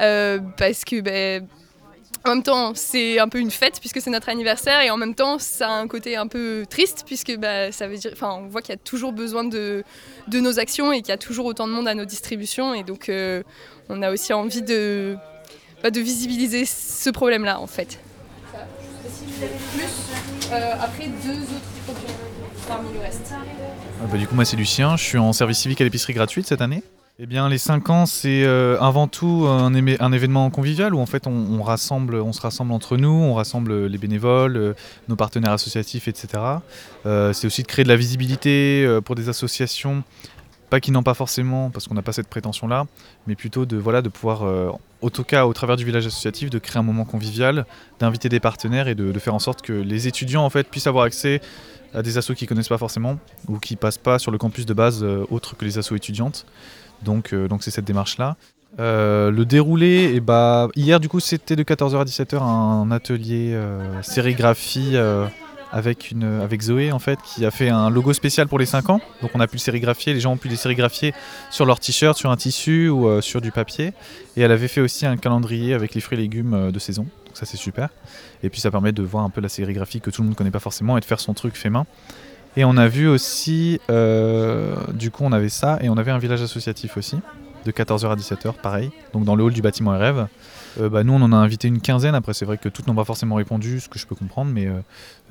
euh, 0.00 0.38
parce 0.56 0.84
que, 0.84 1.00
bah, 1.00 1.44
en 2.24 2.30
même 2.34 2.42
temps, 2.42 2.72
c'est 2.74 3.18
un 3.18 3.28
peu 3.28 3.38
une 3.38 3.50
fête 3.50 3.78
puisque 3.80 4.00
c'est 4.00 4.10
notre 4.10 4.30
anniversaire. 4.30 4.80
Et 4.80 4.90
en 4.90 4.96
même 4.96 5.14
temps, 5.14 5.38
ça 5.38 5.68
a 5.68 5.72
un 5.72 5.86
côté 5.86 6.16
un 6.16 6.26
peu 6.26 6.64
triste 6.68 7.04
puisque 7.06 7.36
bah, 7.36 7.72
ça 7.72 7.86
veut 7.86 7.96
dire, 7.96 8.12
on 8.22 8.46
voit 8.46 8.62
qu'il 8.62 8.72
y 8.72 8.78
a 8.78 8.80
toujours 8.82 9.12
besoin 9.12 9.44
de, 9.44 9.84
de 10.28 10.40
nos 10.40 10.58
actions 10.58 10.92
et 10.92 11.00
qu'il 11.00 11.08
y 11.08 11.12
a 11.12 11.18
toujours 11.18 11.46
autant 11.46 11.66
de 11.66 11.72
monde 11.72 11.88
à 11.88 11.94
nos 11.94 12.04
distributions. 12.06 12.72
Et 12.72 12.84
donc, 12.84 13.10
on 13.90 14.02
a 14.02 14.10
aussi 14.10 14.32
envie 14.32 14.62
de, 14.62 15.16
bah, 15.82 15.90
de 15.90 16.00
visibiliser 16.00 16.64
ce 16.64 17.10
problème-là, 17.10 17.60
en 17.60 17.66
fait. 17.66 17.98
Plus, 19.02 20.52
euh, 20.52 20.72
après 20.80 21.08
deux 21.24 21.42
autres 21.42 22.00
parmi 22.68 22.92
le 22.92 23.00
reste. 23.00 23.32
Ah 23.32 24.06
bah, 24.10 24.18
du 24.18 24.26
coup, 24.26 24.34
moi, 24.34 24.44
c'est 24.44 24.56
Lucien. 24.56 24.96
Je 24.96 25.02
suis 25.02 25.18
en 25.18 25.32
service 25.32 25.58
civique 25.58 25.80
à 25.80 25.84
l'épicerie 25.84 26.12
gratuite 26.12 26.46
cette 26.46 26.60
année. 26.60 26.82
Eh 27.18 27.26
bien, 27.26 27.48
les 27.48 27.58
5 27.58 27.88
ans, 27.90 28.06
c'est 28.06 28.44
euh, 28.44 28.78
avant 28.80 29.06
tout 29.06 29.46
un, 29.46 29.74
événement 29.74 30.48
convivial 30.50 30.94
où 30.94 31.00
en 31.00 31.06
fait 31.06 31.26
on, 31.26 31.58
se 31.58 32.40
rassemble 32.40 32.72
entre 32.72 32.96
nous, 32.96 33.10
on 33.10 33.34
rassemble 33.34 33.86
les 33.86 33.98
bénévoles, 33.98 34.56
euh, 34.56 34.72
nos 35.08 35.16
partenaires 35.16 35.52
associatifs, 35.52 36.08
etc. 36.08 36.42
C'est 37.04 37.46
aussi 37.46 37.62
de 37.62 37.66
créer 37.66 37.84
de 37.84 37.90
la 37.90 37.96
visibilité 37.96 39.00
pour 39.04 39.16
des 39.16 39.28
associations, 39.28 40.02
pas 40.70 40.80
qui 40.80 40.92
n'ont 40.92 41.02
pas 41.02 41.14
forcément, 41.14 41.70
parce 41.70 41.88
qu'on 41.88 41.94
n'a 41.94 42.02
pas 42.02 42.12
cette 42.12 42.28
prétention-là, 42.28 42.86
mais 43.26 43.34
plutôt 43.34 43.66
de 43.66 43.76
voilà 43.76 44.00
de 44.00 44.08
pouvoir, 44.08 44.44
euh, 44.44 44.70
au 45.02 45.10
tout 45.10 45.24
cas 45.24 45.46
au 45.46 45.52
travers 45.52 45.76
du 45.76 45.84
village 45.84 46.06
associatif, 46.06 46.48
de 46.48 46.58
créer 46.58 46.78
un 46.78 46.84
moment 46.84 47.04
convivial, 47.04 47.66
d'inviter 47.98 48.28
des 48.28 48.40
partenaires 48.40 48.88
et 48.88 48.94
de, 48.94 49.18
faire 49.18 49.34
en 49.34 49.38
sorte 49.38 49.60
que 49.60 49.72
les 49.72 50.08
étudiants 50.08 50.44
en 50.44 50.50
fait 50.50 50.68
puissent 50.68 50.86
avoir 50.86 51.04
accès 51.04 51.42
à 51.92 52.02
des 52.02 52.16
assos 52.16 52.34
qu'ils 52.34 52.48
connaissent 52.48 52.68
pas 52.68 52.78
forcément 52.78 53.18
ou 53.48 53.58
qui 53.58 53.76
passent 53.76 53.98
pas 53.98 54.18
sur 54.18 54.30
le 54.30 54.38
campus 54.38 54.64
de 54.64 54.72
base 54.72 55.02
euh, 55.02 55.26
autre 55.30 55.56
que 55.56 55.64
les 55.64 55.76
assos 55.76 55.96
étudiantes. 55.96 56.46
Donc 57.02 57.32
euh, 57.32 57.48
donc 57.48 57.62
c'est 57.62 57.70
cette 57.70 57.84
démarche 57.84 58.18
là. 58.18 58.36
le 58.78 59.44
déroulé, 59.44 60.14
et 60.14 60.20
bah, 60.20 60.68
hier 60.76 61.00
du 61.00 61.08
coup 61.08 61.20
c'était 61.20 61.56
de 61.56 61.62
14h 61.62 62.00
à 62.00 62.04
17h 62.04 62.42
un 62.42 62.90
atelier 62.90 63.52
euh, 63.54 64.02
sérigraphie 64.02 64.92
euh, 64.94 65.26
avec, 65.72 66.10
une, 66.10 66.48
Zoé 66.60 66.92
en 66.92 66.98
fait 66.98 67.18
qui 67.22 67.44
a 67.44 67.50
fait 67.50 67.68
un 67.68 67.90
logo 67.90 68.12
spécial 68.12 68.48
pour 68.48 68.58
les 68.58 68.66
5 68.66 68.90
ans. 68.90 69.00
Donc 69.22 69.30
on 69.34 69.40
a 69.40 69.46
pu 69.46 69.56
le 69.56 69.60
sérigraphier, 69.60 70.14
les 70.14 70.20
gens 70.20 70.32
ont 70.32 70.36
pu 70.36 70.48
les 70.48 70.56
sérigraphier 70.56 71.14
sur 71.50 71.66
leur 71.66 71.80
t-shirt, 71.80 72.16
sur 72.16 72.30
un 72.30 72.36
tissu 72.36 72.88
ou 72.88 73.06
euh, 73.06 73.20
sur 73.20 73.40
du 73.40 73.52
papier. 73.52 73.92
Et 74.36 74.42
elle 74.42 74.52
avait 74.52 74.68
fait 74.68 74.80
aussi 74.80 75.06
un 75.06 75.16
calendrier 75.16 75.74
avec 75.74 75.94
les 75.94 76.00
fruits 76.00 76.18
et 76.18 76.22
légumes 76.22 76.54
euh, 76.54 76.70
de 76.70 76.78
saison. 76.78 77.02
Donc 77.26 77.36
ça 77.36 77.46
c'est 77.46 77.56
super. 77.56 77.88
Et 78.42 78.50
puis 78.50 78.60
ça 78.60 78.70
permet 78.70 78.92
de 78.92 79.02
voir 79.02 79.24
un 79.24 79.30
peu 79.30 79.40
la 79.40 79.48
sérigraphie 79.48 80.00
que 80.00 80.10
tout 80.10 80.22
le 80.22 80.26
monde 80.26 80.34
ne 80.34 80.38
connaît 80.38 80.50
pas 80.50 80.60
forcément 80.60 80.96
et 80.96 81.00
de 81.00 81.04
faire 81.04 81.20
son 81.20 81.34
truc 81.34 81.56
fait 81.56 81.70
main. 81.70 81.86
Et 82.56 82.64
on 82.64 82.76
a 82.76 82.88
vu 82.88 83.06
aussi, 83.06 83.80
euh, 83.90 84.74
du 84.92 85.10
coup 85.10 85.22
on 85.24 85.32
avait 85.32 85.48
ça 85.48 85.78
et 85.82 85.88
on 85.88 85.96
avait 85.96 86.10
un 86.10 86.18
village 86.18 86.42
associatif 86.42 86.96
aussi, 86.96 87.16
de 87.64 87.70
14h 87.70 88.10
à 88.10 88.16
17h, 88.16 88.54
pareil, 88.60 88.90
donc 89.12 89.24
dans 89.24 89.36
le 89.36 89.44
hall 89.44 89.52
du 89.52 89.62
bâtiment 89.62 89.92
RF. 89.96 90.26
Euh, 90.78 90.88
bah, 90.88 91.02
nous 91.02 91.12
on 91.12 91.22
en 91.22 91.32
a 91.32 91.36
invité 91.36 91.68
une 91.68 91.80
quinzaine, 91.80 92.14
après 92.14 92.34
c'est 92.34 92.44
vrai 92.44 92.58
que 92.58 92.68
toutes 92.68 92.86
n'ont 92.86 92.94
pas 92.94 93.04
forcément 93.04 93.34
répondu, 93.34 93.80
ce 93.80 93.88
que 93.88 93.98
je 93.98 94.06
peux 94.06 94.14
comprendre, 94.14 94.50
mais 94.52 94.66
euh, 94.66 94.80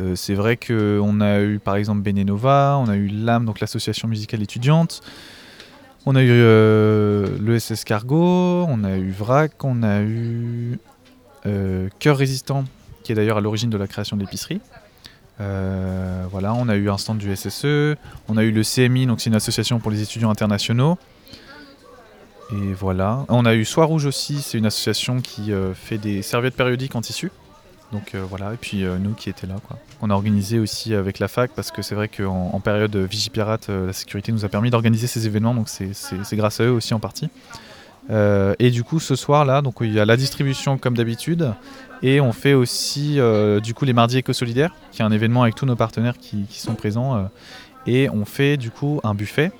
euh, 0.02 0.16
c'est 0.16 0.34
vrai 0.34 0.58
qu'on 0.58 1.22
a 1.22 1.42
eu 1.42 1.60
par 1.60 1.76
exemple 1.76 2.02
Benenova, 2.02 2.78
on 2.84 2.90
a 2.90 2.96
eu 2.96 3.08
l'âme, 3.08 3.46
donc 3.46 3.60
l'association 3.60 4.08
musicale 4.08 4.42
étudiante, 4.42 5.02
on 6.06 6.16
a 6.16 6.24
eu 6.24 6.30
le 6.30 7.58
SS 7.60 7.84
Cargo, 7.84 8.66
on 8.68 8.84
a 8.84 8.98
eu 8.98 9.12
VRAC, 9.12 9.64
on 9.64 9.84
a 9.84 10.02
eu 10.02 10.80
Cœur 12.00 12.18
Résistant, 12.18 12.64
qui 13.04 13.12
est 13.12 13.16
d'ailleurs 13.16 13.38
à 13.38 13.42
l'origine 13.42 13.70
de 13.70 13.78
la 13.78 13.86
création 13.86 14.16
de 14.16 14.22
l'épicerie. 14.22 14.62
Voilà, 15.38 16.54
on 16.54 16.70
a 16.70 16.76
eu 16.78 16.90
un 16.90 16.98
stand 16.98 17.18
du 17.18 17.36
SSE, 17.36 17.98
on 18.30 18.38
a 18.38 18.44
eu 18.44 18.52
le 18.52 18.64
CMI, 18.64 19.08
donc 19.08 19.20
c'est 19.20 19.30
une 19.30 19.36
association 19.36 19.80
pour 19.80 19.92
les 19.92 20.02
étudiants 20.02 20.32
internationaux. 20.32 20.98
Et 22.52 22.74
voilà. 22.74 23.26
On 23.30 23.46
a 23.46 23.54
eu 23.54 23.64
Soir 23.64 23.88
Rouge 23.88 24.06
aussi, 24.06 24.42
c'est 24.42 24.58
une 24.58 24.66
association 24.66 25.22
qui 25.22 25.52
euh, 25.52 25.74
fait 25.74 25.98
des 25.98 26.22
serviettes 26.22 26.56
périodiques 26.56 26.96
en 26.96 27.02
tissu. 27.02 27.32
Donc 27.92 28.14
euh, 28.14 28.24
voilà, 28.28 28.54
et 28.54 28.58
puis 28.58 28.84
euh, 28.84 28.98
nous 29.00 29.14
qui 29.14 29.30
étions 29.30 29.48
là. 29.48 29.56
Quoi. 29.68 29.78
On 30.02 30.10
a 30.10 30.14
organisé 30.14 30.60
aussi 30.60 30.94
avec 30.96 31.20
la 31.20 31.28
fac, 31.28 31.52
parce 31.56 31.72
que 31.72 31.82
c'est 31.82 31.96
vrai 31.96 32.08
qu'en 32.08 32.52
en 32.54 32.60
période 32.60 32.96
Vigipirate, 32.96 33.70
la 33.70 33.94
sécurité 33.94 34.32
nous 34.32 34.46
a 34.46 34.50
permis 34.50 34.70
d'organiser 34.70 35.08
ces 35.08 35.28
événements, 35.28 35.54
donc 35.54 35.70
c'est- 35.70 36.36
grâce 36.36 36.60
à 36.60 36.66
eux 36.66 36.72
aussi 36.72 36.94
en 36.94 37.00
partie. 37.00 37.30
Et 38.60 38.72
du 38.72 38.84
coup, 38.84 39.00
ce 39.00 39.16
soir-là, 39.16 39.62
donc 39.62 39.76
il 39.82 39.94
y 39.94 40.00
a 40.00 40.06
la 40.06 40.18
distribution 40.18 40.78
comme 40.80 40.96
d'habitude, 40.98 41.54
et 42.02 42.22
on 42.22 42.32
fait 42.32 42.54
aussi 42.54 43.20
du 43.62 43.74
coup 43.74 43.86
les 43.86 43.94
mardis 43.94 44.18
éco-solidaires, 44.20 44.74
qui 44.92 45.02
est 45.02 45.06
un 45.06 45.12
événement 45.12 45.44
avec 45.44 45.56
tous 45.56 45.66
nos 45.66 45.76
partenaires 45.76 46.18
qui, 46.18 46.44
qui 46.50 46.60
sont 46.60 46.76
présents. 46.76 47.30
et 47.86 48.10
on 48.10 48.24
fait 48.26 48.56
du 48.58 48.72
coup 48.72 49.00
un 49.04 49.14
buffet 49.16 49.52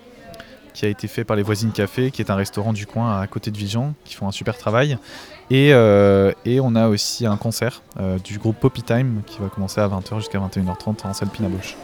qui 0.74 0.86
a 0.86 0.90
été 0.90 1.08
fait 1.08 1.24
par 1.24 1.36
les 1.36 1.44
Voisines 1.44 1.72
Café, 1.72 2.12
qui 2.12 2.22
est 2.22 2.32
un 2.32 2.36
restaurant 2.36 2.74
du 2.74 2.86
coin 2.86 3.20
à 3.20 3.28
côté 3.28 3.52
de 3.52 3.58
Vigan, 3.58 3.94
qui 4.06 4.16
font 4.16 4.28
un 4.28 4.32
super 4.32 4.58
travail. 4.58 4.98
Et, 5.50 5.74
euh, 5.74 6.32
on 6.46 6.76
a 6.76 6.88
aussi 6.88 7.26
un 7.26 7.38
concert 7.38 7.82
euh, 8.00 8.18
du 8.20 8.38
groupe 8.38 8.58
Poppy 8.60 8.84
Time 8.84 9.22
qui 9.26 9.40
va 9.40 9.48
commencer 9.48 9.82
à 9.82 9.88
20h 9.88 10.18
jusqu'à 10.18 10.40
21h30 10.40 11.08
en 11.08 11.14
salle 11.14 11.30
Pinaboche. 11.30 11.76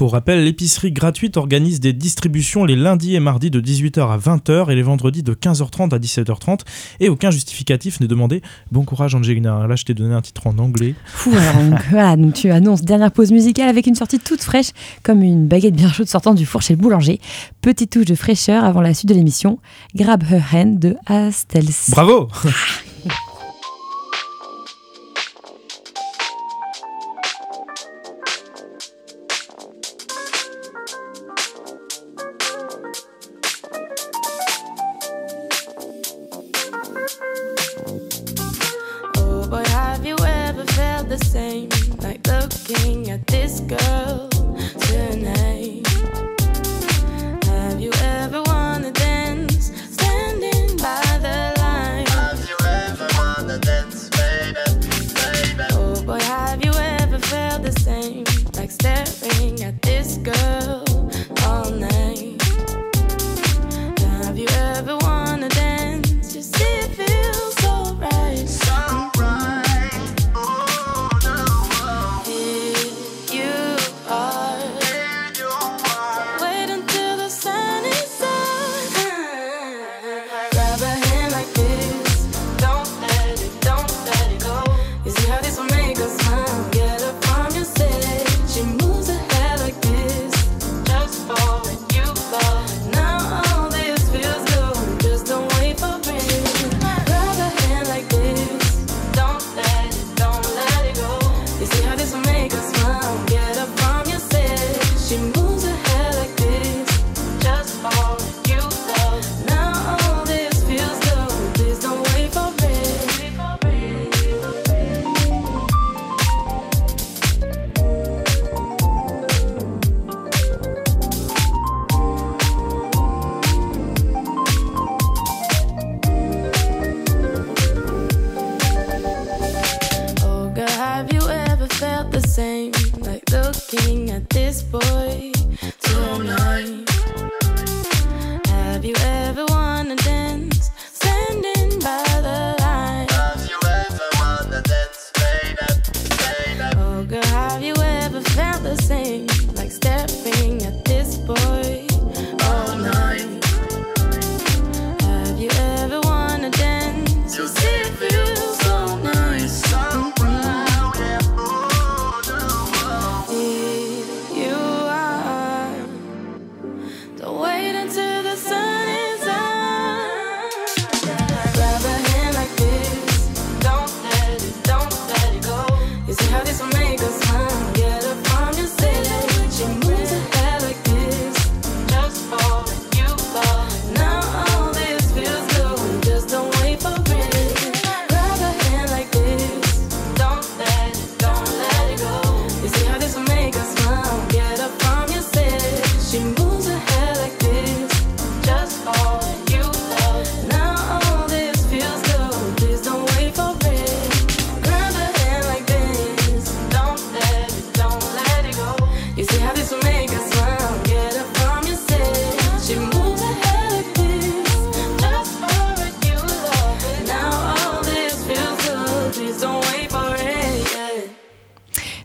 Pour 0.00 0.12
rappel, 0.12 0.44
l'épicerie 0.44 0.92
gratuite 0.92 1.36
organise 1.36 1.78
des 1.78 1.92
distributions 1.92 2.64
les 2.64 2.74
lundis 2.74 3.16
et 3.16 3.20
mardis 3.20 3.50
de 3.50 3.60
18h 3.60 4.10
à 4.10 4.16
20h 4.16 4.72
et 4.72 4.74
les 4.74 4.80
vendredis 4.80 5.22
de 5.22 5.34
15h30 5.34 5.94
à 5.94 5.98
17h30 5.98 6.60
et 7.00 7.10
aucun 7.10 7.30
justificatif 7.30 8.00
n'est 8.00 8.06
demandé. 8.06 8.40
Bon 8.72 8.82
courage 8.82 9.14
Angelina, 9.14 9.66
là 9.66 9.76
je 9.76 9.84
t'ai 9.84 9.92
donné 9.92 10.14
un 10.14 10.22
titre 10.22 10.46
en 10.46 10.56
anglais. 10.56 10.94
Fou, 11.04 11.32
alors, 11.36 11.62
donc, 11.70 11.80
voilà, 11.90 12.16
donc 12.16 12.32
tu 12.32 12.50
annonces 12.50 12.80
dernière 12.80 13.12
pause 13.12 13.30
musicale 13.30 13.68
avec 13.68 13.86
une 13.86 13.94
sortie 13.94 14.18
toute 14.18 14.40
fraîche, 14.40 14.70
comme 15.02 15.22
une 15.22 15.46
baguette 15.46 15.76
bien 15.76 15.92
chaude 15.92 16.08
sortant 16.08 16.32
du 16.32 16.46
four 16.46 16.62
chez 16.62 16.72
le 16.72 16.80
boulanger. 16.80 17.20
Petite 17.60 17.90
touche 17.90 18.06
de 18.06 18.14
fraîcheur 18.14 18.64
avant 18.64 18.80
la 18.80 18.94
suite 18.94 19.10
de 19.10 19.14
l'émission. 19.14 19.58
Grab 19.94 20.22
Her 20.22 20.42
Hand 20.54 20.78
de 20.78 20.96
Astels. 21.04 21.90
Bravo 21.90 22.26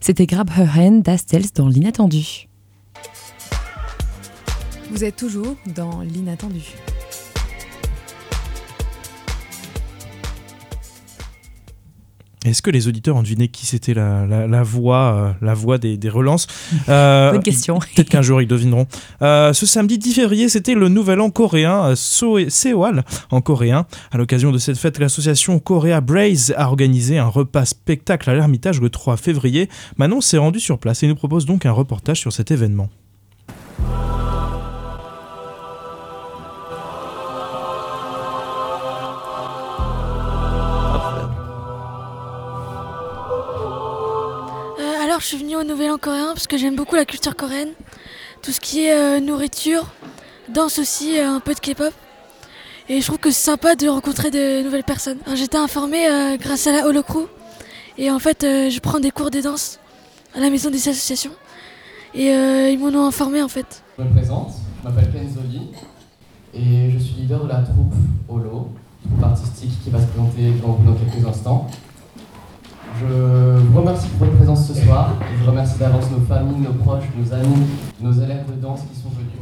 C'était 0.08 0.28
Grab 0.28 0.52
Her 0.56 0.70
Hand 0.78 1.02
d'Astels 1.02 1.48
dans 1.56 1.68
l'inattendu. 1.68 2.48
Vous 4.92 5.04
êtes 5.04 5.16
toujours 5.16 5.56
dans 5.76 6.02
l'inattendu. 6.02 6.62
Est-ce 12.46 12.62
que 12.62 12.70
les 12.70 12.88
auditeurs 12.88 13.16
ont 13.16 13.24
deviné 13.24 13.48
qui 13.48 13.66
c'était 13.66 13.94
la, 13.94 14.26
la- 14.26 14.48
la 14.48 14.64
voix, 14.64 15.16
euh, 15.16 15.46
la 15.46 15.54
voix 15.54 15.78
des, 15.78 15.98
des 15.98 16.10
relances 16.10 16.48
Euh, 16.90 17.32
Bonne 17.32 17.42
question. 17.44 17.80
Peut-être 17.96 18.10
qu'un 18.10 18.22
jour 18.22 18.42
ils 18.42 18.48
devineront. 18.48 18.86
Euh, 19.22 19.52
ce 19.54 19.66
samedi 19.66 19.98
10 19.98 20.14
février, 20.14 20.48
c'était 20.50 20.76
le 20.76 20.88
nouvel 20.88 21.20
an 21.22 21.30
coréen, 21.32 21.94
Soe- 21.96 22.50
Seoal 22.50 23.04
en 23.32 23.42
coréen. 23.42 23.86
À 24.12 24.18
l'occasion 24.18 24.52
de 24.52 24.58
cette 24.60 24.78
fête, 24.78 25.00
l'association 25.00 25.58
Korea 25.60 26.00
Braze 26.02 26.54
a 26.56 26.68
organisé 26.68 27.18
un 27.18 27.28
repas 27.28 27.66
spectacle 27.66 28.30
à 28.30 28.36
l'Ermitage 28.36 28.80
le 28.80 28.90
3 28.90 29.18
février. 29.18 29.70
Manon 29.98 30.22
s'est 30.22 30.38
rendue 30.38 30.60
sur 30.60 30.78
place 30.78 31.02
et 31.04 31.08
nous 31.08 31.16
propose 31.16 31.46
donc 31.46 31.66
un 31.66 31.72
reportage 31.72 32.20
sur 32.20 32.32
cet 32.32 32.52
événement. 32.52 32.90
Je 45.20 45.26
suis 45.26 45.38
venue 45.38 45.56
au 45.56 45.64
Nouvel 45.64 45.92
An 45.92 45.98
coréen 45.98 46.34
parce 46.34 46.48
que 46.48 46.58
j'aime 46.58 46.76
beaucoup 46.76 46.96
la 46.96 47.06
culture 47.06 47.36
coréenne. 47.36 47.70
Tout 48.42 48.52
ce 48.52 48.60
qui 48.60 48.86
est 48.86 48.94
euh, 48.94 49.20
nourriture, 49.20 49.88
danse 50.50 50.80
aussi, 50.80 51.18
euh, 51.18 51.30
un 51.30 51.40
peu 51.40 51.54
de 51.54 51.60
K-pop. 51.60 51.94
Et 52.90 53.02
je 53.02 53.06
trouve 53.06 53.18
que 53.18 53.32
c'est 53.32 53.46
sympa 53.46 53.76
de 53.76 53.88
rencontrer 53.88 54.30
de 54.30 54.62
nouvelles 54.64 54.84
personnes. 54.84 55.18
J'étais 55.34 55.58
informée 55.58 56.08
euh, 56.08 56.38
grâce 56.38 56.68
à 56.68 56.72
la 56.72 56.86
Holocrew. 56.86 57.28
Et 57.98 58.12
en 58.12 58.20
fait, 58.20 58.42
je 58.42 58.80
prends 58.80 59.00
des 59.00 59.12
cours 59.12 59.32
de 59.32 59.40
danse 59.40 59.80
à 60.36 60.40
la 60.40 60.50
maison 60.50 60.70
des 60.70 60.90
associations. 60.90 61.32
Et 62.14 62.28
ils 62.28 62.78
m'en 62.78 62.88
ont 62.88 63.06
informé 63.06 63.42
en 63.42 63.48
fait. 63.48 63.84
Je 63.98 64.04
me 64.04 64.10
présente, 64.10 64.52
je 64.82 64.90
m'appelle 64.90 65.12
Kenzoli 65.14 65.72
et 66.54 66.92
je 66.92 66.98
suis 66.98 67.22
leader 67.22 67.46
de 67.46 67.50
la 67.50 67.62
troupe 67.62 67.94
Holo, 68.28 68.70
troupe 69.10 69.24
artistique 69.24 69.72
qui 69.82 69.90
va 69.90 70.02
se 70.02 70.08
présenter 70.08 70.52
dans 70.62 70.94
quelques 70.94 71.26
instants. 71.26 71.70
Je 72.98 73.60
vous 73.60 73.80
remercie 73.80 74.08
pour 74.10 74.20
votre 74.28 74.38
présence 74.38 74.68
ce 74.68 74.82
soir 74.82 75.12
je 75.44 75.50
remercie 75.50 75.78
d'avance 75.78 76.10
nos 76.12 76.26
familles, 76.26 76.62
nos 76.62 76.74
proches, 76.74 77.04
nos 77.18 77.34
amis, 77.34 77.68
nos 78.00 78.14
élèves 78.14 78.46
de 78.48 78.54
danse 78.54 78.82
qui 78.90 79.00
sont 79.00 79.10
venus. 79.10 79.34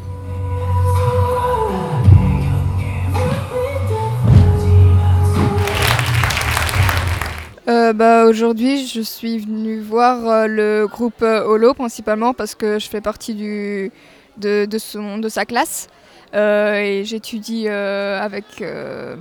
Euh, 7.67 7.93
bah, 7.93 8.25
Aujourd'hui, 8.25 8.87
je 8.87 9.01
suis 9.01 9.37
venue 9.37 9.79
voir 9.81 10.27
euh, 10.27 10.47
le 10.47 10.87
groupe 10.87 11.21
euh, 11.21 11.45
Holo 11.45 11.75
principalement 11.75 12.33
parce 12.33 12.55
que 12.55 12.79
je 12.79 12.89
fais 12.89 13.01
partie 13.01 13.35
de, 13.35 14.67
son, 14.79 15.19
de 15.19 15.29
sa 15.29 15.45
classe. 15.45 15.87
Et 16.33 17.03
j'étudie 17.05 17.67
avec 17.67 18.45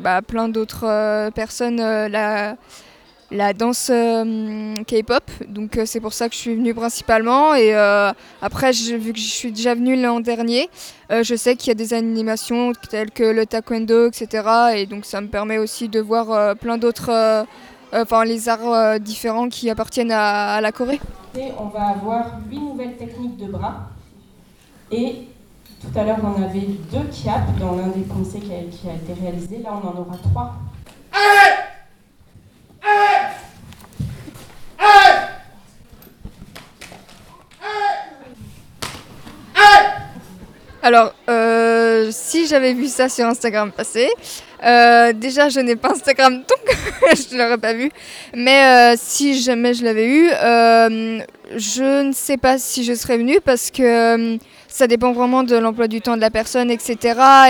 bah, 0.03 0.23
plein 0.23 0.49
d'autres 0.49 1.29
personnes 1.35 1.77
la, 1.77 2.57
la 3.33 3.53
danse 3.53 3.91
euh, 3.91 4.75
K-pop. 4.87 5.25
Donc 5.49 5.77
euh, 5.77 5.85
c'est 5.87 6.01
pour 6.01 6.13
ça 6.13 6.29
que 6.29 6.35
je 6.35 6.41
suis 6.41 6.55
venue 6.55 6.75
principalement. 6.75 7.55
Et 7.55 7.75
euh, 7.75 8.13
après, 8.41 8.73
vu 8.73 9.13
que 9.13 9.19
je 9.19 9.25
suis 9.25 9.53
déjà 9.53 9.75
venue 9.75 10.01
l'an 10.01 10.21
dernier, 10.21 10.69
je 11.11 11.35
sais 11.35 11.57
qu'il 11.57 11.69
y 11.69 11.71
a 11.73 11.75
des 11.75 11.93
animations 11.93 12.73
telles 12.91 13.11
que 13.11 13.25
le 13.25 13.45
taekwondo, 13.45 14.09
etc. 14.09 14.49
Et 14.77 14.87
donc 14.87 15.05
ça 15.05 15.21
me 15.21 15.27
permet 15.27 15.59
aussi 15.59 15.89
de 15.89 16.01
voir 16.01 16.57
plein 16.57 16.79
d'autres... 16.79 17.45
enfin 17.93 18.25
les 18.25 18.49
arts 18.49 18.99
différents 18.99 19.51
qui 19.51 19.69
appartiennent 19.69 20.13
à, 20.13 20.59
la 20.63 20.73
Corée. 20.73 21.01
On 21.59 21.67
va 21.67 21.89
avoir 21.89 22.41
huit 22.51 22.61
nouvelles 22.61 22.97
techniques 22.97 23.37
de 23.37 23.47
bras. 23.51 23.91
Et 24.91 25.27
tout 25.83 25.99
à 25.99 26.05
l'heure, 26.05 26.19
on 26.23 26.41
en 26.41 26.43
avait 26.43 26.67
deux 26.91 27.09
kiap 27.11 27.59
dans 27.59 27.77
l'un 27.77 27.89
des 27.89 28.05
conseils 28.05 28.41
qui 28.41 28.55
a, 28.55 28.61
qui 28.71 28.89
a 28.89 28.95
été 28.95 29.21
réalisé. 29.21 29.59
Là, 29.63 29.79
on 29.83 29.87
en 29.87 30.01
aura 30.01 30.17
trois. 30.17 30.55
Alors, 40.85 41.15
euh, 41.31 42.09
si 42.11 42.49
j'avais 42.49 42.73
vu 42.73 42.89
ça 42.89 43.09
sur 43.09 43.25
Instagram 43.25 43.71
passer, 43.71 44.11
euh, 44.65 45.13
déjà 45.13 45.49
je 45.49 45.61
n'ai 45.61 45.77
pas 45.77 45.91
Instagram 45.91 46.35
donc 46.49 46.77
je 47.15 47.35
ne 47.35 47.41
l'aurais 47.41 47.59
pas 47.59 47.73
vu. 47.73 47.89
Mais 48.35 48.65
euh, 48.65 48.95
si 48.99 49.41
jamais 49.41 49.75
je 49.75 49.85
l'avais 49.85 50.09
eu, 50.09 50.29
euh, 50.33 51.21
je 51.55 52.03
ne 52.03 52.13
sais 52.13 52.37
pas 52.37 52.59
si 52.59 52.83
je 52.83 52.95
serais 52.95 53.17
venue 53.17 53.41
parce 53.41 53.71
que 53.71 54.39
ça 54.67 54.89
dépend 54.89 55.13
vraiment 55.13 55.45
de 55.45 55.55
l'emploi 55.57 55.87
du 55.87 56.01
temps 56.01 56.17
de 56.17 56.21
la 56.21 56.31
personne, 56.31 56.69
etc. 56.69 56.97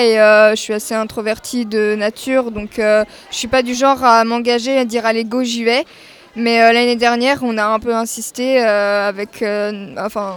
Et 0.01 0.16
je 0.16 0.57
suis 0.57 0.74
assez 0.74 0.95
introvertie 0.95 1.64
de 1.64 1.95
nature, 1.95 2.51
donc 2.51 2.78
euh, 2.78 3.05
je 3.30 3.37
suis 3.37 3.49
pas 3.49 3.62
du 3.62 3.74
genre 3.74 4.05
à 4.05 4.24
m'engager, 4.24 4.76
à 4.76 4.85
dire 4.85 5.07
allez 5.07 5.24
go 5.24 5.43
j'y 5.43 5.64
vais. 5.64 5.85
Mais 6.37 6.59
l'année 6.72 6.97
dernière, 6.97 7.41
on 7.43 7.57
a 7.57 7.64
un 7.64 7.78
peu 7.78 7.95
insisté 7.95 8.59
avec, 8.61 9.45
enfin, 9.99 10.37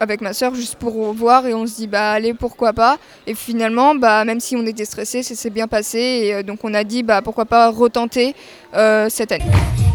avec 0.00 0.20
ma 0.20 0.32
soeur 0.32 0.54
juste 0.54 0.76
pour 0.76 1.12
voir 1.12 1.46
et 1.46 1.54
on 1.54 1.66
se 1.66 1.76
dit 1.76 1.86
bah 1.86 2.12
allez 2.12 2.34
pourquoi 2.34 2.72
pas. 2.72 2.98
Et 3.26 3.34
finalement, 3.34 3.94
bah 3.94 4.24
même 4.24 4.40
si 4.40 4.56
on 4.56 4.64
était 4.66 4.84
stressé, 4.84 5.22
ça 5.22 5.34
s'est 5.34 5.50
bien 5.50 5.68
passé 5.68 5.98
et 5.98 6.34
euh, 6.34 6.42
donc 6.42 6.60
on 6.64 6.74
a 6.74 6.84
dit 6.84 7.02
bah 7.02 7.22
pourquoi 7.22 7.44
pas 7.44 7.70
retenter 7.70 8.34
euh, 8.74 9.08
cette 9.08 9.32
année. 9.32 9.87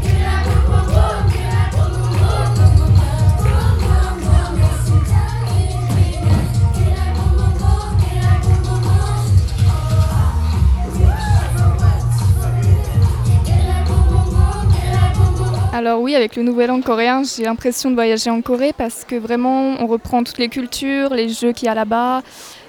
Alors 15.73 16.01
oui, 16.01 16.13
avec 16.13 16.35
le 16.35 16.43
Nouvel 16.43 16.69
An 16.69 16.81
coréen, 16.81 17.23
j'ai 17.23 17.45
l'impression 17.45 17.89
de 17.89 17.95
voyager 17.95 18.29
en 18.29 18.43
Corée 18.43 18.73
parce 18.77 19.03
que 19.03 19.15
vraiment, 19.15 19.75
on 19.79 19.87
reprend 19.87 20.23
toutes 20.23 20.37
les 20.37 20.47
cultures, 20.47 21.15
les 21.15 21.29
jeux 21.29 21.51
qu'il 21.51 21.65
y 21.65 21.69
a 21.69 21.73
là-bas. 21.73 22.21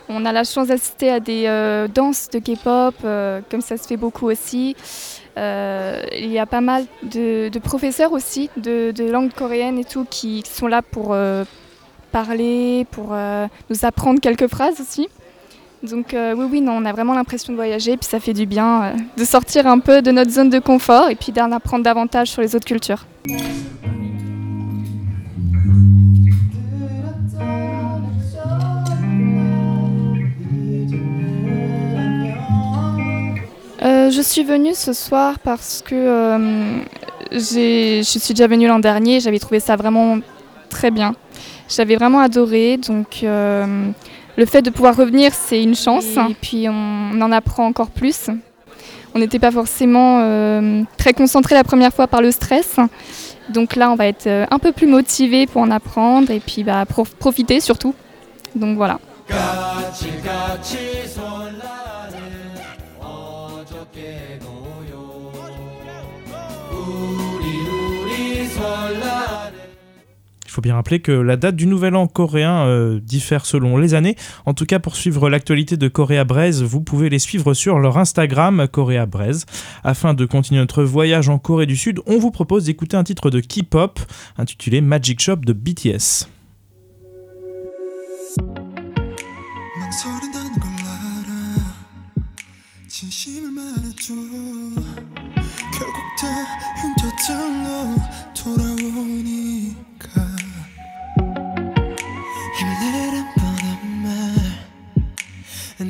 On 0.09 0.25
a 0.25 0.33
la 0.33 0.43
chance 0.43 0.69
d'assister 0.69 1.11
à 1.11 1.21
des 1.21 1.45
euh, 1.47 1.87
danses 1.87 2.31
de 2.31 2.39
K-pop, 2.39 2.95
euh, 3.05 3.43
comme 3.51 3.61
ça 3.61 3.77
se 3.77 3.87
fait 3.87 3.99
beaucoup 3.99 4.31
aussi. 4.31 4.75
Euh, 5.37 6.03
il 6.13 6.31
y 6.31 6.39
a 6.39 6.47
pas 6.47 6.63
mal 6.63 6.87
de, 7.03 7.51
professeurs 7.63 8.13
aussi 8.13 8.49
de, 8.57 8.95
langue 9.11 9.35
coréenne 9.35 9.79
et 9.79 9.85
tout 9.85 10.07
qui 10.09 10.43
sont 10.51 10.67
là 10.67 10.81
pour 10.81 11.15
parler, 12.11 12.87
pour 12.91 13.15
nous 13.69 13.85
apprendre 13.85 14.19
quelques 14.19 14.49
phrases 14.49 14.81
aussi. 14.81 15.11
Donc 15.85 16.14
euh, 16.14 16.35
oui, 16.35 16.47
oui, 16.51 16.61
non, 16.62 16.78
on 16.78 16.85
a 16.87 16.93
vraiment 16.93 17.12
l'impression 17.12 17.53
de 17.53 17.59
voyager, 17.59 17.99
puis 17.99 18.09
ça 18.09 18.18
fait 18.18 18.32
du 18.32 18.47
bien 18.47 18.85
euh, 18.85 18.93
de 19.18 19.24
sortir 19.24 19.66
un 19.66 19.78
peu 19.80 20.01
de 20.01 20.11
notre 20.11 20.30
zone 20.30 20.49
de 20.49 20.59
confort 20.59 21.11
et 21.11 21.14
puis 21.14 21.30
d'en 21.30 21.53
apprendre 21.53 21.85
davantage 21.85 22.28
sur 22.28 22.41
les 22.41 22.57
autres 22.57 22.64
cultures. 22.64 23.05
Euh, 33.82 34.11
je 34.11 34.22
suis 34.22 34.43
venue 34.43 34.72
ce 34.74 34.95
soir 34.95 35.39
parce 35.41 35.82
que 35.87 36.39
je 37.30 38.01
suis 38.03 38.32
déjà 38.32 38.47
venue 38.47 38.68
l'an 38.68 38.78
dernier, 38.78 39.20
j'avais 39.20 39.39
trouvé 39.39 39.61
ça 39.61 39.76
vraiment 39.76 40.18
très 40.70 40.91
bien. 40.91 41.14
J'avais 41.68 41.97
vraiment 41.97 42.20
adoré, 42.20 42.78
donc 42.78 43.22
le 44.37 44.47
fait 44.47 44.62
de 44.62 44.70
pouvoir 44.70 44.97
revenir, 44.97 45.32
c'est 45.35 45.62
une 45.62 45.74
chance. 45.76 46.05
Et 46.30 46.35
puis 46.35 46.66
on 46.68 47.20
en 47.20 47.32
apprend 47.32 47.66
encore 47.66 47.91
plus. 47.91 48.28
On 49.14 49.20
n'était 49.20 49.39
pas 49.39 49.53
forcément 49.53 50.20
euh, 50.22 50.82
très 50.99 51.12
concentré 51.12 51.55
la 51.55 51.62
première 51.62 51.93
fois 51.95 52.07
par 52.09 52.20
le 52.20 52.30
stress. 52.32 52.76
Donc 53.49 53.76
là, 53.76 53.91
on 53.93 53.95
va 53.95 54.07
être 54.07 54.26
euh, 54.26 54.45
un 54.51 54.59
peu 54.59 54.72
plus 54.72 54.87
motivé 54.89 55.47
pour 55.47 55.62
en 55.62 55.70
apprendre 55.70 56.30
et 56.30 56.41
puis 56.41 56.64
bah, 56.64 56.85
prof- 56.87 57.14
profiter 57.14 57.61
surtout. 57.61 57.95
Donc 58.57 58.76
voilà. 58.76 58.99
Il 70.54 70.54
faut 70.54 70.62
bien 70.62 70.74
rappeler 70.74 71.00
que 71.00 71.12
la 71.12 71.38
date 71.38 71.56
du 71.56 71.68
nouvel 71.68 71.96
an 71.96 72.08
coréen 72.08 72.66
euh, 72.66 73.00
diffère 73.00 73.46
selon 73.46 73.78
les 73.78 73.94
années. 73.94 74.16
En 74.48 74.56
tout 74.56 74.66
cas, 74.66 74.80
pour 74.80 74.96
suivre 74.96 75.30
l'actualité 75.30 75.78
de 75.78 75.88
Korea 75.88 76.24
Braise, 76.24 76.64
vous 76.64 76.82
pouvez 76.82 77.10
les 77.10 77.20
suivre 77.20 77.54
sur 77.54 77.78
leur 77.78 78.00
Instagram 78.00 78.68
Korea 78.68 79.06
Braise. 79.06 79.46
Afin 79.84 80.16
de 80.16 80.26
continuer 80.26 80.60
notre 80.60 80.84
voyage 80.84 81.30
en 81.30 81.38
Corée 81.38 81.68
du 81.68 81.78
Sud, 81.78 82.00
on 82.08 82.18
vous 82.18 82.32
propose 82.32 82.66
d'écouter 82.66 82.98
un 82.98 83.04
titre 83.04 83.30
de 83.30 83.42
K-pop 83.42 84.00
intitulé 84.40 84.82
Magic 84.82 85.22
Shop 85.22 85.38
de 85.38 85.54
BTS. 85.54 86.28
망설인다는 89.90 90.60
걸 90.60 90.70
알아 90.86 91.32
진심을 92.88 93.50
말해줘 93.52 94.14
결국 95.74 95.98
다 96.20 96.28
흉터들로 96.82 97.96
돌아오니까 98.36 100.06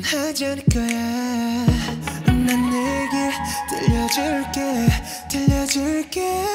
하지 0.05 0.45
않을 0.45 0.63
거야 0.71 1.65
난 2.25 2.69
내게 2.69 3.31
들려줄게 3.69 4.87
들려줄게. 5.29 6.45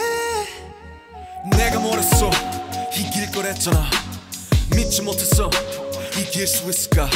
내가 1.57 1.81
뭐랬어? 1.81 2.31
이길 2.97 3.31
거랬잖아. 3.33 3.91
믿지 4.75 5.03
못했어. 5.03 5.51
이길 6.19 6.47
수 6.47 6.69
있을까 6.71 7.09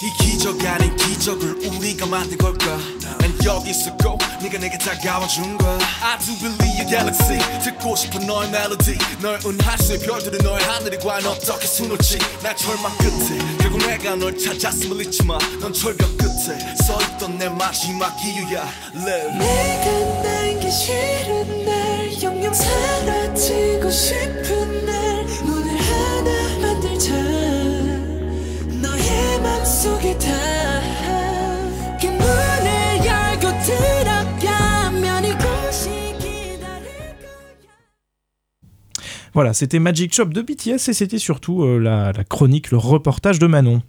이 0.00 0.12
기적 0.12 0.64
아닌 0.64 0.94
기적을 0.94 1.56
우리가 1.66 2.06
만든 2.06 2.38
걸까? 2.38 2.76
난 3.18 3.36
여기 3.44 3.70
있었고 3.70 4.16
네가 4.40 4.58
내게 4.58 4.78
다가와 4.78 5.26
준 5.26 5.58
거야. 5.58 5.76
I 6.00 6.16
do 6.20 6.36
believe 6.38 6.78
your 6.78 6.88
galaxy. 6.88 7.38
듣고 7.64 7.96
싶은 7.96 8.24
너의 8.24 8.48
멜로디 8.50 8.96
널 9.20 9.40
은하수의 9.44 9.98
별들은 9.98 10.38
너의 10.38 10.64
하늘이 10.64 10.98
과연 10.98 11.26
어떻게 11.26 11.66
수놓지? 11.66 12.18
날 12.42 12.56
절망 12.56 12.96
끝에 12.98 13.38
결국 13.58 13.78
내가 13.78 14.14
널 14.14 14.38
찾았음을 14.38 15.04
잊지 15.04 15.24
마넌 15.24 15.72
절벽 15.72 16.16
끝에 16.16 16.58
서있던 16.86 17.36
내 17.38 17.48
마지막 17.48 18.14
이유야. 18.24 18.68
Live. 18.94 19.38
내가 19.38 20.22
날기 20.22 20.70
싫은 20.70 21.64
날 21.64 22.22
영영 22.22 22.54
사라지고 22.54 23.90
싶은 23.90 24.86
날 24.86 25.07
맘속에 29.41 30.17
닿게 30.17 32.09
문을 32.11 33.05
열고 33.05 33.47
들어가면 33.63 35.25
이곳이 35.25 36.03
Voilà, 39.33 39.51
c'était 39.53 39.79
Magic 39.79 40.13
Shop 40.13 40.25
de 40.25 40.41
BTS 40.43 40.89
et 40.89 40.93
c'était 40.93 41.17
surtout 41.17 41.63
euh, 41.63 41.79
la, 41.79 42.11
la 42.11 42.23
chronique, 42.23 42.69
le 42.69 42.77
reportage 42.77 43.39
de 43.39 43.47
Manon. 43.47 43.81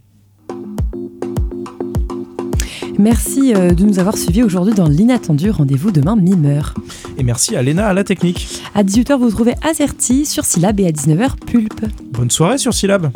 Merci 2.98 3.52
euh, 3.54 3.72
de 3.72 3.84
nous 3.84 3.98
avoir 3.98 4.16
suivis 4.16 4.42
aujourd'hui 4.42 4.72
dans 4.72 4.88
l'inattendu. 4.88 5.50
Rendez-vous 5.50 5.90
demain 5.90 6.16
mi-heure. 6.16 6.74
Et 7.18 7.22
merci 7.22 7.56
à 7.56 7.62
Léna 7.62 7.88
à 7.88 7.92
la 7.92 8.04
technique. 8.04 8.48
À 8.74 8.82
18h, 8.82 9.18
vous 9.18 9.30
trouvez 9.30 9.54
Azerty 9.62 10.26
sur 10.26 10.44
Syllab 10.44 10.78
et 10.80 10.86
à 10.86 10.90
19h, 10.90 11.36
Pulpe. 11.44 11.86
Bonne 12.12 12.30
soirée 12.30 12.58
sur 12.58 12.72
Syllab. 12.72 13.10